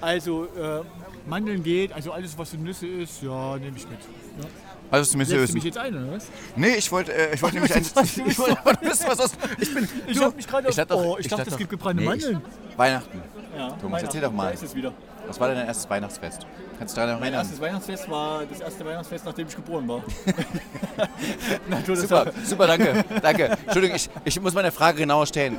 Also 0.00 0.44
äh, 0.44 0.82
Mandeln 1.26 1.62
geht, 1.62 1.92
also 1.92 2.12
alles 2.12 2.36
was 2.38 2.50
so 2.50 2.56
Nüsse 2.56 2.86
ist, 2.86 3.22
ja, 3.22 3.56
nehme 3.56 3.76
ich 3.76 3.88
mit. 3.88 3.98
Ja. 4.40 4.46
also 4.90 5.10
zumindest 5.10 5.36
Lädst 5.36 5.50
du 5.52 5.54
mich 5.54 5.64
jetzt 5.64 5.78
ein, 5.78 5.94
oder 5.94 6.12
was? 6.16 6.26
Nee, 6.54 6.74
ich 6.76 6.90
wollte 6.92 7.12
äh, 7.12 7.34
ich 7.34 7.42
wollte 7.42 7.56
nämlich 7.60 7.74
ein, 7.74 7.82
ich 7.82 8.38
wollte 8.38 8.78
wissen, 8.82 9.06
was 9.08 9.20
aus 9.20 9.30
ich 9.58 9.74
bin 9.74 9.88
Ich 10.06 10.16
du, 10.18 10.24
hab 10.24 10.36
mich 10.36 10.46
gerade 10.46 10.68
ich 10.68 10.74
dachte 10.76 10.94
oh, 10.96 11.16
ich 11.18 11.28
dachte, 11.28 11.48
es 11.50 11.56
gibt 11.56 11.70
gebrannte 11.70 12.02
ich- 12.02 12.08
Mandeln. 12.08 12.42
Weihnachten. 12.76 13.22
Ja, 13.56 13.70
Thomas, 13.80 14.02
erzähl 14.02 14.20
doch 14.20 14.32
mal. 14.32 14.48
Da 14.48 14.50
ist 14.50 14.62
es 14.64 14.74
wieder. 14.74 14.92
Was 15.26 15.40
war 15.40 15.48
denn 15.48 15.56
dein 15.56 15.66
erstes 15.66 15.88
Weihnachtsfest? 15.88 16.46
Kannst 16.78 16.94
du 16.94 17.00
daran 17.00 17.14
noch 17.14 17.20
Mein 17.20 17.32
erinnern? 17.32 17.46
erstes 17.46 17.60
Weihnachtsfest 17.60 18.10
war 18.10 18.44
das 18.44 18.60
erste 18.60 18.84
Weihnachtsfest, 18.84 19.24
nachdem 19.24 19.48
ich 19.48 19.56
geboren 19.56 19.88
war. 19.88 20.02
Das 21.86 22.00
Super, 22.00 22.32
super, 22.44 22.66
danke, 22.66 23.04
danke. 23.20 23.44
Entschuldigung, 23.64 23.96
ich, 23.96 24.08
ich 24.24 24.40
muss 24.40 24.54
meine 24.54 24.72
Frage 24.72 24.98
genauer 24.98 25.26
stellen. 25.26 25.58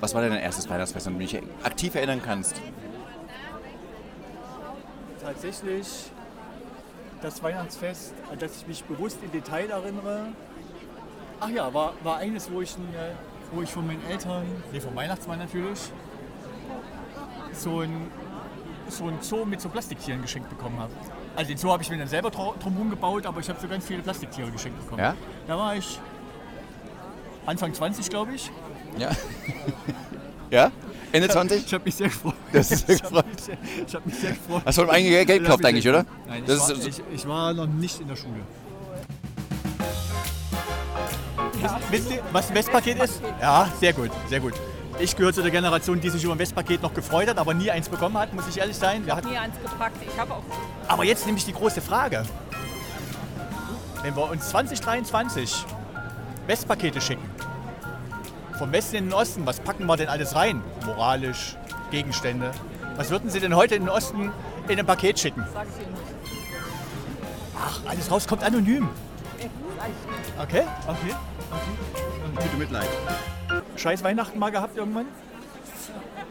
Was 0.00 0.14
war 0.14 0.22
denn 0.22 0.30
dein 0.30 0.40
erstes 0.42 0.68
Weihnachtsfest, 0.68 1.06
an 1.06 1.18
das 1.18 1.30
du 1.30 1.38
dich 1.38 1.42
aktiv 1.62 1.94
erinnern 1.94 2.20
kannst? 2.24 2.54
Tatsächlich 5.32 5.86
das 7.22 7.42
Weihnachtsfest, 7.42 8.14
an 8.30 8.38
das 8.38 8.56
ich 8.56 8.66
mich 8.66 8.84
bewusst 8.84 9.18
im 9.22 9.30
Detail 9.30 9.70
erinnere. 9.70 10.28
Ach 11.38 11.48
ja, 11.48 11.72
war, 11.72 11.94
war 12.02 12.16
eines, 12.16 12.50
wo 12.50 12.60
ich 12.60 12.72
äh, 12.72 13.12
wo 13.52 13.62
ich 13.62 13.70
von 13.70 13.86
meinen 13.86 14.04
Eltern, 14.08 14.44
nee, 14.72 14.80
vom 14.80 14.94
Weihnachtsmann 14.96 15.38
natürlich, 15.38 15.78
so 17.52 17.80
ein, 17.80 18.10
so 18.88 19.06
ein 19.06 19.18
Zoo 19.20 19.44
mit 19.44 19.60
so 19.60 19.68
Plastiktieren 19.68 20.22
geschenkt 20.22 20.48
bekommen 20.48 20.78
habe. 20.78 20.92
Also 21.36 21.48
den 21.48 21.58
Zoo 21.58 21.70
habe 21.70 21.82
ich 21.82 21.90
mir 21.90 21.98
dann 21.98 22.08
selber 22.08 22.30
drumherum 22.30 22.90
gebaut, 22.90 23.26
aber 23.26 23.40
ich 23.40 23.48
habe 23.48 23.60
so 23.60 23.68
ganz 23.68 23.86
viele 23.86 24.02
Plastiktiere 24.02 24.50
geschenkt 24.50 24.80
bekommen. 24.80 25.00
Ja? 25.00 25.14
Da 25.46 25.56
war 25.56 25.76
ich 25.76 25.98
Anfang 27.46 27.72
20, 27.72 28.08
glaube 28.08 28.34
ich. 28.34 28.50
Ja. 28.98 29.10
ja? 30.50 30.72
Ende 31.12 31.28
20? 31.28 31.66
Ich 31.66 31.74
habe 31.74 31.84
mich 31.84 31.94
sehr 31.94 32.08
gefreut. 32.08 32.34
Das 32.52 32.70
ist 32.70 32.86
sehr 32.86 32.96
Ich 32.96 33.02
hab 33.02 33.10
gefreut. 33.10 33.26
mich 33.34 33.40
sehr- 33.44 33.58
Ich 33.86 33.94
habe 33.94 34.06
mich 34.08 34.18
sehr 34.18 34.30
gefreut. 34.32 34.62
Hast 34.64 34.78
du 34.78 34.82
vom 34.82 34.90
eigenen 34.90 35.12
Geld 35.12 35.28
Ich 35.28 35.34
hab 35.36 35.42
gekauft 35.42 35.58
mich 35.60 35.68
eigentlich, 35.68 35.88
oder? 35.88 36.04
Nein, 36.28 36.42
Das 36.46 36.68
ich, 36.70 36.78
war, 36.78 36.86
ich, 36.88 37.02
ich 37.14 37.28
war 37.28 37.52
noch 37.54 37.66
nicht 37.66 38.00
in 38.00 38.08
der 38.08 38.16
Schule. 38.16 38.40
Wisst 41.90 42.10
ihr, 42.10 42.22
was 42.32 42.48
ein 42.48 42.54
Westpaket 42.54 43.02
ist? 43.02 43.20
Ja, 43.40 43.68
sehr 43.80 43.92
gut, 43.92 44.10
sehr 44.28 44.40
gut. 44.40 44.54
Ich 44.98 45.16
gehöre 45.16 45.32
zu 45.32 45.42
der 45.42 45.50
Generation, 45.50 46.00
die 46.00 46.10
sich 46.10 46.22
über 46.24 46.34
ein 46.34 46.38
Westpaket 46.38 46.82
noch 46.82 46.94
gefreut 46.94 47.28
hat, 47.28 47.38
aber 47.38 47.54
nie 47.54 47.70
eins 47.70 47.88
bekommen 47.88 48.16
hat, 48.18 48.32
muss 48.34 48.46
ich 48.48 48.58
ehrlich 48.58 48.76
sein. 48.76 49.04
Wir 49.06 49.16
hatten, 49.16 49.28
Nie 49.30 49.36
eins 49.36 49.54
gepackt. 49.62 49.96
Ich 50.06 50.18
habe 50.18 50.34
auch. 50.34 50.42
aber 50.88 51.04
jetzt 51.04 51.26
nämlich 51.26 51.44
die 51.44 51.52
große 51.52 51.80
Frage. 51.80 52.22
Wenn 54.02 54.14
wir 54.16 54.30
uns 54.30 54.48
2023 54.50 55.64
Westpakete 56.46 57.00
schicken, 57.00 57.28
vom 58.60 58.72
Westen 58.72 58.96
in 58.96 59.04
den 59.06 59.14
Osten, 59.14 59.46
was 59.46 59.58
packen 59.58 59.86
wir 59.86 59.96
denn 59.96 60.08
alles 60.08 60.36
rein? 60.36 60.62
Moralisch, 60.84 61.56
Gegenstände. 61.90 62.50
Was 62.96 63.08
würden 63.08 63.30
Sie 63.30 63.40
denn 63.40 63.56
heute 63.56 63.74
in 63.74 63.84
den 63.84 63.88
Osten 63.88 64.32
in 64.68 64.78
ein 64.78 64.84
Paket 64.84 65.18
schicken? 65.18 65.46
Ach, 67.58 67.80
alles 67.88 68.10
raus 68.10 68.28
kommt 68.28 68.44
anonym. 68.44 68.90
Okay, 70.42 70.64
okay. 70.86 71.14
Bitte 72.36 72.56
Mitleid. 72.58 72.88
Scheiß 73.76 74.04
Weihnachten 74.04 74.38
mal 74.38 74.50
gehabt 74.50 74.76
irgendwann? 74.76 75.06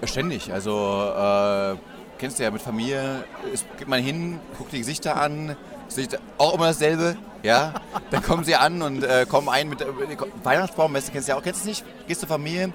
Ständig. 0.04 0.54
Also, 0.54 1.12
äh, 1.18 1.78
kennst 2.20 2.38
du 2.38 2.44
ja 2.44 2.52
mit 2.52 2.62
Familie, 2.62 3.24
ist, 3.52 3.65
geht 3.80 3.88
man 3.88 4.04
hin, 4.04 4.39
guckt 4.56 4.72
die 4.72 4.78
Gesichter 4.78 5.20
an, 5.20 5.56
Gesichter, 5.89 6.19
auch 6.38 6.56
immer 6.56 6.67
dasselbe. 6.67 7.17
Ja, 7.41 7.73
dann 8.12 8.21
kommen 8.21 8.43
sie 8.43 8.56
an 8.56 8.82
und 8.82 9.04
äh, 9.04 9.25
kommen 9.28 9.47
ein 9.49 9.69
mit 9.69 9.82
äh, 9.82 9.86
Weihnachtsbaum, 10.43 10.93
weißt 10.93 11.08
du, 11.08 11.12
kennst 11.13 11.28
du 11.28 11.32
ja 11.32 11.38
auch, 11.38 11.43
kennst 11.43 11.63
du 11.63 11.69
nicht? 11.69 11.86
Gehst 12.08 12.19
zur 12.19 12.28
Familie 12.30 12.65
und 12.65 12.73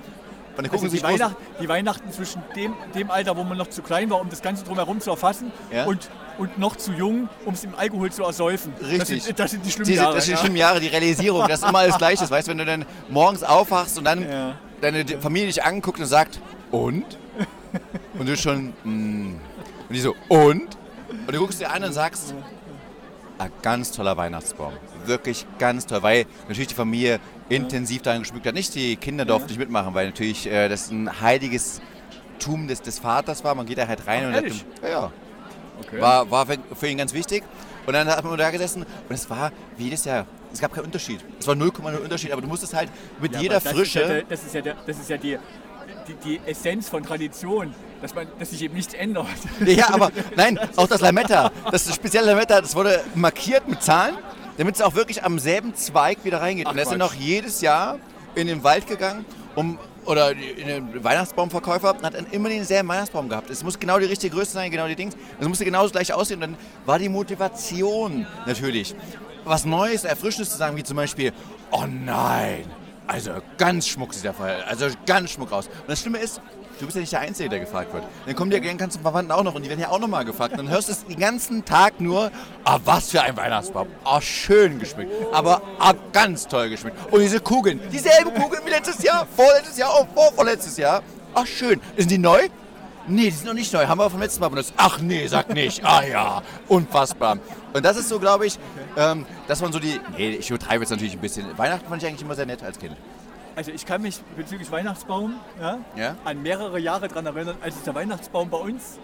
dann 0.57 0.65
gucken 0.71 0.87
Also 0.87 0.89
sie 0.89 0.97
die, 0.99 1.03
Weihnacht, 1.03 1.37
die 1.61 1.69
Weihnachten 1.69 2.13
zwischen 2.13 2.43
dem, 2.57 2.73
dem 2.95 3.11
Alter, 3.11 3.37
wo 3.37 3.45
man 3.45 3.59
noch 3.59 3.67
zu 3.69 3.83
klein 3.83 4.09
war, 4.09 4.21
um 4.21 4.31
das 4.31 4.41
Ganze 4.41 4.65
drumherum 4.65 5.01
zu 5.01 5.11
erfassen 5.11 5.53
Ja. 5.71 5.85
und, 5.85 6.09
und 6.39 6.59
noch 6.59 6.77
zu 6.77 6.93
jung, 6.93 7.29
um 7.45 7.53
es 7.55 7.65
im 7.65 7.75
Alkohol 7.75 8.11
zu 8.11 8.23
ersäufen. 8.25 8.73
Das 8.81 8.89
Richtig. 8.89 9.23
sind, 9.25 9.39
das 9.39 9.51
sind 9.51 9.67
die 9.67 9.71
schlimmen 9.71 9.93
Jahre. 9.93 10.15
das 10.15 10.25
sind 10.25 10.33
die 10.33 10.37
ja. 10.37 10.41
schlimmen 10.41 10.57
Jahre, 10.57 10.81
die 10.81 10.89
Realisierung, 10.89 11.47
dass 11.47 11.63
immer 11.63 11.81
alles 11.81 11.99
Gleiche 11.99 12.25
ist. 12.25 12.31
Weißt 12.31 12.47
du, 12.49 12.53
wenn 12.53 12.59
du 12.59 12.65
dann 12.65 12.87
morgens 13.11 13.43
aufwachst 13.43 13.99
und 13.99 14.05
dann 14.05 14.23
Ja. 14.23 14.55
deine 14.81 15.05
Familie 15.21 15.49
dich 15.49 15.63
anguckt 15.63 16.01
und 16.01 16.07
sagt, 16.07 16.41
und? 16.71 17.05
Und 18.19 18.29
du 18.29 18.37
schon, 18.37 18.73
mm. 18.85 19.41
Und 19.89 19.93
die 19.95 20.01
so, 20.01 20.15
und? 20.29 20.69
Und 21.27 21.33
du 21.35 21.39
guckst 21.39 21.61
dir 21.61 21.71
an 21.71 21.83
und 21.85 21.93
sagst, 21.93 22.33
ein 23.45 23.53
ganz 23.63 23.91
toller 23.93 24.17
Weihnachtsbaum. 24.17 24.73
Wirklich 25.07 25.47
ganz 25.59 25.87
toll, 25.87 26.03
weil 26.03 26.27
natürlich 26.49 26.69
die 26.69 26.75
Familie 26.75 27.21
intensiv 27.49 28.03
daran 28.03 28.21
geschmückt 28.23 28.47
hat. 28.47 28.55
Nicht 28.55 28.75
die 28.75 28.97
Kinder 28.97 29.25
durften 29.25 29.49
nicht 29.49 29.59
mitmachen, 29.59 29.95
weil 29.95 30.07
natürlich 30.07 30.47
äh, 30.47 30.69
das 30.69 30.91
ein 30.91 31.21
heiliges 31.21 31.81
Tum 32.39 32.69
des, 32.69 32.83
des 32.83 32.99
Vaters 32.99 33.45
war. 33.45 33.55
Man 33.55 33.67
geht 33.67 33.79
da 33.79 33.87
halt 33.87 34.07
rein 34.07 34.23
Ach, 34.25 34.29
und 34.29 34.35
ehrlich? 34.35 34.65
ja, 34.83 34.89
ja. 34.89 35.13
Okay. 35.87 36.01
War, 36.01 36.31
war 36.31 36.47
für, 36.47 36.87
ihn 36.87 36.99
ganz 36.99 37.13
wichtig. 37.13 37.43
Und 37.87 37.93
dann 37.93 38.09
hat 38.09 38.25
man 38.25 38.39
da 38.39 38.51
gesessen 38.51 38.83
und 38.83 39.15
es 39.15 39.29
war 39.29 39.53
wie 39.77 39.85
jedes 39.85 40.05
Jahr. 40.05 40.25
Es 40.53 40.61
gab 40.61 40.73
keinen 40.73 40.85
Unterschied. 40.85 41.21
Es 41.39 41.47
war 41.47 41.55
0,0 41.55 41.97
Unterschied, 41.99 42.33
aber 42.33 42.41
du 42.41 42.49
musstest 42.49 42.73
halt 42.75 42.89
mit 43.21 43.33
Ja, 43.35 43.41
jeder 43.41 43.61
das 43.61 43.73
Frische. 43.73 44.01
Ist 44.01 44.09
ja, 44.09 44.15
der- 44.15 44.23
das 44.25 44.45
ist 44.45 44.55
ja, 44.55 44.61
der, 44.63 44.75
das 44.87 44.99
ist 44.99 45.11
ja 45.11 45.17
die, 45.19 45.39
die, 46.09 46.15
die 46.25 46.41
Essenz 46.47 46.89
von 46.89 47.03
Tradition, 47.05 47.75
dass, 48.05 48.15
man, 48.15 48.27
dass 48.39 48.51
sich 48.51 48.61
eben 48.61 48.75
nichts 48.75 48.93
ändert. 48.93 49.27
Ja, 49.65 49.89
aber 49.95 50.13
nein, 50.37 50.59
auch 50.77 50.87
das 50.87 51.01
Lametta, 51.01 51.51
das 51.73 51.93
spezielle 51.95 52.33
Lametta, 52.33 52.61
das 52.61 52.75
wurde 52.75 53.03
markiert 53.15 53.67
mit 53.67 53.83
Zahlen, 53.83 54.15
damit 54.59 54.75
es 54.75 54.83
auch 54.83 54.95
wirklich 54.95 55.25
am 55.25 55.39
selben 55.39 55.75
Zweig 55.75 56.23
wieder 56.23 56.43
reingeht. 56.43 56.67
Ach, 56.67 56.73
und 56.73 56.77
er 56.77 56.83
ist 56.83 56.93
dann 56.93 57.01
auch 57.01 57.15
jedes 57.15 57.63
Jahr 57.63 57.99
in 58.35 58.47
den 58.47 58.63
Wald 58.63 58.87
gegangen, 58.87 59.25
um 59.55 59.79
oder 60.05 60.33
in 60.33 60.67
den 60.67 61.03
Weihnachtsbaumverkäufer 61.03 61.97
und 61.97 62.03
hat 62.03 62.13
dann 62.13 62.27
immer 62.27 62.51
denselben 62.51 62.91
Weihnachtsbaum 62.91 63.31
gehabt. 63.31 63.49
Es 63.49 63.65
muss 63.65 63.79
genau 63.79 63.99
die 63.99 64.05
richtige 64.05 64.37
Größe 64.37 64.53
sein, 64.53 64.71
genau 64.71 64.87
die 64.87 64.97
Dings. 64.97 65.17
Es 65.41 65.49
musste 65.49 65.65
genauso 65.65 65.91
gleich 65.91 66.13
aussehen. 66.13 66.43
Und 66.43 66.51
dann 66.51 66.57
war 66.85 66.99
die 66.99 67.09
Motivation 67.09 68.27
natürlich, 68.45 68.95
was 69.45 69.65
Neues, 69.65 70.05
Erfrischendes 70.05 70.51
zu 70.51 70.59
sagen, 70.59 70.77
wie 70.77 70.83
zum 70.83 70.99
Beispiel, 70.99 71.33
oh 71.71 71.87
nein, 71.87 72.67
also 73.07 73.31
ganz 73.57 73.89
schmuck 73.89 74.13
sieht 74.13 74.25
der 74.25 74.35
Fall, 74.35 74.63
also 74.69 74.89
ganz 75.07 75.31
schmuck 75.31 75.53
aus. 75.53 75.69
Und 75.69 75.89
das 75.89 76.01
Schlimme 76.01 76.19
ist, 76.19 76.43
du 76.79 76.87
bist 76.87 76.97
ja 76.97 77.01
nicht 77.01 77.13
der 77.13 77.21
Einzige, 77.21 77.49
der 77.49 77.61
gefragt 77.61 77.93
wird. 77.93 78.05
Dann 78.27 78.35
kommen 78.35 78.51
die 78.51 78.61
ganzen 78.61 79.03
Verwandten 79.03 79.33
auch 79.33 79.43
noch 79.43 79.55
und 79.55 79.63
die 79.63 79.69
werden 79.69 79.81
ja 79.81 79.89
auch 79.89 79.99
nochmal 79.99 80.25
gefragt. 80.25 80.55
Dann 80.57 80.69
hörst 80.69 80.89
du 80.89 80.93
es 80.93 81.05
den 81.05 81.19
ganzen 81.19 81.65
Tag 81.65 82.01
nur, 82.01 82.31
ah, 82.65 82.79
was 82.85 83.11
für 83.11 83.23
ein 83.23 83.37
Weihnachtsbaum. 83.37 83.89
Ah, 84.05 84.21
schön 84.21 84.79
geschmückt, 84.79 85.13
aber 85.33 85.63
ah, 85.79 85.95
ganz 86.13 86.47
toll 86.47 86.71
geschmückt. 86.71 86.97
Und 87.13 87.21
diese 87.21 87.41
Kugeln, 87.41 87.81
dieselben 87.93 88.35
Kugeln 88.35 88.63
wie 88.65 88.71
letztes 88.71 89.03
Jahr, 89.03 89.27
vorletztes 89.37 89.79
Jahr, 89.79 89.91
auch 89.91 90.07
vorvorletztes 90.15 90.77
Jahr. 90.77 91.03
Ach, 91.35 91.47
schön. 91.47 91.81
Sind 91.97 92.11
die 92.11 92.19
neu? 92.19 92.49
Nee, 93.07 93.25
die 93.25 93.31
sind 93.31 93.47
noch 93.47 93.55
nicht 93.55 93.73
neu. 93.73 93.87
Haben 93.87 93.99
wir 93.99 94.09
vom 94.09 94.21
letzten 94.21 94.41
Mal 94.41 94.49
benutzt. 94.49 94.73
Ach 94.77 94.99
nee, 94.99 95.27
sag 95.27 95.53
nicht. 95.53 95.85
Ah 95.85 96.03
ja, 96.05 96.43
unfassbar. 96.69 97.39
Und 97.73 97.85
das 97.85 97.97
ist 97.99 98.09
so, 98.09 98.19
glaube 98.19 98.47
ich, 98.47 98.59
ähm, 98.97 99.27
dass 99.47 99.61
man 99.61 99.73
so 99.73 99.79
die. 99.79 100.01
Nee, 100.17 100.31
ich 100.31 100.49
übertreibe 100.49 100.83
jetzt 100.83 100.91
natürlich 100.91 101.13
ein 101.13 101.21
bisschen. 101.21 101.47
Weihnachten 101.59 101.87
fand 101.87 102.03
ich 102.03 102.09
eigentlich 102.09 102.23
immer 102.23 102.35
sehr 102.35 102.47
nett 102.47 102.63
als 102.63 102.79
Kind. 102.79 102.97
Also 103.57 103.71
ich 103.71 103.87
kann 103.87 104.03
mich 104.03 104.21
bezüglich 104.37 104.71
Weihnachtsbaum 104.71 105.35
ja, 105.61 105.79
Ja? 105.97 106.17
an 106.25 106.43
mehrere 106.43 106.79
Jahre 106.81 107.09
daran 107.09 107.27
erinnern, 107.27 107.57
als 107.63 107.77
es 107.77 107.83
der 107.83 107.95
Weihnachtsbaum 107.95 108.51
bei 108.51 108.59
uns 108.59 108.99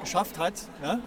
geschafft 0.00 0.38
hat, 0.38 0.54
ja, 0.82 0.98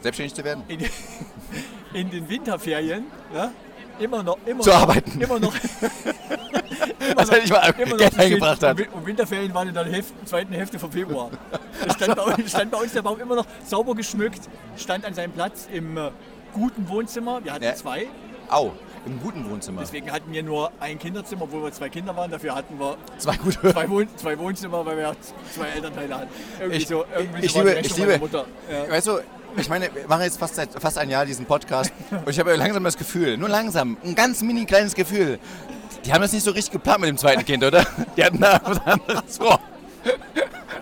Selbstständig 0.00 0.34
zu 0.34 0.42
werden? 0.44 0.64
in, 0.66 0.80
in 1.94 2.10
den 2.10 2.28
Winterferien, 2.28 3.04
ja, 3.32 3.52
immer 4.00 4.22
noch, 4.24 4.36
immer 4.44 4.60
Zu 4.62 4.70
noch, 4.70 4.80
arbeiten. 4.82 5.20
immer 5.20 5.38
noch, 5.38 5.54
Das 7.16 7.30
hätte 7.30 7.44
ich 7.44 7.50
mal 7.50 7.72
immer 7.78 7.96
Geld 7.96 8.18
eingebracht 8.18 8.62
hat. 8.62 8.70
Und 8.72 8.78
Win- 8.78 8.88
Und 8.94 9.06
Winterferien 9.06 9.54
waren 9.54 9.68
in 9.68 9.74
der 9.74 9.84
Hälfte, 9.84 10.24
zweiten 10.24 10.52
Hälfte 10.54 10.78
von 10.80 10.90
Februar. 10.90 11.30
Da 11.86 11.94
stand 11.94 12.16
bei, 12.16 12.22
uns, 12.22 12.50
stand 12.50 12.70
bei 12.72 12.78
uns 12.78 12.92
der 12.92 13.02
Baum 13.02 13.20
immer 13.20 13.36
noch 13.36 13.46
sauber 13.64 13.94
geschmückt, 13.94 14.40
stand 14.76 15.04
an 15.04 15.14
seinem 15.14 15.32
Platz 15.32 15.68
im 15.72 15.96
äh, 15.96 16.10
guten 16.52 16.88
Wohnzimmer. 16.88 17.44
Wir 17.44 17.52
hatten 17.52 17.76
zwei, 17.76 18.06
Au, 18.48 18.72
im 19.06 19.20
guten 19.20 19.48
Wohnzimmer. 19.50 19.80
deswegen 19.80 20.10
hatten 20.12 20.32
wir 20.32 20.42
nur 20.42 20.70
ein 20.80 20.98
Kinderzimmer, 20.98 21.42
obwohl 21.42 21.62
wir 21.64 21.72
zwei 21.72 21.88
Kinder 21.88 22.14
waren. 22.16 22.30
Dafür 22.30 22.54
hatten 22.54 22.78
wir 22.78 22.96
Zwei 23.18 23.36
gute. 23.36 23.60
zwei, 23.72 23.88
Wohn 23.88 24.08
zwei 24.16 24.38
Wohnzimmer, 24.38 24.84
weil 24.86 24.96
wir 24.96 25.16
zwei 25.54 25.66
Elternteile 25.68 26.14
hatten. 26.14 26.28
Irgendwie 26.60 26.76
Ich- 26.78 26.86
so, 26.88 27.04
irgendwie 27.16 27.46
ich 27.46 27.52
so 27.52 27.58
liebe- 27.62 27.80
ich 27.80 27.96
liebe- 27.96 28.18
Mutter. 28.18 28.46
Ja. 28.70 28.90
Weißt 28.92 29.06
du, 29.08 29.18
ich 29.56 29.68
meine, 29.68 29.94
wir 29.94 30.06
machen 30.08 30.22
jetzt 30.22 30.38
fast, 30.38 30.54
seit, 30.54 30.70
fast 30.80 30.98
ein 30.98 31.10
Jahr 31.10 31.26
diesen 31.26 31.46
Podcast 31.46 31.92
und 32.10 32.28
ich 32.28 32.38
habe 32.38 32.54
langsam 32.54 32.84
das 32.84 32.96
Gefühl, 32.96 33.36
nur 33.36 33.48
langsam, 33.48 33.96
ein 34.04 34.14
ganz 34.14 34.40
mini 34.42 34.64
kleines 34.66 34.94
Gefühl, 34.94 35.38
die 36.04 36.12
haben 36.12 36.22
das 36.22 36.32
nicht 36.32 36.44
so 36.44 36.50
richtig 36.52 36.72
geplant 36.72 37.00
mit 37.00 37.08
dem 37.10 37.18
zweiten 37.18 37.44
Kind, 37.44 37.62
oder? 37.64 37.84
Die 38.16 38.24
hatten 38.24 38.40
da 38.40 38.60
was 38.64 38.78
anderes 38.86 39.38
vor. 39.38 39.60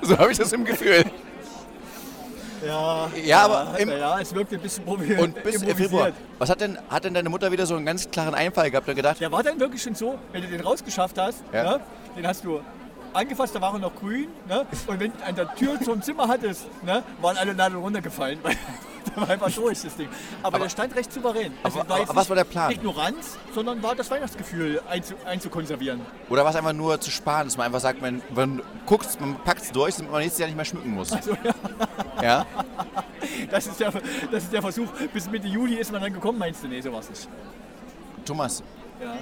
So 0.02 0.16
habe 0.16 0.32
ich 0.32 0.38
das 0.38 0.52
im 0.52 0.64
Gefühl. 0.64 1.04
Ja, 2.66 3.08
Ja, 3.24 3.42
aber 3.44 3.78
im- 3.78 3.88
ja, 3.90 4.20
es 4.20 4.34
wirkte 4.34 4.56
ein 4.56 4.60
bisschen 4.60 4.84
probi 4.84 5.14
Und 5.14 5.42
bis. 5.42 5.62
Februar. 5.62 6.10
Was 6.38 6.50
hat 6.50 6.60
denn, 6.60 6.78
hat 6.88 7.04
denn 7.04 7.14
deine 7.14 7.28
Mutter 7.28 7.50
wieder 7.52 7.66
so 7.66 7.74
einen 7.76 7.86
ganz 7.86 8.10
klaren 8.10 8.34
Einfall 8.34 8.70
gehabt 8.70 8.88
und 8.88 8.94
gedacht, 8.96 9.20
Der 9.20 9.32
war 9.32 9.42
dann 9.42 9.58
wirklich 9.58 9.82
schon 9.82 9.94
so, 9.94 10.18
wenn 10.32 10.42
du 10.42 10.48
den 10.48 10.60
rausgeschafft 10.60 11.18
hast, 11.18 11.42
Ja. 11.52 11.62
ne, 11.64 11.80
den 12.16 12.26
hast 12.26 12.44
du 12.44 12.60
angefasst, 13.12 13.54
da 13.54 13.60
war 13.60 13.72
er 13.72 13.78
noch 13.80 13.94
grün. 13.94 14.28
Ne, 14.48 14.66
und 14.86 15.00
wenn 15.00 15.12
du 15.12 15.24
an 15.26 15.34
der 15.34 15.54
Tür 15.54 15.80
zum 15.80 16.00
Zimmer 16.02 16.28
hattest, 16.28 16.66
ne, 16.84 17.02
waren 17.20 17.36
alle 17.36 17.54
Nadeln 17.54 17.80
runtergefallen. 17.82 18.38
Der 19.06 19.16
war 19.22 19.30
einfach 19.30 19.50
durch, 19.50 19.82
das 19.82 19.96
Ding. 19.96 20.08
Aber, 20.42 20.58
der 20.58 20.68
stand 20.68 20.94
recht 20.94 21.12
souverän. 21.12 21.52
Also 21.62 21.80
Aber- 21.80 21.88
war 21.88 21.96
aber 22.00 22.08
was 22.08 22.16
nicht 22.16 22.28
war 22.28 22.36
der 22.36 22.44
Plan? 22.44 22.70
Ignoranz, 22.72 23.38
sondern 23.54 23.82
war 23.82 23.94
das 23.94 24.10
Weihnachtsgefühl 24.10 24.80
einzu 24.88 25.14
einzukonservieren. 25.24 26.00
oder 26.28 26.42
war 26.44 26.50
es 26.50 26.56
einfach 26.56 26.72
nur 26.72 27.00
zu 27.00 27.10
sparen, 27.10 27.46
dass 27.46 27.56
man 27.56 27.66
einfach 27.66 27.80
sagt, 27.80 28.00
man, 28.02 28.22
man 28.34 28.62
guckt, 28.86 29.20
man 29.20 29.36
packt 29.44 29.62
es 29.62 29.72
durch, 29.72 29.96
damit 29.96 30.10
man 30.12 30.20
nächstes 30.20 30.38
Jahr 30.40 30.48
nicht 30.48 30.56
mehr 30.56 30.64
schmücken 30.64 30.90
muss? 30.90 31.10
ja. 32.22 32.46
Das 33.50 33.66
ist, 33.66 33.78
der, 33.80 33.92
das 34.32 34.44
ist 34.44 34.52
der 34.52 34.62
Versuch. 34.62 34.88
Bis 35.12 35.30
Mitte 35.30 35.46
Juli 35.46 35.74
ist 35.76 35.92
man 35.92 36.00
dann 36.00 36.12
gekommen, 36.12 36.38
meinst 36.38 36.62
du? 36.64 36.68
Nee, 36.68 36.80
so 36.80 36.92
war 36.92 37.00
es 37.00 37.10
nicht. 37.10 37.28
Thomas, 38.24 38.62
Ja. 39.00 39.14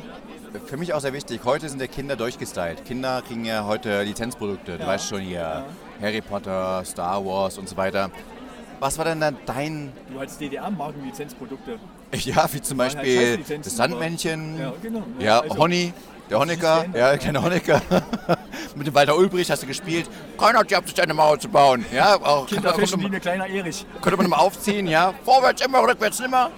für 0.67 0.77
mich 0.77 0.93
auch 0.95 1.01
sehr 1.01 1.13
wichtig, 1.13 1.41
heute 1.45 1.69
sind 1.69 1.81
ja 1.81 1.87
Kinder 1.89 2.15
durchgestylt. 2.17 2.85
Kinder 2.85 3.23
kriegen 3.27 3.45
ja 3.45 3.65
heute 3.65 4.03
Lizenzprodukte, 4.03 4.77
du 4.77 4.83
Ja. 4.83 4.87
weißt 4.89 5.09
schon 5.09 5.21
hier, 5.21 5.65
Harry 6.01 6.21
Potter, 6.21 6.83
Star 6.85 7.25
Wars 7.25 7.59
und 7.59 7.69
so 7.69 7.77
weiter. 7.77 8.11
Was 8.81 8.97
war 8.99 9.05
denn 9.07 9.21
dann 9.21 9.37
dein, 9.47 9.93
Du 10.13 10.21
hattest 10.21 10.41
DDR-Marken-Lizenzprodukte. 10.41 11.79
ja, 12.13 12.47
wie 12.53 12.61
zum 12.63 12.81
halt 12.81 12.95
Beispiel 12.95 13.17
Scheißlizenzen, 13.17 13.63
das 13.63 13.77
Sandmännchen, 13.77 14.59
Ja, 14.61 14.73
genau. 14.81 15.03
ja, 15.19 15.41
Also- 15.41 15.57
Honey, 15.59 15.93
der 16.31 16.39
Honecker, 16.39 16.85
ja, 16.95 17.17
kleiner 17.17 17.43
Honecker. 17.43 17.81
Mit 18.77 18.87
dem 18.87 18.95
Walter 18.95 19.17
Ulbricht 19.17 19.51
hast 19.51 19.63
du 19.63 19.67
gespielt. 19.67 20.09
Keiner 20.39 20.61
hat 20.61 20.69
sich 20.89 21.03
eine 21.03 21.15
Mauer 21.15 21.39
zu 21.39 21.49
bauen. 21.49 21.85
Ja, 21.93 22.15
auch 22.17 22.47
Kinder 22.47 22.71
konnte, 22.73 22.87
fischen 22.87 23.01
wie 23.11 23.15
ein 23.17 23.21
kleiner 23.21 23.47
Erich. 23.49 23.85
konnte 24.01 24.17
man 24.17 24.27
immer 24.27 24.39
aufziehen, 24.39 24.87
ja. 24.87 25.15
Vorwärts 25.25 25.63
immer, 25.65 25.83
rückwärts 25.83 26.21
nimmer. 26.21 26.51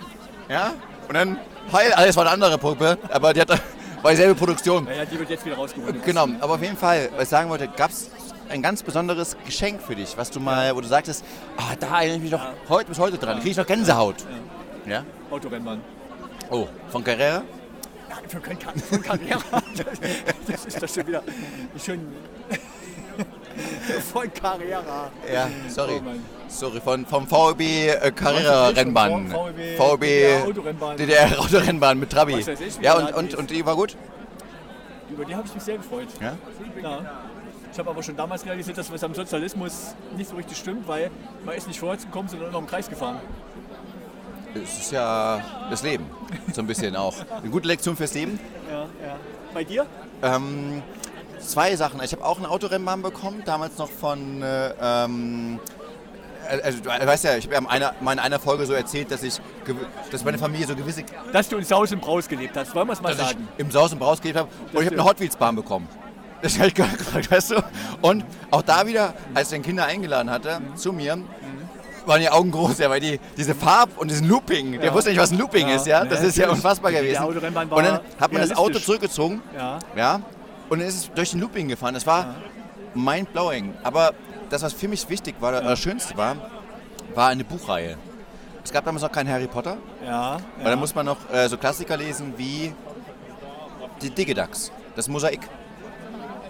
Ja, 0.49 0.73
und 1.09 1.15
dann 1.15 1.39
heil, 1.73 1.93
alles 1.95 2.17
war 2.17 2.25
eine 2.25 2.33
andere 2.33 2.59
Puppe, 2.59 2.99
aber 3.11 3.33
die 3.33 3.41
hat, 3.41 3.49
war 4.03 4.11
dieselbe 4.11 4.35
Produktion. 4.35 4.85
Naja, 4.85 5.05
die 5.05 5.19
wird 5.19 5.31
jetzt 5.31 5.47
wieder 5.47 5.57
rausgeholt. 5.57 6.05
Genau, 6.05 6.27
aber 6.41 6.55
auf 6.55 6.63
jeden 6.63 6.77
Fall, 6.77 7.09
was 7.15 7.23
ich 7.25 7.29
sagen 7.29 7.49
wollte, 7.49 7.69
gab 7.69 7.91
es 7.91 8.11
ein 8.51 8.63
ganz 8.63 8.83
besonderes 8.83 9.37
Geschenk 9.45 9.81
für 9.81 9.95
dich, 9.95 10.17
was 10.17 10.31
du 10.31 10.41
mal, 10.41 10.75
wo 10.75 10.81
du 10.81 10.89
sagtest, 10.89 11.25
ah, 11.57 11.75
da 11.79 12.01
erinnere 12.01 12.17
ich 12.17 12.23
mich 12.23 12.33
noch 12.33 12.47
heute 12.69 12.89
bis 12.89 12.99
heute 12.99 13.17
dran, 13.17 13.39
kriege 13.39 13.51
ich 13.51 13.57
noch 13.57 13.67
Gänsehaut. 13.67 14.17
Ja? 14.87 15.05
Autorennbahn. 15.31 15.81
Oh, 16.51 16.67
von 16.89 17.05
Carrera? 17.05 17.43
Ja, 18.09 18.17
für, 18.27 18.41
kein 18.41 18.59
für 18.79 18.99
Carrera. 18.99 19.41
Das 20.47 20.67
ist 20.67 20.83
doch 20.83 20.89
schon 20.89 21.07
wieder 21.07 21.23
schon 21.85 22.01
von 24.13 24.33
Carrera. 24.33 25.11
Ja, 25.33 25.49
sorry. 25.69 26.01
Oh. 26.05 26.11
Sorry, 26.49 26.81
von, 26.81 27.07
vom 27.07 27.31
VEB 27.31 27.61
äh, 27.61 28.11
Carrera 28.11 28.69
Rennbahn. 28.69 29.29
Vom 29.31 29.47
VEB 29.57 29.79
VEB 29.79 30.97
DDR 30.97 31.39
Autorennbahn. 31.39 31.99
Mit 31.99 32.11
Trabi. 32.11 32.45
Ja, 32.81 32.95
und, 32.95 33.15
und, 33.15 33.35
und 33.35 33.51
die 33.51 33.65
war 33.65 33.77
gut? 33.77 33.97
Über 35.11 35.25
die 35.25 35.35
habe 35.35 35.47
ich 35.47 35.55
mich 35.55 35.63
sehr 35.63 35.77
gefreut. 35.77 36.09
Ja? 36.21 36.37
Ja. 36.83 37.01
Ich 37.73 37.79
habe 37.79 37.91
aber 37.91 38.03
schon 38.03 38.17
damals 38.17 38.45
realisiert, 38.45 38.77
dass 38.79 38.93
was 38.93 39.03
am 39.05 39.15
Sozialismus 39.15 39.95
nicht 40.17 40.29
so 40.31 40.37
richtig 40.37 40.59
stimmt, 40.59 40.87
weil 40.89 41.11
man 41.45 41.55
ist 41.55 41.69
nicht 41.69 41.79
vorwärts 41.79 42.05
gekommen, 42.05 42.29
sondern 42.29 42.49
immer 42.49 42.59
im 42.59 42.67
Kreis 42.67 42.89
gefahren. 42.89 43.21
Es 44.55 44.79
ist 44.79 44.91
ja 44.93 45.41
das 45.71 45.83
Leben, 45.83 46.07
so 46.53 46.61
ein 46.61 46.67
bisschen 46.67 46.97
auch. 46.97 47.15
Eine 47.31 47.51
gute 47.51 47.69
Lektion 47.69 47.97
fürs 47.97 48.13
Leben. 48.15 48.41
Ja, 48.69 48.81
ja. 48.81 49.17
Bei 49.55 49.63
dir? 49.63 49.87
Ähm, 50.23 50.83
zwei 51.39 51.77
Sachen. 51.77 52.03
Ich 52.03 52.13
habe 52.13 52.25
auch 52.25 52.39
eine 52.39 52.49
Autorennbahn 52.51 53.03
bekommen, 53.03 53.43
damals 53.45 53.79
noch 53.79 53.89
von. 53.89 54.43
Äh, 54.43 54.73
ähm, 54.81 55.61
also, 56.49 56.81
du 56.81 56.89
weißt 56.89 57.25
ja, 57.25 57.37
ich 57.37 57.45
habe 57.45 57.55
ja 57.55 57.61
in 57.61 57.67
einer, 57.69 57.95
mal 58.01 58.13
in 58.15 58.19
einer 58.19 58.41
Folge 58.41 58.67
so 58.67 58.73
erzählt, 58.73 59.13
dass 59.13 59.23
ich, 59.23 59.41
dass 60.11 60.25
meine 60.25 60.37
Familie 60.37 60.67
so 60.67 60.75
gewisse, 60.75 61.05
Dass 61.33 61.49
du 61.49 61.57
in 61.57 61.65
Saus 61.65 61.93
und 61.93 62.01
Braus 62.01 62.27
gelebt 62.27 62.57
hast, 62.57 62.75
wollen 62.75 62.89
wir 62.89 62.95
es 62.95 63.01
mal 63.01 63.15
sagen. 63.15 63.47
im 63.57 63.71
Saus 63.71 63.93
und 63.93 64.01
Braus 64.01 64.21
gelebt 64.21 64.41
habe 64.41 64.49
und 64.73 64.81
ich 64.81 64.87
habe 64.87 64.97
eine 64.97 65.05
Hot 65.05 65.21
Wheels 65.21 65.37
Bahn 65.37 65.55
bekommen. 65.55 65.87
Das 66.43 66.59
habe 66.59 66.69
ich 66.69 66.77
nicht 66.77 66.99
gefragt, 66.99 67.31
weißt 67.31 67.51
du? 67.53 67.63
Und 68.01 68.25
auch 68.51 68.63
da 68.63 68.87
wieder, 68.87 69.15
als 69.35 69.49
ich 69.53 69.57
den 69.57 69.63
Kinder 69.63 69.85
eingeladen 69.85 70.31
hatte 70.31 70.61
zu 70.75 70.93
mir, 70.93 71.19
waren 72.07 72.21
die 72.21 72.31
Augen 72.31 72.51
groß, 72.51 72.79
ja, 72.79 72.89
weil 72.89 73.01
die 73.01 73.21
diese 73.37 73.55
Farb 73.55 73.91
und 73.99 74.11
diesen 74.11 74.27
Looping, 74.27 74.81
der 74.81 74.93
wusste 74.95 75.11
nicht, 75.11 75.21
was 75.21 75.31
ein 75.33 75.39
Looping 75.39 75.69
Ja. 75.69 75.77
ist, 75.77 75.87
ja, 75.87 76.05
das 76.05 76.21
Ja, 76.23 76.27
ist 76.29 76.39
ja 76.39 76.51
unfassbar 76.51 76.91
gewesen. 76.93 77.23
Und 77.25 77.43
dann 77.85 78.01
hat 78.19 78.33
man 78.33 78.41
das 78.41 78.57
Auto 78.57 78.79
zurückgezogen 78.79 79.43
Ja. 79.55 79.79
ja, 79.95 80.23
und 80.71 80.79
dann 80.79 80.89
ist 80.89 80.95
es 80.95 81.11
durch 81.13 81.31
den 81.33 81.41
Looping 81.41 81.69
gefahren. 81.69 81.95
Das 81.95 82.07
war 82.07 82.35
mind-blowing. 82.95 83.75
Aber 83.83 84.13
das, 84.49 84.63
was 84.63 84.73
für 84.73 84.89
mich 84.89 85.09
wichtig 85.09 85.35
war, 85.41 85.53
das 85.53 85.79
Schönste 85.79 86.17
war, 86.17 86.37
war 87.15 87.29
eine 87.29 87.45
Buchreihe. 87.45 87.97
Es 88.65 88.73
gab 88.73 88.85
damals 88.85 89.03
noch 89.03 89.13
keinen 89.13 89.29
Harry 89.31 89.47
Potter, 89.47 89.77
Ja, 90.05 90.39
weil 90.63 90.71
da 90.71 90.77
muss 90.77 90.95
man 90.95 91.07
noch 91.07 91.19
äh, 91.33 91.49
so 91.49 91.57
Klassiker 91.57 91.97
lesen 91.97 92.35
wie 92.37 92.73
die 94.03 94.11
Digidax, 94.11 94.73
das 94.97 95.09
Mosaik. 95.09 95.41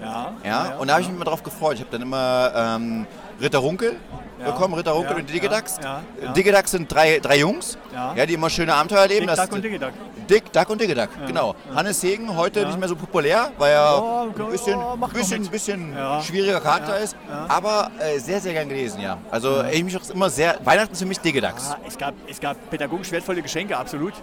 Ja, 0.02 0.32
Ja, 0.44 0.76
und 0.78 0.86
da 0.88 0.94
habe 0.94 1.02
ich 1.02 1.08
mich 1.08 1.16
immer 1.16 1.24
drauf 1.24 1.42
gefreut. 1.42 1.74
Ich 1.74 1.80
habe 1.80 1.90
dann 1.90 2.02
immer 2.02 2.52
ähm, 2.54 3.06
Ritter 3.40 3.58
Runkel 3.58 3.96
bekommen, 4.44 4.74
Ritter 4.74 4.92
Runkel 4.92 5.16
und 5.16 5.28
die 5.28 5.34
Digidax. 5.34 5.78
ja. 5.82 6.00
Digidax 6.32 6.70
sind 6.70 6.92
drei, 6.92 7.18
drei 7.18 7.38
Jungs, 7.38 7.76
Ja. 7.94 8.26
die 8.26 8.34
immer 8.34 8.48
schöne 8.50 8.74
Abenteuer 8.74 9.00
erleben. 9.00 9.26
Dick, 9.26 9.36
Duck 9.36 9.52
und 9.52 9.62
Digiduck. 9.64 9.92
Dick, 10.30 10.52
Duck 10.52 10.70
und 10.70 10.80
Digiduck, 10.80 11.08
genau. 11.26 11.54
Hannes 11.74 12.00
Segen, 12.00 12.34
heute 12.36 12.64
nicht 12.64 12.78
mehr 12.78 12.88
so 12.88 12.94
populär, 12.96 13.50
weil 13.58 13.72
er 13.72 14.00
Oh, 14.02 14.26
ein 14.28 14.50
bisschen, 14.50 14.78
oh, 14.78 14.96
bisschen, 15.08 15.46
bisschen 15.48 15.96
schwieriger 16.22 16.60
Charakter 16.60 16.98
ist, 16.98 17.16
aber 17.48 17.90
äh, 17.98 18.18
sehr, 18.18 18.40
sehr 18.40 18.52
gern 18.52 18.68
gelesen, 18.68 19.00
ja. 19.00 19.18
Also 19.30 19.56
erinnere 19.56 19.84
mich 19.84 19.96
auch 19.96 20.14
immer 20.14 20.30
sehr, 20.30 20.58
Weihnachten 20.64 20.92
ist 20.92 21.00
für 21.00 21.06
mich 21.06 21.18
Digiducks. 21.20 21.70
Ah, 21.72 21.78
es, 21.86 21.98
gab, 21.98 22.14
es 22.28 22.38
gab 22.40 22.56
pädagogisch 22.70 23.10
wertvolle 23.10 23.42
Geschenke, 23.42 23.76
absolut. 23.76 24.14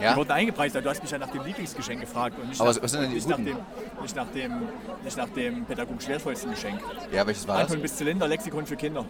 Ja? 0.00 0.12
Die 0.12 0.16
wurden 0.16 0.30
eingepreist. 0.30 0.74
Du 0.76 0.88
hast 0.88 1.02
mich 1.02 1.10
ja 1.10 1.18
nach 1.18 1.30
dem 1.30 1.44
Lieblingsgeschenk 1.44 2.00
gefragt 2.00 2.36
und 2.40 2.48
nicht, 2.48 2.60
Aber 2.60 2.72
nach, 2.72 2.82
was 2.82 2.90
sind 2.90 3.00
denn 3.02 3.10
die 3.10 3.16
nicht, 3.16 3.28
nach, 3.28 3.36
dem, 3.36 3.56
nicht, 4.02 4.16
nach, 4.16 4.26
dem, 4.28 4.68
nicht 5.02 5.16
nach 5.16 5.28
dem 5.30 5.64
pädagogisch 5.64 6.08
wertvollsten 6.08 6.50
Geschenk. 6.52 6.80
Ja, 7.12 7.26
welches 7.26 7.46
war 7.48 7.56
das? 7.56 7.64
Anton 7.66 7.82
bis 7.82 7.96
Zylinder, 7.96 8.28
Lexikon 8.28 8.66
für 8.66 8.76
Kinder. 8.76 9.04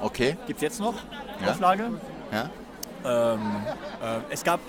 Okay, 0.00 0.36
Gibt 0.46 0.58
es 0.58 0.62
jetzt 0.62 0.80
noch? 0.80 0.94
Ja. 1.42 1.50
Auflage? 1.50 1.90
ja. 2.32 2.50
Ähm, 3.04 3.40
äh, 4.02 4.18
es 4.30 4.42
gab 4.44 4.60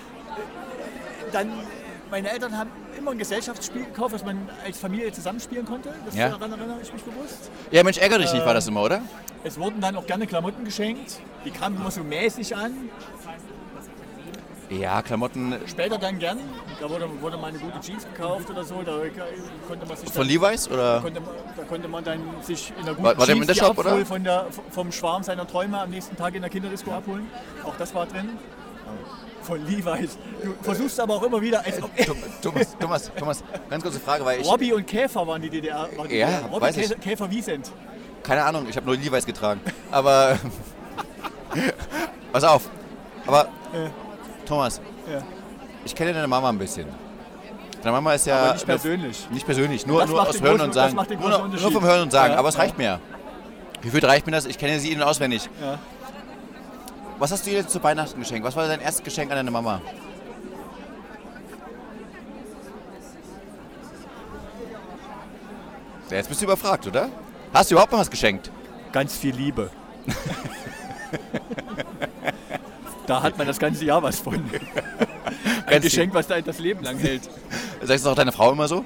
dann, 1.32 1.50
meine 2.10 2.30
Eltern 2.30 2.56
haben 2.56 2.70
immer 2.96 3.10
ein 3.12 3.18
Gesellschaftsspiel 3.18 3.84
gekauft, 3.84 4.14
was 4.14 4.24
man 4.24 4.48
als 4.64 4.78
Familie 4.78 5.12
zusammenspielen 5.12 5.66
konnte. 5.66 5.92
Das 6.06 6.14
Ja. 6.14 6.28
daran 6.30 6.52
erinnere 6.52 6.78
ich 6.82 6.92
mich 6.92 7.02
bewusst. 7.02 7.50
Ja, 7.70 7.82
Mensch, 7.82 7.98
ärger 7.98 8.18
dich 8.18 8.32
nicht, 8.32 8.42
Äh, 8.42 8.46
war 8.46 8.54
das 8.54 8.66
immer, 8.68 8.82
oder? 8.82 9.02
Es 9.42 9.58
wurden 9.58 9.80
dann 9.80 9.96
auch 9.96 10.06
gerne 10.06 10.26
Klamotten 10.26 10.64
geschenkt. 10.64 11.18
Die 11.44 11.50
kamen 11.50 11.76
immer 11.76 11.90
so 11.90 12.02
mäßig 12.04 12.54
an. 12.56 12.88
Ja, 14.70 15.02
Klamotten 15.02 15.56
Später 15.66 15.98
dann 15.98 16.18
gern. 16.20 16.38
Da 16.80 16.88
wurde, 16.88 17.08
wurde 17.20 17.36
mal 17.36 17.48
eine 17.48 17.58
gute 17.58 17.80
Jeans 17.80 18.04
gekauft 18.06 18.48
oder 18.50 18.62
so. 18.64 18.82
Da 18.82 18.92
konnte 19.66 19.84
man 19.84 19.96
sich 19.96 20.08
von 20.10 20.22
dann, 20.22 20.28
Levi's 20.28 20.68
oder? 20.70 21.00
konnte 21.00 21.20
man, 21.20 21.30
da 21.56 21.62
konnte 21.64 21.88
man 21.88 22.04
dann 22.04 22.20
sich 22.42 22.72
in 22.78 22.84
der 22.84 22.94
guten 22.94 23.04
War- 23.08 23.18
war 23.18 23.26
der 23.26 23.34
Jeans 23.34 23.46
die 23.48 23.54
Wintershop, 23.54 23.78
oder? 23.78 24.06
Von 24.06 24.22
der, 24.22 24.46
vom 24.70 24.92
Schwarm 24.92 25.24
seiner 25.24 25.44
Träume 25.46 25.80
am 25.80 25.90
nächsten 25.90 26.16
Tag 26.16 26.34
in 26.36 26.42
der 26.42 26.50
Kinderdisco 26.50 26.92
abholen. 26.92 27.28
Auch 27.64 27.74
das 27.78 27.92
war 27.94 28.06
drin. 28.06 28.28
Von 29.42 29.66
Levi's. 29.66 30.16
Du 30.44 30.54
versuchst 30.62 31.00
aber 31.00 31.14
auch 31.16 31.22
immer 31.24 31.40
wieder, 31.40 31.64
als 31.64 31.82
ob 31.82 31.96
Tom- 31.96 32.16
Thomas, 32.40 32.76
Thomas, 32.78 33.10
Thomas, 33.18 33.44
ganz 33.68 33.82
kurze 33.82 33.98
Frage, 33.98 34.24
weil 34.24 34.40
ich, 34.40 34.46
Robby 34.46 34.72
und 34.72 34.86
Käfer 34.86 35.26
waren 35.26 35.42
die 35.42 35.50
DDR. 35.50 35.88
Waren 35.96 36.08
die 36.08 36.16
Ja, 36.16 36.26
DDR. 36.28 36.48
Robby 36.50 36.60
weiß 36.66 36.76
ich. 36.76 36.82
Käfer, 36.90 37.00
Käfer 37.00 37.30
Wiesent. 37.32 37.72
keine 38.22 38.44
Ahnung, 38.44 38.66
ich 38.68 38.76
habe 38.76 38.86
nur 38.86 38.94
Levi's 38.96 39.26
getragen. 39.26 39.60
Aber, 39.90 40.38
pass 42.32 42.44
auf, 42.44 42.68
aber, 43.26 43.48
Thomas, 44.50 44.80
Ja. 45.08 45.22
ich 45.84 45.94
kenne 45.94 46.12
deine 46.12 46.26
Mama 46.26 46.48
ein 46.48 46.58
bisschen. 46.58 46.88
Deine 47.82 47.92
Mama 47.92 48.14
ist 48.14 48.26
ja... 48.26 48.36
Aber 48.36 48.52
nicht 48.54 48.66
persönlich. 48.66 49.30
Nicht 49.30 49.46
persönlich, 49.46 49.86
nur, 49.86 50.04
nur 50.06 50.20
aus 50.28 50.40
Hören 50.40 50.56
großen- 50.58 50.64
und 50.64 50.74
Sagen. 50.74 50.96
Nur, 51.20 51.48
nur 51.48 51.70
vom 51.72 51.84
Hören 51.84 52.02
und 52.02 52.10
Sagen, 52.10 52.32
Ja, 52.32 52.38
aber 52.40 52.48
es 52.48 52.58
reicht 52.58 52.76
mir. 52.76 52.98
Wie 53.80 53.90
viel 53.90 54.04
reicht 54.04 54.26
mir 54.26 54.32
das? 54.32 54.46
Ich 54.46 54.58
kenne 54.58 54.80
sie 54.80 54.90
in- 54.90 55.00
und 55.00 55.06
auswendig. 55.06 55.48
Ja. 55.62 55.78
Was 57.20 57.30
hast 57.30 57.46
du 57.46 57.50
dir 57.50 57.64
zu 57.66 57.80
Weihnachten 57.80 58.18
geschenkt? 58.18 58.44
Was 58.44 58.56
war 58.56 58.66
dein 58.66 58.80
erstes 58.80 59.04
Geschenk 59.04 59.30
an 59.30 59.36
deine 59.36 59.52
Mama? 59.52 59.80
Ja, 66.10 66.16
Jetzt 66.16 66.28
bist 66.28 66.40
du 66.40 66.46
überfragt, 66.46 66.88
oder? 66.88 67.08
Hast 67.54 67.70
du 67.70 67.74
überhaupt 67.76 67.92
mal 67.92 67.98
was 67.98 68.10
geschenkt? 68.10 68.50
Ganz 68.90 69.16
viel 69.16 69.34
Liebe. 69.34 69.70
da 73.10 73.22
hat 73.22 73.36
man 73.36 73.46
das 73.46 73.58
ganze 73.58 73.84
Jahr 73.84 74.02
was 74.02 74.20
von. 74.20 74.34
Ein 75.66 75.82
Geschenk, 75.82 76.14
was 76.14 76.28
da 76.28 76.40
das 76.40 76.60
Leben 76.60 76.84
lang 76.84 76.96
hält. 76.98 77.28
Sagst 77.82 78.06
du 78.06 78.10
auch 78.10 78.14
deiner 78.14 78.32
Frau 78.32 78.52
immer 78.52 78.68
so? 78.68 78.84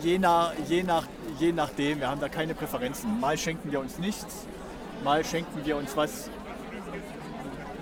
Je, 0.00 0.18
nach, 0.18 0.52
je, 0.68 0.82
nach, 0.82 1.04
je 1.38 1.52
nachdem, 1.52 2.00
wir 2.00 2.08
haben 2.08 2.20
da 2.20 2.28
keine 2.28 2.54
Präferenzen. 2.54 3.20
Mal 3.20 3.36
schenken 3.36 3.72
wir 3.72 3.80
uns 3.80 3.98
nichts, 3.98 4.46
mal 5.02 5.24
schenken 5.24 5.64
wir 5.64 5.76
uns 5.76 5.96
was, 5.96 6.30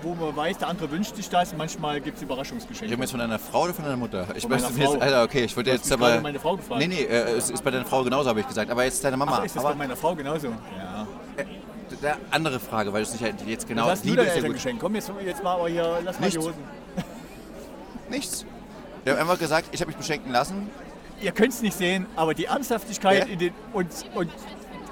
wo 0.01 0.15
man 0.15 0.35
weiß, 0.35 0.57
der 0.57 0.67
andere 0.67 0.89
wünscht 0.91 1.15
sich 1.15 1.29
das. 1.29 1.55
Manchmal 1.55 2.01
gibt 2.01 2.17
es 2.17 2.23
Überraschungsgeschenke. 2.23 2.91
Reden 2.91 2.99
wir 2.99 3.03
jetzt 3.03 3.11
von 3.11 3.19
deiner 3.19 3.39
Frau 3.39 3.63
oder 3.63 3.73
von 3.73 3.85
deiner 3.85 3.97
Mutter? 3.97 4.27
Ich 4.35 4.41
Von 4.41 4.51
möchte 4.51 4.73
jetzt. 4.73 5.01
Alter, 5.01 5.23
okay, 5.23 5.43
ich 5.43 5.55
wollte 5.55 5.69
jetzt 5.69 5.91
aber. 5.91 6.19
meine 6.19 6.39
Frau 6.39 6.57
gefragt. 6.57 6.79
Nee, 6.79 6.87
nee, 6.87 7.03
äh, 7.03 7.37
es 7.37 7.49
ist 7.49 7.63
bei 7.63 7.71
deiner 7.71 7.85
Frau 7.85 8.03
genauso, 8.03 8.29
habe 8.29 8.39
ich 8.39 8.47
gesagt. 8.47 8.71
Aber 8.71 8.83
jetzt 8.83 9.03
deine 9.03 9.17
Mama. 9.17 9.37
Ach, 9.39 9.45
ist 9.45 9.55
das 9.55 9.63
aber 9.63 9.73
bei 9.73 9.79
meiner 9.79 9.95
Frau 9.95 10.15
genauso? 10.15 10.47
Ja. 10.47 10.53
Eine 12.01 12.17
andere 12.31 12.59
Frage, 12.59 12.91
weil 12.93 13.03
du 13.03 13.07
es 13.07 13.13
nicht 13.13 13.23
halt 13.23 13.35
jetzt 13.47 13.67
genau. 13.67 13.87
hast 13.87 14.05
Liebe 14.05 14.21
ist 14.21 14.35
ja 14.35 14.47
geschenkt? 14.47 14.81
Komm, 14.81 14.95
jetzt, 14.95 15.11
jetzt 15.23 15.43
mal 15.43 15.53
aber 15.55 15.69
hier, 15.69 15.99
lass 16.03 16.19
mal 16.19 16.29
die 16.29 16.37
Nichts. 16.37 16.49
Hosen. 16.49 16.63
Nichts. 18.09 18.45
Wir 19.03 19.13
haben 19.13 19.21
einfach 19.21 19.39
gesagt, 19.39 19.69
ich 19.71 19.81
habe 19.81 19.89
mich 19.89 19.97
beschenken 19.97 20.31
lassen. 20.31 20.69
Ihr 21.21 21.31
könnt 21.31 21.53
es 21.53 21.61
nicht 21.61 21.77
sehen, 21.77 22.07
aber 22.15 22.33
die 22.33 22.45
Ernsthaftigkeit 22.45 23.27
Ja? 23.27 23.33
in 23.33 23.39
den, 23.39 23.53
und, 23.73 23.87
und 24.15 24.31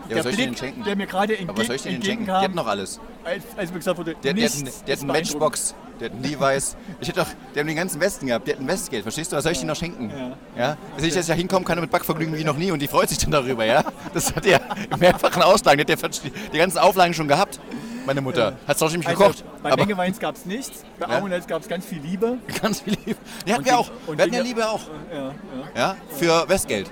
Ja, 0.03 0.07
der 0.09 0.17
was 0.17 0.23
soll 0.23 0.31
ich 0.31 0.37
denen 0.37 0.53
Blick, 0.55 0.83
der 0.85 0.95
mir 0.95 1.07
gerade 1.07 1.37
Aber 1.47 1.57
was 1.57 1.67
soll 1.67 1.75
ich 1.75 1.81
hatten 1.83 1.95
entgegenkam, 1.95 2.53
noch 2.53 2.67
alles. 2.67 2.99
als, 3.23 3.43
als 3.57 3.71
mir 3.71 3.77
gesagt 3.79 3.97
wurde, 3.97 4.15
Der, 4.23 4.33
der, 4.33 4.45
hat, 4.45 4.53
einen- 4.55 4.69
der 4.87 4.95
hat 4.95 5.01
einen. 5.01 5.07
Matchbox, 5.11 5.75
der 5.99 6.09
hat 6.09 6.15
einen 6.15 6.23
Levi's. 6.23 6.75
Ich 6.99 7.07
hätte 7.07 7.21
doch, 7.21 7.27
die 7.55 7.59
haben 7.59 7.67
den 7.67 7.75
ganzen 7.75 7.99
Westen 8.01 8.27
gehabt, 8.27 8.47
die 8.47 8.51
hatten 8.53 8.67
Westgeld. 8.67 9.03
Verstehst 9.03 9.31
du, 9.31 9.35
was 9.37 9.43
soll 9.43 9.53
ich 9.53 9.59
denen 9.59 9.69
noch 9.69 9.75
schenken? 9.77 10.11
Ja. 10.57 10.77
Nicht, 10.99 11.15
dass 11.15 11.21
ich 11.23 11.27
da 11.27 11.33
hinkommen 11.33 11.65
kann 11.65 11.79
mit 11.79 11.89
Backvergnügen 11.91 12.35
wie 12.37 12.43
noch 12.43 12.57
nie 12.57 12.71
und 12.71 12.81
die 12.81 12.87
freut 12.87 13.09
sich 13.09 13.17
dann 13.19 13.31
darüber, 13.31 13.63
ja? 13.65 13.83
Das 14.13 14.35
hat 14.35 14.45
ja 14.45 14.59
im 14.91 14.99
mehrfachen 14.99 15.41
Auslagen, 15.41 15.85
die 15.85 15.93
hat 15.93 16.01
ja 16.01 16.09
die, 16.51 16.57
ganzen 16.57 16.79
Auflagen 16.79 17.13
schon 17.13 17.27
gehabt. 17.27 17.59
Meine 18.05 18.19
Mutter 18.19 18.57
hat 18.67 18.75
es 18.75 18.79
doch 18.79 18.91
nämlich 18.91 19.07
Also, 19.07 19.19
gekocht. 19.23 19.43
bei 19.63 19.71
aber 19.71 19.85
Mengeweins 19.85 20.19
gab 20.19 20.35
es 20.35 20.45
nichts, 20.45 20.83
bei 20.99 21.07
Ja? 21.07 21.21
Auenhals 21.21 21.47
gab 21.47 21.61
es 21.61 21.69
ganz 21.69 21.85
viel 21.85 22.01
Liebe. 22.01 22.37
ganz 22.61 22.81
viel 22.81 22.97
Liebe. 23.05 23.17
Die 23.47 23.53
hatten 23.53 23.61
Und 23.61 23.65
wir 23.65 23.77
auch. 23.79 23.89
Wir 24.07 24.23
hatten 24.25 24.33
ja 24.33 24.41
Liebe 24.41 24.67
auch. 24.69 24.81
Ja, 25.09 25.19
ja. 25.21 25.33
Ja, 25.73 25.95
für 26.17 26.49
Westgeld. 26.49 26.91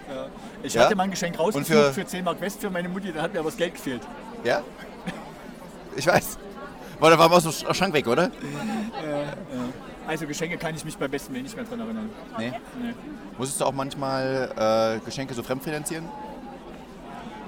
Ich 0.63 0.73
Ja? 0.73 0.83
hatte 0.85 0.95
mal 0.95 1.03
ein 1.03 1.11
Geschenk 1.11 1.37
rausgesucht 1.39 1.67
für- 1.67 1.93
für, 1.93 2.05
10 2.05 2.23
Mark 2.23 2.39
West 2.41 2.61
für 2.61 2.69
meine 2.69 2.87
Mutti, 2.89 3.11
da 3.11 3.21
hat 3.23 3.33
mir 3.33 3.39
aber 3.39 3.49
das 3.49 3.57
Geld 3.57 3.73
gefehlt. 3.73 4.01
Ja? 4.43 4.61
Ich 5.95 6.07
weiß. 6.07 6.37
Weil 6.99 7.11
da 7.11 7.17
war 7.19 7.31
aus 7.31 7.43
dem 7.43 7.73
Schrank 7.73 7.93
weg, 7.93 8.07
oder? 8.07 8.29
Also 10.07 10.25
Geschenke 10.27 10.57
kann 10.57 10.75
ich 10.75 10.85
mich 10.85 10.97
bei 10.97 11.07
besten 11.07 11.33
Willen 11.33 11.43
nicht 11.43 11.55
mehr 11.55 11.65
dran 11.65 11.79
erinnern. 11.79 12.09
Nee. 12.37 12.53
Nee. 12.81 12.93
Musstest 13.37 13.61
du 13.61 13.65
auch 13.65 13.71
manchmal 13.71 14.97
äh, 15.01 15.05
Geschenke 15.05 15.33
so 15.33 15.41
fremdfinanzieren? 15.43 16.07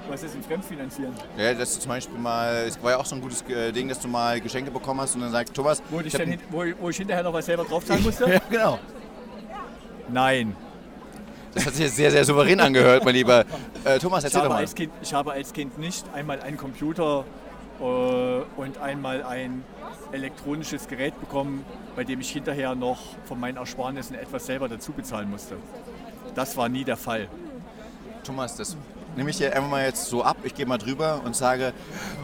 Was 0.08 0.22
ist 0.22 0.34
denn 0.34 0.42
Fremdfinanzieren? 0.42 1.14
Ja, 1.38 1.54
dass 1.54 1.74
du 1.74 1.80
zum 1.80 1.88
Beispiel 1.88 2.18
mal, 2.18 2.64
es 2.68 2.82
war 2.82 2.90
ja 2.92 2.96
auch 2.98 3.06
so 3.06 3.14
ein 3.14 3.22
gutes 3.22 3.40
äh, 3.48 3.72
Ding, 3.72 3.88
dass 3.88 3.98
du 4.00 4.06
mal 4.08 4.38
Geschenke 4.40 4.70
bekommen 4.70 5.00
hast 5.00 5.14
und 5.14 5.22
dann 5.22 5.30
sagst, 5.32 5.54
Thomas, 5.54 5.82
Wo 5.88 6.00
ich, 6.00 6.12
hab 6.12 6.20
dann 6.20 6.30
hin, 6.30 6.40
wo, 6.50 6.62
wo 6.78 6.90
ich 6.90 6.96
hinterher 6.98 7.22
noch 7.22 7.32
was 7.32 7.46
selber 7.46 7.64
draufzahlen 7.64 8.02
musste? 8.02 8.28
ja, 8.30 8.40
genau. 8.50 8.78
Nein. 10.08 10.54
Das 11.54 11.66
hat 11.66 11.74
sich 11.74 11.84
jetzt 11.84 11.96
sehr, 11.96 12.10
sehr 12.10 12.24
souverän 12.24 12.58
angehört, 12.60 13.04
mein 13.04 13.14
Lieber. 13.14 13.44
Äh, 13.84 13.98
Thomas, 13.98 14.20
Ich 14.20 14.24
erzähl 14.26 14.38
doch 14.40 14.44
habe, 14.46 14.54
mal. 14.54 14.60
als 14.60 14.74
kind, 14.74 14.92
ich 15.02 15.14
habe 15.14 15.32
als 15.32 15.52
Kind 15.52 15.78
nicht 15.78 16.04
einmal 16.12 16.40
einen 16.40 16.56
Computer 16.56 17.24
äh, 17.80 17.84
und 18.56 18.78
einmal 18.78 19.22
ein 19.22 19.62
elektronisches 20.12 20.88
Gerät 20.88 21.18
bekommen, 21.20 21.64
bei 21.96 22.04
dem 22.04 22.20
ich 22.20 22.30
hinterher 22.30 22.74
noch 22.74 22.98
von 23.26 23.38
meinen 23.38 23.56
Ersparnissen 23.56 24.16
etwas 24.16 24.46
selber 24.46 24.68
dazu 24.68 24.92
bezahlen 24.92 25.30
musste. 25.30 25.56
Das 26.34 26.56
war 26.56 26.68
nie 26.68 26.84
der 26.84 26.96
Fall. 26.96 27.28
Thomas, 28.24 28.56
das 28.56 28.76
nehme 29.16 29.30
ich 29.30 29.36
dir 29.36 29.54
einfach 29.54 29.70
mal 29.70 29.84
jetzt 29.84 30.06
so 30.06 30.24
ab. 30.24 30.36
Ich 30.42 30.54
gehe 30.54 30.66
mal 30.66 30.78
drüber 30.78 31.20
und 31.24 31.36
sage, 31.36 31.72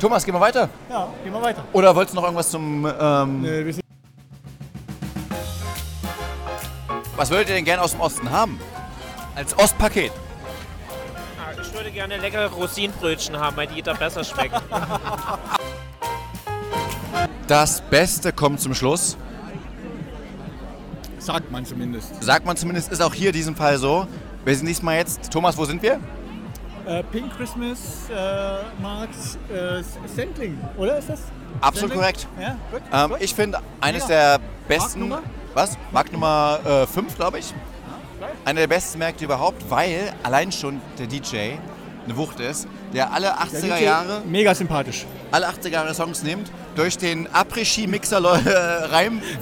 Thomas, 0.01 0.25
geh 0.25 0.33
mal 0.33 0.41
weiter. 0.41 0.69
Ja, 0.89 1.09
gehen 1.23 1.33
wir 1.33 1.43
weiter. 1.43 1.65
Oder 1.73 1.95
wolltest 1.95 2.15
du 2.15 2.17
noch 2.17 2.25
irgendwas 2.25 2.51
zum... 2.51 2.85
Ähm, 2.87 3.45
Äh, 3.45 3.65
wir 3.65 3.73
sind 3.75 3.81
was 7.17 7.29
würdet 7.31 7.51
ihr 7.51 7.55
denn 7.57 7.67
gerne 7.67 7.83
aus 7.83 7.91
dem 7.93 8.01
Osten 8.01 8.31
haben? 8.31 8.59
Als 9.35 9.57
Ostpaket. 9.59 10.13
Ich 11.63 11.75
würde 11.75 11.91
gerne 11.91 12.17
leckere 12.17 12.51
Rosinenbrötchen 12.51 13.39
haben, 13.39 13.57
weil 13.57 13.67
die 13.67 13.83
da 13.83 13.93
besser 13.95 14.25
schmecken. 14.25 14.61
Das 17.47 17.81
Beste 17.83 18.33
kommt 18.33 18.61
zum 18.61 18.75
Schluss. 18.75 19.17
sagt 21.19 21.51
man 21.51 21.65
zumindest. 21.65 22.23
Sagt 22.23 22.47
man 22.47 22.57
zumindest, 22.57 22.91
ist 22.93 23.03
auch 23.03 23.13
hier 23.15 23.29
in 23.29 23.35
diesem 23.35 23.57
Fall 23.57 23.77
so. 23.79 24.07
Wir 24.45 24.57
sind 24.57 24.67
diesmal 24.67 24.97
jetzt... 24.97 25.31
Thomas, 25.31 25.57
wo 25.57 25.65
sind 25.65 25.83
wir? 25.83 26.01
Äh, 26.87 27.03
Pink 27.05 27.37
Christmas 27.37 27.79
äh, 28.11 28.83
Markt 28.83 29.15
äh, 29.53 29.83
Sendling, 30.09 30.59
oder 30.79 30.97
ist 30.99 31.11
das? 31.11 31.21
Absolut 31.61 31.91
Sendling? 31.93 32.01
korrekt. 32.01 32.27
Ja, 32.41 32.57
gut. 32.73 32.83
Ähm, 32.93 33.11
gut. 33.11 33.19
ich 33.21 33.35
finde, 33.35 33.59
eines 33.81 34.03
Ja. 34.05 34.09
der 34.09 34.41
besten... 34.67 35.09
Marktnummer? 35.09 35.23
Was? 35.53 35.77
Markt 35.93 36.13
Nummer 36.13 36.87
5, 36.93 37.17
glaube 37.17 37.41
ich. 37.41 37.53
Einer 38.45 38.61
der 38.61 38.67
besten 38.67 38.99
Märkte 38.99 39.25
überhaupt, 39.25 39.69
weil 39.71 40.13
allein 40.23 40.53
schon 40.53 40.81
der 40.99 41.07
DJ 41.07 41.53
eine 42.05 42.17
Wucht 42.17 42.41
ist, 42.41 42.67
der 42.95 43.13
alle 43.13 43.39
80er 43.39 43.61
Der 43.69 43.77
DJ, 43.79 43.85
Jahre, 43.85 44.23
Mega 44.27 44.55
sympathisch. 44.55 45.07
alle 45.31 45.49
80er 45.49 45.69
Jahre 45.69 45.95
Songs 45.95 46.23
nimmt, 46.23 46.51
durch 46.75 46.97
den 46.99 47.29
Après-Ski-Mixer 47.29 48.19
äh, 48.19 48.89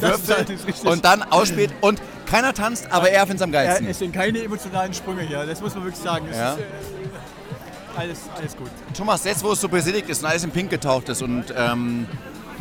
allerdings 0.03 0.67
richtig. 0.67 0.85
und 0.91 1.05
dann 1.05 1.23
ausspielt 1.23 1.73
und 1.81 2.01
keiner 2.27 2.53
tanzt, 2.53 2.91
aber 2.91 3.11
er 3.11 3.21
findet 3.23 3.37
es 3.39 3.43
am 3.43 3.53
Ja, 3.55 3.63
geilsten. 3.65 3.87
es 3.89 3.99
sind 4.01 4.13
keine 4.13 4.43
emotionalen 4.43 4.93
Sprünge 4.93 5.23
hier, 5.23 5.47
das 5.47 5.61
muss 5.61 5.75
man 5.75 5.85
wirklich 5.85 6.03
sagen. 6.03 6.27
Es 6.31 6.37
Ja. 6.37 6.53
ist, 6.55 6.59
äh, 6.59 6.63
alles, 7.97 8.19
alles 8.37 8.57
gut. 8.57 8.71
Thomas, 8.97 9.25
jetzt 9.25 9.43
wo 9.43 9.53
es 9.53 9.61
so 9.61 9.69
besinnigt 9.69 10.09
ist 10.09 10.23
und 10.23 10.29
alles 10.29 10.45
in 10.45 10.51
Pink 10.51 10.71
getaucht 10.71 11.09
ist 11.09 11.23
und 11.23 11.45
ähm, 11.57 12.07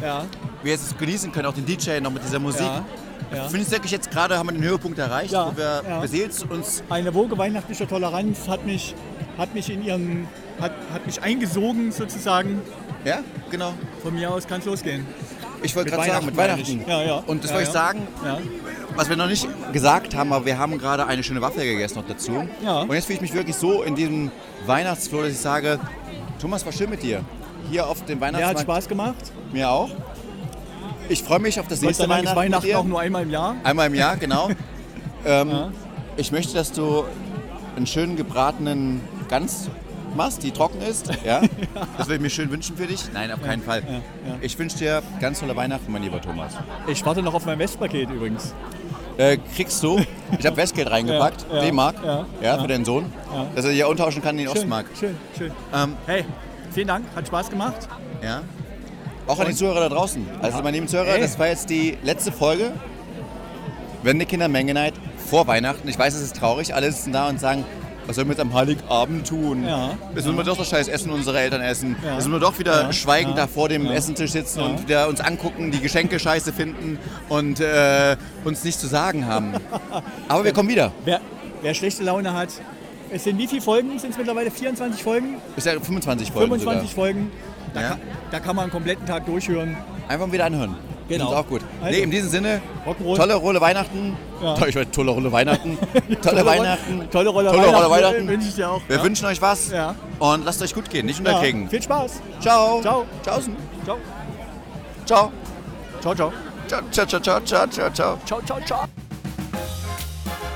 Ja, 0.01 0.23
wir 0.63 0.71
jetzt 0.71 0.97
genießen 0.97 1.31
können, 1.31 1.47
auch 1.47 1.53
den 1.53 1.65
DJ 1.65 1.99
noch 1.99 2.11
mit 2.11 2.23
dieser 2.23 2.39
Musik. 2.39 2.61
ja, 2.61 2.85
ja. 3.33 3.47
Finde 3.49 3.65
ich 3.65 3.71
wirklich 3.71 3.91
jetzt 3.91 4.09
gerade 4.11 4.37
haben 4.37 4.47
wir 4.47 4.53
den 4.53 4.63
Höhepunkt 4.63 4.97
erreicht, 4.99 5.31
Ja, 5.33 5.47
wo 5.51 5.57
wir 5.57 5.83
ja. 5.87 5.99
beseelt 5.99 6.33
uns 6.49 6.83
Eine 6.89 7.13
Woge 7.13 7.37
weihnachtlicher 7.37 7.87
Toleranz 7.87 8.47
hat 8.47 8.65
mich, 8.65 8.95
hat 9.37 9.53
mich 9.53 9.69
in 9.69 9.83
ihren, 9.83 10.27
hat, 10.59 10.71
hat 10.93 11.05
mich 11.05 11.21
eingesogen 11.21 11.91
sozusagen. 11.91 12.61
ja, 13.05 13.19
genau. 13.51 13.73
Von 14.03 14.13
mir 14.15 14.31
aus 14.33 14.47
kann 14.47 14.59
es 14.59 14.65
losgehen. 14.65 15.05
Ich 15.63 15.75
wollte 15.75 15.89
gerade 15.91 16.07
sagen, 16.07 16.25
mit 16.27 16.37
Weihnachten. 16.37 16.83
Ja, 16.87 17.01
ja. 17.03 17.23
Und 17.25 17.43
das 17.43 17.49
Ja, 17.51 17.57
wollte 17.57 17.69
ich 17.69 17.73
ja. 17.75 17.79
sagen, 17.81 18.07
Ja. 18.23 18.37
was 18.95 19.09
wir 19.09 19.15
noch 19.15 19.27
nicht 19.27 19.47
gesagt 19.73 20.15
haben, 20.15 20.31
aber 20.31 20.45
wir 20.45 20.57
haben 20.59 20.77
gerade 20.77 21.05
eine 21.07 21.23
schöne 21.23 21.41
Waffel 21.41 21.63
gegessen 21.63 21.95
noch 21.97 22.07
dazu. 22.07 22.47
Ja. 22.63 22.81
Und 22.81 22.93
jetzt 22.93 23.05
fühle 23.05 23.15
ich 23.15 23.21
mich 23.21 23.33
wirklich 23.33 23.55
so 23.55 23.81
in 23.81 23.95
diesem 23.95 24.31
Weihnachtsflow, 24.67 25.23
dass 25.23 25.31
ich 25.31 25.39
sage, 25.39 25.79
Thomas, 26.39 26.63
war 26.65 26.71
schön 26.71 26.89
mit 26.91 27.01
dir. 27.01 27.21
Hier 27.71 27.87
auf 27.87 28.05
dem 28.05 28.19
Der 28.19 28.27
hat 28.27 28.35
Weihnachtsmarkt. 28.35 28.61
Spaß 28.61 28.87
gemacht. 28.87 29.31
Mir 29.51 29.69
auch. 29.69 29.89
Ich 31.09 31.23
freue 31.23 31.39
mich 31.39 31.59
auf 31.59 31.67
das 31.67 31.81
nächste 31.81 32.03
ist 32.03 32.09
Weihnachten, 32.09 32.35
Weihnachten 32.35 32.75
auch 32.75 32.83
nur 32.83 32.99
einmal 32.99 33.23
im 33.23 33.29
Jahr. 33.29 33.55
Einmal 33.63 33.87
im 33.87 33.95
Jahr, 33.95 34.17
genau. 34.17 34.49
ähm, 35.25 35.49
Ja. 35.49 35.71
Ich 36.17 36.31
möchte, 36.31 36.53
dass 36.55 36.71
du 36.71 37.03
einen 37.75 37.85
schönen 37.85 38.15
gebratenen 38.15 39.01
Gans 39.29 39.69
machst, 40.15 40.41
die 40.41 40.51
trocken 40.51 40.81
ist. 40.81 41.11
Ja? 41.23 41.41
Das 41.97 42.07
würde 42.07 42.15
ich 42.15 42.21
mir 42.21 42.29
schön 42.29 42.49
wünschen 42.49 42.75
für 42.75 42.87
dich. 42.87 43.03
Nein, 43.13 43.31
auf 43.31 43.41
keinen 43.43 43.61
Fall. 43.61 43.83
ja. 43.87 44.35
Ich 44.41 44.57
wünsche 44.57 44.77
dir 44.77 45.03
ganz 45.21 45.39
tolle 45.39 45.55
Weihnachten, 45.55 45.91
mein 45.91 46.01
lieber 46.01 46.19
Thomas. 46.21 46.53
Ich 46.87 47.05
warte 47.05 47.21
noch 47.21 47.33
auf 47.35 47.45
mein 47.45 47.59
Westpaket 47.59 48.09
übrigens. 48.09 48.53
Äh, 49.17 49.37
kriegst 49.55 49.81
du, 49.83 49.99
ich 50.37 50.45
habe 50.45 50.57
Westgeld 50.57 50.89
reingepackt, 50.91 51.45
Ja, 51.49 51.55
ja, 51.57 51.61
D-Mark, 51.63 51.95
ja, 52.03 52.15
ja, 52.41 52.55
ja. 52.55 52.57
für 52.61 52.67
deinen 52.67 52.85
Sohn, 52.85 53.11
Ja. 53.33 53.45
dass 53.55 53.65
er 53.65 53.71
hier 53.71 53.87
umtauschen 53.89 54.21
kann 54.21 54.37
in 54.37 54.45
den 54.45 54.47
Schön, 54.53 54.61
Ostmark. 54.63 54.85
schön, 54.99 55.15
schön. 55.37 55.51
Ähm, 55.73 55.93
Hey, 56.05 56.25
vielen 56.71 56.87
Dank, 56.87 57.05
hat 57.15 57.27
Spaß 57.27 57.49
gemacht. 57.49 57.87
ja. 58.23 58.41
Auch 59.27 59.39
an 59.39 59.47
die 59.47 59.55
Zuhörer 59.55 59.81
da 59.81 59.89
draußen. 59.89 60.25
Also, 60.41 60.57
meine 60.59 60.71
lieben 60.77 60.87
Zuhörer, 60.87 61.15
Ey. 61.15 61.21
das 61.21 61.37
war 61.37 61.47
jetzt 61.47 61.69
die 61.69 61.97
letzte 62.03 62.31
Folge. 62.31 62.71
Wende 64.03 64.25
Kinder 64.25 64.47
Menge 64.47 64.73
Night 64.73 64.93
vor 65.29 65.47
Weihnachten. 65.47 65.87
Ich 65.87 65.99
weiß, 65.99 66.13
es 66.15 66.21
ist 66.21 66.37
traurig. 66.37 66.73
Alle 66.73 66.91
sitzen 66.91 67.11
da 67.11 67.27
und 67.27 67.39
sagen, 67.39 67.65
was 68.05 68.15
sollen 68.15 68.27
wir 68.29 68.33
jetzt 68.35 68.41
am 68.41 68.53
Heiligabend 68.53 69.27
tun? 69.27 69.65
Ja. 69.67 69.89
Jetzt 70.15 70.25
müssen 70.25 70.37
wir 70.37 70.43
doch 70.45 70.55
das 70.57 70.69
scheiß 70.69 70.87
Essen 70.87 71.09
unsere 71.11 71.39
Eltern 71.41 71.59
essen. 71.61 71.97
Ja. 72.01 72.11
Jetzt 72.13 72.15
müssen 72.19 72.31
wir 72.31 72.39
doch 72.39 72.57
wieder 72.57 72.83
Ja. 72.83 72.93
schweigend 72.93 73.35
Ja. 73.35 73.43
da 73.43 73.47
vor 73.47 73.67
dem. 73.67 73.85
Essentisch 73.87 74.31
sitzen 74.31 74.61
und 74.61 74.83
wieder 74.83 75.09
uns 75.09 75.19
angucken, 75.19 75.71
die 75.71 75.81
Geschenke 75.81 76.17
scheiße 76.19 76.53
finden 76.53 76.99
und 77.27 77.59
äh, 77.59 78.15
uns 78.45 78.63
nichts 78.63 78.79
zu 78.79 78.87
sagen 78.87 79.25
haben. 79.25 79.53
Aber 80.29 80.45
wir 80.45 80.53
kommen 80.53 80.69
wieder. 80.69 80.93
Wer, 81.03 81.19
wer 81.61 81.73
schlechte 81.73 82.03
Laune 82.03 82.31
hat, 82.33 82.49
es 83.11 83.25
sind 83.25 83.37
wie 83.37 83.47
viele 83.47 83.61
Folgen? 83.61 83.99
Sind 83.99 84.11
es 84.11 84.17
mittlerweile 84.17 84.51
24 84.51 85.03
Folgen? 85.03 85.35
Ist 85.57 85.65
ja 85.65 85.73
25 85.73 86.31
Folgen 86.31 86.47
25 86.59 86.93
Folgen. 86.93 87.31
Da, 87.73 87.81
Ja. 87.81 87.87
kann, 87.89 87.99
da 88.31 88.39
kann 88.39 88.55
man 88.55 88.63
einen 88.63 88.71
kompletten 88.71 89.05
Tag 89.05 89.25
durchhören. 89.25 89.75
Einfach 90.07 90.31
wieder 90.31 90.45
anhören. 90.45 90.75
Genau. 91.09 91.29
Ist 91.31 91.37
auch 91.37 91.47
gut. 91.47 91.61
Also, 91.81 91.97
nee, 91.97 92.03
in 92.03 92.11
diesem 92.11 92.29
Sinne, 92.29 92.61
Rock'n'Roll. 92.85 93.15
tolle 93.15 93.35
Rolle 93.35 93.61
Weihnachten. 93.61 94.17
Ja. 94.41 94.55
Toll, 94.55 94.69
ich 94.69 94.75
weiß, 94.75 94.87
tolle 94.91 95.11
Rolle 95.11 95.31
Weihnachten. 95.31 95.77
tolle 96.21 96.45
Weihnachten. 96.45 97.09
Tolle 97.09 97.29
Rolle 97.29 97.49
Tolle 97.51 97.67
Rolle 97.73 97.89
Weihnachten. 97.89 98.27
Wünsche 98.27 98.47
ich 98.49 98.55
dir 98.55 98.69
auch. 98.69 98.81
Wir 98.87 98.97
ja. 98.97 99.03
wünschen 99.03 99.25
euch 99.25 99.41
was 99.41 99.71
Ja. 99.71 99.95
und 100.19 100.43
lasst 100.45 100.61
euch 100.61 100.73
gut 100.73 100.89
gehen, 100.89 101.05
nicht 101.05 101.19
ja. 101.19 101.25
unterkriegen. 101.25 101.69
Viel 101.69 101.81
Spaß. 101.81 102.21
Ciao. 102.41 102.81
Ciao. 102.81 103.05
Tschaußen. 103.23 103.55
Ciao. 103.85 103.97
Ciao. 105.05 105.31
Ciao, 106.01 106.13
ciao. 106.15 106.33
Ciao, 106.67 106.81
ciao, 106.91 107.05
ciao, 107.05 107.19
ciao, 107.21 107.39
ciao, 107.45 107.67
ciao, 107.69 107.89
ciao. 107.93 108.17
Ciao, 108.25 108.41
ciao, 108.45 108.59
ciao. 108.65 108.83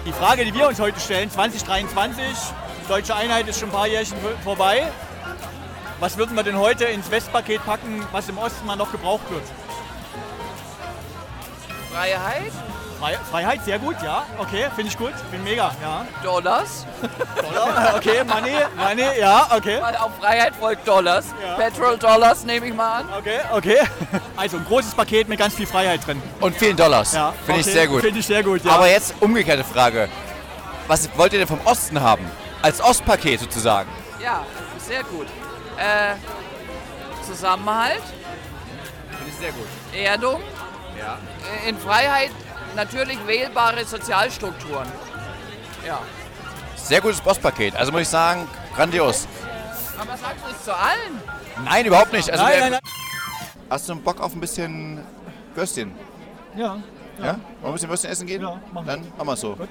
Die 0.05 0.12
Frage, 0.12 0.43
die 0.43 0.53
wir 0.53 0.68
uns 0.68 0.80
heute 0.82 0.99
stellen, 0.99 1.32
2023, 1.32 2.26
deutsche 2.89 3.16
Einheit 3.16 3.47
ist 3.47 3.59
schon 3.59 3.70
ein 3.70 3.72
paar 3.74 3.88
Jährchen 3.88 4.18
vor- 4.18 4.55
vorbei. 4.55 4.84
Was 6.01 6.17
würden 6.17 6.35
wir 6.35 6.41
denn 6.41 6.57
heute 6.57 6.85
ins 6.85 7.11
Westpaket 7.11 7.63
packen, 7.63 8.03
was 8.11 8.27
im 8.27 8.39
Osten 8.39 8.65
mal 8.65 8.75
noch 8.75 8.91
gebraucht 8.91 9.29
wird? 9.29 9.43
Freiheit, 11.93 12.51
Frei- 12.99 13.19
Freiheit, 13.29 13.63
sehr 13.65 13.77
gut, 13.77 13.95
ja. 14.03 14.25
Okay, 14.39 14.65
finde 14.75 14.89
ich 14.89 14.97
gut. 14.97 15.11
Bin 15.29 15.43
mega, 15.43 15.71
ja. 15.79 16.03
Dollars, 16.23 16.87
Dollar, 17.39 17.93
okay, 17.97 18.23
Money, 18.23 18.55
Money, 18.75 19.19
ja, 19.19 19.47
okay. 19.55 19.77
weil 19.79 19.95
auf 19.97 20.09
Freiheit 20.19 20.55
folgt 20.55 20.87
Dollars. 20.87 21.25
Ja. 21.39 21.53
Petrol 21.55 21.99
Dollars 21.99 22.45
nehme 22.45 22.65
ich 22.65 22.73
mal 22.73 23.01
an. 23.01 23.05
Okay, 23.19 23.39
okay. 23.53 23.77
Also 24.35 24.57
ein 24.57 24.65
großes 24.65 24.95
Paket 24.95 25.29
mit 25.29 25.37
ganz 25.37 25.53
viel 25.53 25.67
Freiheit 25.67 26.05
drin. 26.07 26.19
Und 26.39 26.55
vielen 26.55 26.77
Dollars. 26.77 27.13
Ja, 27.13 27.31
Finde 27.45 27.61
ich 27.61 27.67
okay, 27.67 27.75
sehr 27.75 27.87
gut. 27.87 28.01
Finde 28.01 28.19
ich 28.21 28.25
sehr 28.25 28.41
gut, 28.41 28.65
ja. 28.65 28.71
Aber 28.71 28.89
jetzt 28.89 29.13
umgekehrte 29.19 29.63
Frage. 29.63 30.09
Was 30.87 31.07
wollt 31.15 31.33
ihr 31.33 31.39
denn 31.39 31.47
vom 31.47 31.61
Osten 31.65 32.01
haben? 32.01 32.25
Als 32.63 32.81
Ostpaket 32.81 33.39
sozusagen. 33.39 33.87
Ja, 34.19 34.43
sehr 34.79 35.03
gut. 35.03 35.27
Äh, 35.82 36.15
Zusammenhalt, 37.25 38.01
Finde 39.09 39.29
ich 39.29 39.36
sehr 39.36 39.51
gut. 39.51 39.67
Erdung, 39.95 40.41
Ja. 40.99 41.17
äh, 41.65 41.69
in 41.69 41.77
Freiheit 41.77 42.32
natürlich 42.75 43.17
wählbare 43.25 43.84
Sozialstrukturen. 43.86 44.88
Ja. 45.86 45.99
Sehr 46.75 47.01
gutes 47.01 47.25
Ostpaket. 47.25 47.75
Also 47.75 47.91
muss 47.91 48.01
ich 48.01 48.09
sagen, 48.09 48.47
grandios. 48.75 49.27
Aber 49.99 50.17
sagst 50.17 50.45
du 50.45 50.51
es 50.51 50.63
zu 50.65 50.75
allen? 50.75 51.21
Nein, 51.65 51.86
überhaupt 51.86 52.11
nicht. 52.13 52.29
Also 52.29 52.43
nein, 52.43 52.59
nein, 52.59 52.71
nein. 52.73 52.82
Hast 53.69 53.88
du 53.89 53.95
Bock 53.95 54.19
auf 54.19 54.34
ein 54.34 54.39
bisschen 54.41 55.03
Würstchen? 55.55 55.93
Ja, 56.55 56.77
Ja? 57.17 57.23
Wollen 57.23 57.39
wir 57.61 57.67
ein 57.69 57.73
bisschen 57.73 57.89
Würstchen 57.89 58.11
essen 58.11 58.27
gehen? 58.27 58.41
Ja, 58.41 58.59
machen 58.71 58.86
wir. 58.86 58.93
Dann 58.93 59.01
machen 59.17 59.27
wir 59.27 59.34
es 59.34 59.41
so. 59.41 59.55
Gut. 59.55 59.69